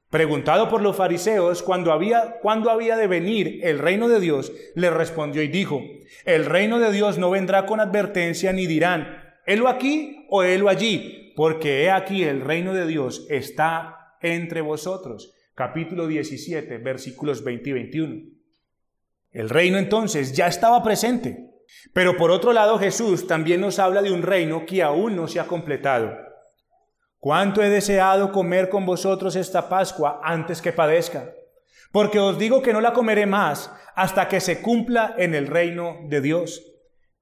Preguntado 0.09 0.67
por 0.69 0.81
los 0.81 0.95
fariseos 0.95 1.63
cuándo 1.63 1.91
había, 1.91 2.39
cuándo 2.41 2.69
había 2.69 2.97
de 2.97 3.07
venir 3.07 3.59
el 3.63 3.79
reino 3.79 4.09
de 4.09 4.19
Dios, 4.19 4.51
le 4.75 4.89
respondió 4.89 5.41
y 5.41 5.47
dijo, 5.47 5.81
el 6.25 6.45
reino 6.45 6.79
de 6.79 6.91
Dios 6.91 7.17
no 7.17 7.29
vendrá 7.29 7.65
con 7.65 7.79
advertencia 7.79 8.51
ni 8.51 8.65
dirán, 8.65 9.23
helo 9.45 9.69
aquí 9.69 10.25
o 10.29 10.43
helo 10.43 10.67
allí, 10.67 11.33
porque 11.35 11.83
he 11.83 11.91
aquí 11.91 12.23
el 12.23 12.41
reino 12.41 12.73
de 12.73 12.85
Dios 12.87 13.25
está 13.29 14.17
entre 14.21 14.59
vosotros. 14.59 15.33
Capítulo 15.55 16.07
17, 16.07 16.77
versículos 16.79 17.43
20 17.43 17.69
y 17.69 17.73
21. 17.73 18.40
El 19.31 19.49
reino 19.49 19.77
entonces 19.77 20.33
ya 20.33 20.47
estaba 20.47 20.83
presente. 20.83 21.51
Pero 21.93 22.17
por 22.17 22.31
otro 22.31 22.53
lado 22.53 22.77
Jesús 22.77 23.27
también 23.27 23.61
nos 23.61 23.79
habla 23.79 24.01
de 24.01 24.11
un 24.11 24.23
reino 24.23 24.65
que 24.65 24.83
aún 24.83 25.15
no 25.15 25.27
se 25.27 25.39
ha 25.39 25.47
completado. 25.47 26.11
Cuánto 27.19 27.61
he 27.61 27.69
deseado 27.69 28.31
comer 28.31 28.69
con 28.69 28.85
vosotros 28.85 29.35
esta 29.35 29.69
Pascua 29.69 30.21
antes 30.23 30.61
que 30.61 30.73
padezca, 30.73 31.31
porque 31.91 32.19
os 32.19 32.39
digo 32.39 32.61
que 32.61 32.73
no 32.73 32.81
la 32.81 32.93
comeré 32.93 33.25
más 33.25 33.71
hasta 33.95 34.27
que 34.27 34.39
se 34.39 34.61
cumpla 34.61 35.13
en 35.17 35.35
el 35.35 35.47
reino 35.47 35.97
de 36.07 36.21
Dios. 36.21 36.63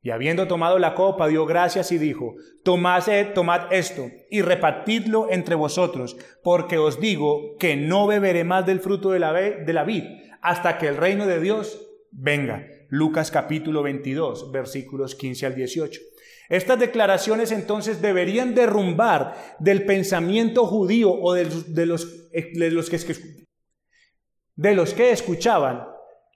Y 0.01 0.11
habiendo 0.11 0.47
tomado 0.47 0.79
la 0.79 0.95
copa, 0.95 1.27
dio 1.27 1.45
gracias 1.45 1.91
y 1.91 1.97
dijo, 1.97 2.35
tomad, 2.63 3.03
tomad 3.35 3.73
esto 3.73 4.09
y 4.29 4.41
repartidlo 4.41 5.27
entre 5.29 5.55
vosotros, 5.55 6.15
porque 6.43 6.77
os 6.77 7.01
digo 7.01 7.57
que 7.59 7.75
no 7.75 8.07
beberé 8.07 8.45
más 8.45 8.65
del 8.65 8.79
fruto 8.79 9.11
de 9.11 9.19
la, 9.19 9.33
de 9.33 9.73
la 9.73 9.83
vid 9.83 10.05
hasta 10.41 10.77
que 10.77 10.87
el 10.87 10.95
reino 10.95 11.25
de 11.25 11.41
Dios 11.41 11.88
venga. 12.11 12.67
Lucas 12.89 13.31
capítulo 13.31 13.83
22, 13.83 14.51
versículos 14.51 15.15
15 15.15 15.45
al 15.45 15.55
18. 15.55 16.01
Estas 16.49 16.79
declaraciones 16.79 17.51
entonces 17.51 18.01
deberían 18.01 18.55
derrumbar 18.55 19.55
del 19.59 19.85
pensamiento 19.85 20.65
judío 20.65 21.11
o 21.11 21.33
de 21.33 21.45
los, 21.45 21.73
de 21.75 21.85
los, 21.85 22.05
que, 22.89 22.97
de 24.55 24.73
los 24.73 24.93
que 24.95 25.11
escuchaban 25.11 25.85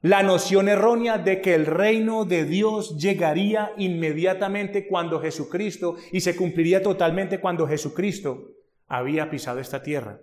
la 0.01 0.21
noción 0.21 0.69
errónea 0.69 1.17
de 1.17 1.41
que 1.41 1.55
el 1.55 1.65
reino 1.65 2.25
de 2.25 2.45
Dios 2.45 2.97
llegaría 2.97 3.71
inmediatamente 3.77 4.87
cuando 4.87 5.19
Jesucristo 5.19 5.95
y 6.11 6.19
se 6.19 6.35
cumpliría 6.35 6.83
totalmente 6.83 7.39
cuando 7.39 7.67
Jesucristo 7.67 8.51
había 8.87 9.31
pisado 9.31 9.59
esta 9.59 9.81
tierra. 9.81 10.19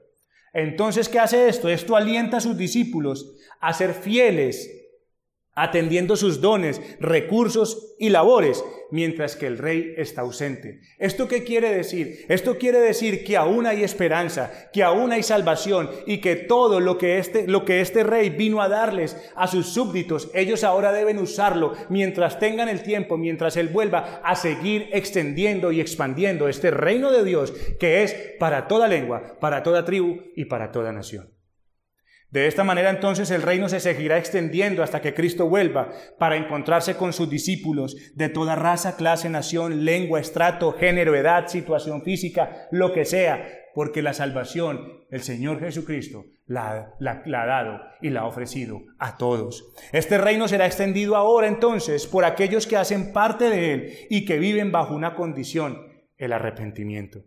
Entonces, 0.52 1.08
¿qué 1.08 1.18
hace 1.18 1.48
esto? 1.48 1.68
Esto 1.68 1.96
alienta 1.96 2.36
a 2.36 2.40
sus 2.40 2.56
discípulos 2.56 3.38
a 3.60 3.72
ser 3.72 3.94
fieles 3.94 4.79
atendiendo 5.54 6.16
sus 6.16 6.40
dones, 6.40 6.80
recursos 7.00 7.94
y 7.98 8.08
labores, 8.08 8.64
mientras 8.90 9.36
que 9.36 9.46
el 9.46 9.58
rey 9.58 9.94
está 9.96 10.22
ausente. 10.22 10.80
¿Esto 10.98 11.28
qué 11.28 11.44
quiere 11.44 11.74
decir? 11.74 12.24
Esto 12.28 12.58
quiere 12.58 12.80
decir 12.80 13.24
que 13.24 13.36
aún 13.36 13.66
hay 13.66 13.82
esperanza, 13.82 14.70
que 14.72 14.82
aún 14.82 15.12
hay 15.12 15.22
salvación 15.22 15.90
y 16.06 16.18
que 16.18 16.36
todo 16.36 16.80
lo 16.80 16.98
que 16.98 17.18
este, 17.18 17.46
lo 17.46 17.64
que 17.64 17.80
este 17.80 18.02
rey 18.02 18.30
vino 18.30 18.62
a 18.62 18.68
darles 18.68 19.16
a 19.34 19.46
sus 19.46 19.72
súbditos, 19.72 20.30
ellos 20.34 20.64
ahora 20.64 20.92
deben 20.92 21.18
usarlo 21.18 21.74
mientras 21.88 22.38
tengan 22.38 22.68
el 22.68 22.82
tiempo, 22.82 23.16
mientras 23.16 23.56
él 23.56 23.68
vuelva 23.68 24.20
a 24.24 24.36
seguir 24.36 24.88
extendiendo 24.92 25.72
y 25.72 25.80
expandiendo 25.80 26.48
este 26.48 26.70
reino 26.70 27.10
de 27.10 27.24
Dios 27.24 27.52
que 27.78 28.02
es 28.02 28.14
para 28.38 28.68
toda 28.68 28.88
lengua, 28.88 29.38
para 29.40 29.62
toda 29.62 29.84
tribu 29.84 30.20
y 30.34 30.46
para 30.46 30.72
toda 30.72 30.92
nación. 30.92 31.39
De 32.30 32.46
esta 32.46 32.62
manera 32.62 32.90
entonces 32.90 33.30
el 33.32 33.42
reino 33.42 33.68
se 33.68 33.80
seguirá 33.80 34.16
extendiendo 34.16 34.84
hasta 34.84 35.00
que 35.00 35.14
Cristo 35.14 35.48
vuelva 35.48 35.90
para 36.18 36.36
encontrarse 36.36 36.94
con 36.94 37.12
sus 37.12 37.28
discípulos 37.28 37.96
de 38.14 38.28
toda 38.28 38.54
raza, 38.54 38.96
clase, 38.96 39.28
nación, 39.28 39.84
lengua, 39.84 40.20
estrato, 40.20 40.72
género, 40.72 41.16
edad, 41.16 41.48
situación 41.48 42.02
física, 42.02 42.68
lo 42.70 42.92
que 42.92 43.04
sea, 43.04 43.48
porque 43.74 44.02
la 44.02 44.12
salvación 44.12 45.00
el 45.10 45.22
Señor 45.22 45.58
Jesucristo 45.58 46.26
la, 46.46 46.94
ha 47.00 47.46
dado 47.46 47.80
y 48.00 48.10
la 48.10 48.20
ha 48.20 48.26
ofrecido 48.26 48.80
a 48.98 49.16
todos. 49.16 49.72
Este 49.92 50.18
reino 50.18 50.46
será 50.46 50.66
extendido 50.66 51.16
ahora 51.16 51.48
entonces 51.48 52.06
por 52.06 52.24
aquellos 52.24 52.66
que 52.66 52.76
hacen 52.76 53.12
parte 53.12 53.50
de 53.50 53.72
él 53.72 53.92
y 54.08 54.24
que 54.24 54.38
viven 54.38 54.70
bajo 54.70 54.94
una 54.94 55.14
condición, 55.14 55.78
el 56.16 56.32
arrepentimiento. 56.32 57.24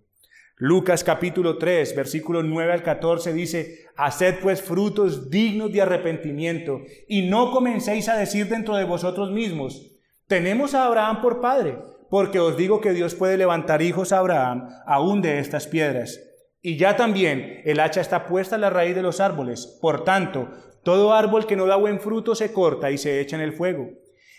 Lucas 0.65 1.03
capítulo 1.03 1.57
3, 1.57 1.93
versículos 1.93 2.45
9 2.45 2.71
al 2.71 2.83
14 2.83 3.33
dice, 3.33 3.87
Haced 3.97 4.39
pues 4.41 4.61
frutos 4.61 5.29
dignos 5.29 5.73
de 5.73 5.81
arrepentimiento 5.81 6.79
y 7.05 7.23
no 7.23 7.51
comencéis 7.51 8.07
a 8.07 8.15
decir 8.15 8.47
dentro 8.47 8.77
de 8.77 8.85
vosotros 8.85 9.29
mismos, 9.29 9.91
tenemos 10.25 10.73
a 10.73 10.85
Abraham 10.85 11.21
por 11.21 11.41
padre, 11.41 11.79
porque 12.09 12.39
os 12.39 12.55
digo 12.55 12.79
que 12.79 12.93
Dios 12.93 13.13
puede 13.13 13.35
levantar 13.35 13.81
hijos 13.81 14.13
a 14.13 14.19
Abraham 14.19 14.69
aún 14.87 15.21
de 15.21 15.39
estas 15.39 15.67
piedras. 15.67 16.21
Y 16.61 16.77
ya 16.77 16.95
también 16.95 17.59
el 17.65 17.81
hacha 17.81 17.99
está 17.99 18.25
puesta 18.25 18.55
a 18.55 18.59
la 18.59 18.69
raíz 18.69 18.95
de 18.95 19.03
los 19.03 19.19
árboles. 19.19 19.77
Por 19.81 20.05
tanto, 20.05 20.47
todo 20.81 21.13
árbol 21.13 21.45
que 21.45 21.57
no 21.57 21.65
da 21.65 21.75
buen 21.75 21.99
fruto 21.99 22.35
se 22.35 22.53
corta 22.53 22.89
y 22.89 22.97
se 22.97 23.19
echa 23.19 23.35
en 23.35 23.41
el 23.41 23.51
fuego. 23.51 23.89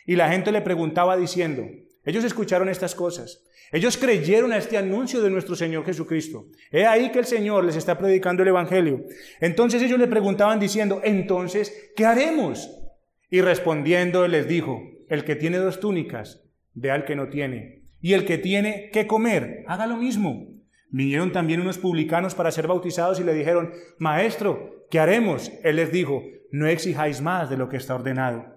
Y 0.07 0.16
la 0.16 0.31
gente 0.31 0.53
le 0.53 0.62
preguntaba 0.62 1.18
diciendo, 1.18 1.64
ellos 2.05 2.25
escucharon 2.25 2.69
estas 2.69 2.95
cosas. 2.95 3.45
Ellos 3.73 3.97
creyeron 3.97 4.53
a 4.53 4.59
este 4.59 4.77
anuncio 4.77 5.21
de 5.21 5.31
nuestro 5.31 5.57
Señor 5.57 5.85
Jesucristo. 5.85 6.47
He 6.71 6.87
ahí 6.87 7.11
que 7.11 7.19
el 7.19 7.25
Señor 7.25 7.65
les 7.65 7.77
está 7.77 7.99
predicando 7.99 8.43
el 8.43 8.51
Evangelio. 8.51 9.05
Entonces 9.41 9.83
ellos 9.83 9.99
le 9.99 10.07
preguntaban 10.07 10.61
diciendo, 10.61 11.01
entonces, 11.03 11.93
¿qué 11.97 12.05
haremos? 12.05 12.71
Y 13.31 13.41
respondiendo 13.41 14.29
les 14.29 14.47
dijo, 14.47 14.81
el 15.09 15.25
que 15.25 15.35
tiene 15.35 15.59
dos 15.59 15.81
túnicas, 15.81 16.45
de 16.75 16.91
al 16.91 17.05
que 17.05 17.17
no 17.17 17.29
tiene. 17.29 17.85
Y 18.01 18.13
el 18.13 18.25
que 18.27 18.39
tiene 18.39 18.91
que 18.93 19.07
comer, 19.07 19.65
haga 19.67 19.87
lo 19.87 19.97
mismo. 19.97 20.49
Vinieron 20.91 21.33
también 21.33 21.61
unos 21.61 21.79
publicanos 21.79 22.35
para 22.35 22.53
ser 22.53 22.69
bautizados 22.69 23.19
y 23.19 23.25
le 23.25 23.35
dijeron, 23.35 23.73
Maestro, 23.99 24.87
¿qué 24.91 25.01
haremos? 25.01 25.51
Él 25.65 25.77
les 25.77 25.91
dijo, 25.91 26.23
no 26.53 26.69
exijáis 26.69 27.21
más 27.21 27.51
de 27.51 27.57
lo 27.57 27.69
que 27.69 27.79
está 27.79 27.95
ordenado. 27.97 28.54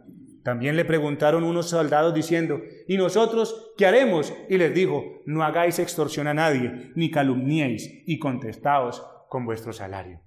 También 0.48 0.78
le 0.78 0.86
preguntaron 0.86 1.43
unos 1.43 1.70
soldados 1.70 2.14
diciendo, 2.14 2.62
¿y 2.88 2.95
nosotros 2.95 3.74
qué 3.78 3.86
haremos? 3.86 4.34
Y 4.48 4.58
les 4.58 4.74
dijo, 4.74 5.22
no 5.26 5.43
hagáis 5.43 5.78
extorsión 5.78 6.26
a 6.26 6.34
nadie, 6.34 6.93
ni 6.95 7.12
calumniéis, 7.12 8.04
y 8.06 8.18
contestaos 8.18 9.06
con 9.28 9.45
vuestro 9.45 9.74
salario. 9.74 10.22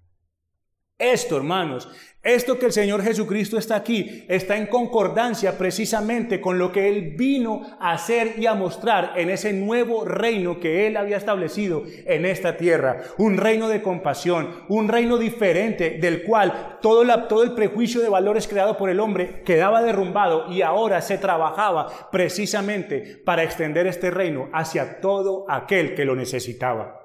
Esto, 1.00 1.38
hermanos, 1.38 1.88
esto 2.22 2.58
que 2.58 2.66
el 2.66 2.72
Señor 2.72 3.02
Jesucristo 3.02 3.56
está 3.56 3.76
aquí, 3.76 4.26
está 4.28 4.58
en 4.58 4.66
concordancia 4.66 5.56
precisamente 5.56 6.38
con 6.38 6.58
lo 6.58 6.70
que 6.70 6.90
Él 6.90 7.14
vino 7.16 7.62
a 7.80 7.92
hacer 7.92 8.34
y 8.38 8.44
a 8.44 8.52
mostrar 8.52 9.14
en 9.16 9.30
ese 9.30 9.54
nuevo 9.54 10.04
reino 10.04 10.60
que 10.60 10.86
Él 10.86 10.98
había 10.98 11.16
establecido 11.16 11.84
en 12.04 12.26
esta 12.26 12.58
tierra. 12.58 12.98
Un 13.16 13.38
reino 13.38 13.68
de 13.68 13.80
compasión, 13.80 14.66
un 14.68 14.88
reino 14.88 15.16
diferente 15.16 15.96
del 15.98 16.22
cual 16.22 16.76
todo, 16.82 17.04
la, 17.04 17.26
todo 17.26 17.42
el 17.42 17.54
prejuicio 17.54 18.02
de 18.02 18.10
valores 18.10 18.46
creado 18.46 18.76
por 18.76 18.90
el 18.90 19.00
hombre 19.00 19.42
quedaba 19.42 19.82
derrumbado 19.82 20.52
y 20.52 20.60
ahora 20.60 21.00
se 21.00 21.16
trabajaba 21.16 22.10
precisamente 22.10 23.22
para 23.24 23.42
extender 23.42 23.86
este 23.86 24.10
reino 24.10 24.50
hacia 24.52 25.00
todo 25.00 25.46
aquel 25.48 25.94
que 25.94 26.04
lo 26.04 26.14
necesitaba. 26.14 27.00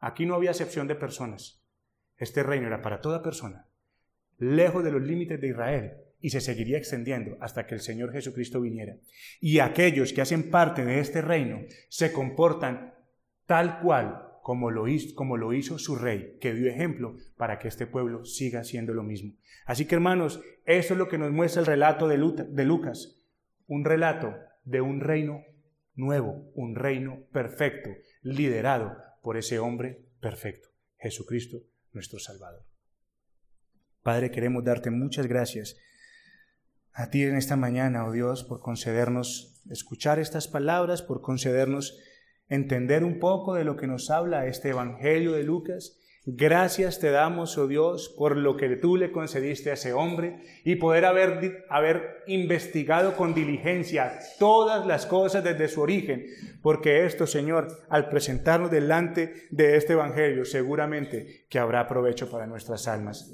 Aquí 0.00 0.26
no 0.26 0.34
había 0.34 0.50
excepción 0.50 0.86
de 0.86 0.96
personas. 0.96 1.59
Este 2.20 2.42
reino 2.42 2.66
era 2.66 2.82
para 2.82 3.00
toda 3.00 3.22
persona, 3.22 3.66
lejos 4.36 4.84
de 4.84 4.92
los 4.92 5.00
límites 5.00 5.40
de 5.40 5.48
Israel, 5.48 5.92
y 6.20 6.28
se 6.28 6.42
seguiría 6.42 6.76
extendiendo 6.76 7.38
hasta 7.40 7.66
que 7.66 7.74
el 7.74 7.80
Señor 7.80 8.12
Jesucristo 8.12 8.60
viniera. 8.60 8.96
Y 9.40 9.60
aquellos 9.60 10.12
que 10.12 10.20
hacen 10.20 10.50
parte 10.50 10.84
de 10.84 11.00
este 11.00 11.22
reino 11.22 11.62
se 11.88 12.12
comportan 12.12 12.94
tal 13.46 13.80
cual 13.80 14.26
como 14.42 14.70
lo, 14.70 14.86
hizo, 14.86 15.78
su 15.78 15.96
rey, 15.96 16.36
que 16.42 16.52
dio 16.52 16.68
ejemplo 16.68 17.16
para 17.38 17.58
que 17.58 17.68
este 17.68 17.86
pueblo 17.86 18.26
siga 18.26 18.60
haciendo 18.60 18.92
lo 18.92 19.02
mismo. 19.02 19.32
Así 19.64 19.86
que 19.86 19.94
hermanos, 19.94 20.42
eso 20.66 20.92
es 20.92 20.98
lo 20.98 21.08
que 21.08 21.16
nos 21.18 21.32
muestra 21.32 21.60
el 21.60 21.66
relato 21.66 22.06
de 22.06 22.18
Lucas, 22.18 23.18
un 23.66 23.86
relato 23.86 24.34
de 24.64 24.82
un 24.82 25.00
reino 25.00 25.42
nuevo, 25.94 26.50
un 26.54 26.74
reino 26.74 27.22
perfecto, 27.32 27.90
liderado 28.20 28.94
por 29.22 29.38
ese 29.38 29.58
hombre 29.58 30.04
perfecto, 30.20 30.68
Jesucristo 30.98 31.69
nuestro 31.92 32.18
Salvador. 32.18 32.64
Padre, 34.02 34.30
queremos 34.30 34.64
darte 34.64 34.90
muchas 34.90 35.26
gracias 35.26 35.76
a 36.92 37.10
ti 37.10 37.22
en 37.22 37.36
esta 37.36 37.56
mañana, 37.56 38.04
oh 38.06 38.12
Dios, 38.12 38.44
por 38.44 38.60
concedernos 38.60 39.62
escuchar 39.70 40.18
estas 40.18 40.48
palabras, 40.48 41.02
por 41.02 41.20
concedernos 41.20 41.98
entender 42.48 43.04
un 43.04 43.18
poco 43.18 43.54
de 43.54 43.64
lo 43.64 43.76
que 43.76 43.86
nos 43.86 44.10
habla 44.10 44.46
este 44.46 44.70
Evangelio 44.70 45.32
de 45.32 45.44
Lucas 45.44 45.99
Gracias 46.26 47.00
te 47.00 47.10
damos, 47.10 47.56
oh 47.56 47.66
Dios, 47.66 48.14
por 48.16 48.36
lo 48.36 48.56
que 48.56 48.76
tú 48.76 48.98
le 48.98 49.10
concediste 49.10 49.70
a 49.70 49.74
ese 49.74 49.94
hombre 49.94 50.36
y 50.64 50.76
poder 50.76 51.06
haber, 51.06 51.64
haber 51.70 52.22
investigado 52.26 53.16
con 53.16 53.32
diligencia 53.32 54.18
todas 54.38 54.86
las 54.86 55.06
cosas 55.06 55.42
desde 55.42 55.68
su 55.68 55.80
origen, 55.80 56.26
porque 56.62 57.06
esto, 57.06 57.26
Señor, 57.26 57.68
al 57.88 58.10
presentarnos 58.10 58.70
delante 58.70 59.48
de 59.50 59.78
este 59.78 59.94
Evangelio, 59.94 60.44
seguramente 60.44 61.46
que 61.48 61.58
habrá 61.58 61.88
provecho 61.88 62.30
para 62.30 62.46
nuestras 62.46 62.86
almas. 62.86 63.32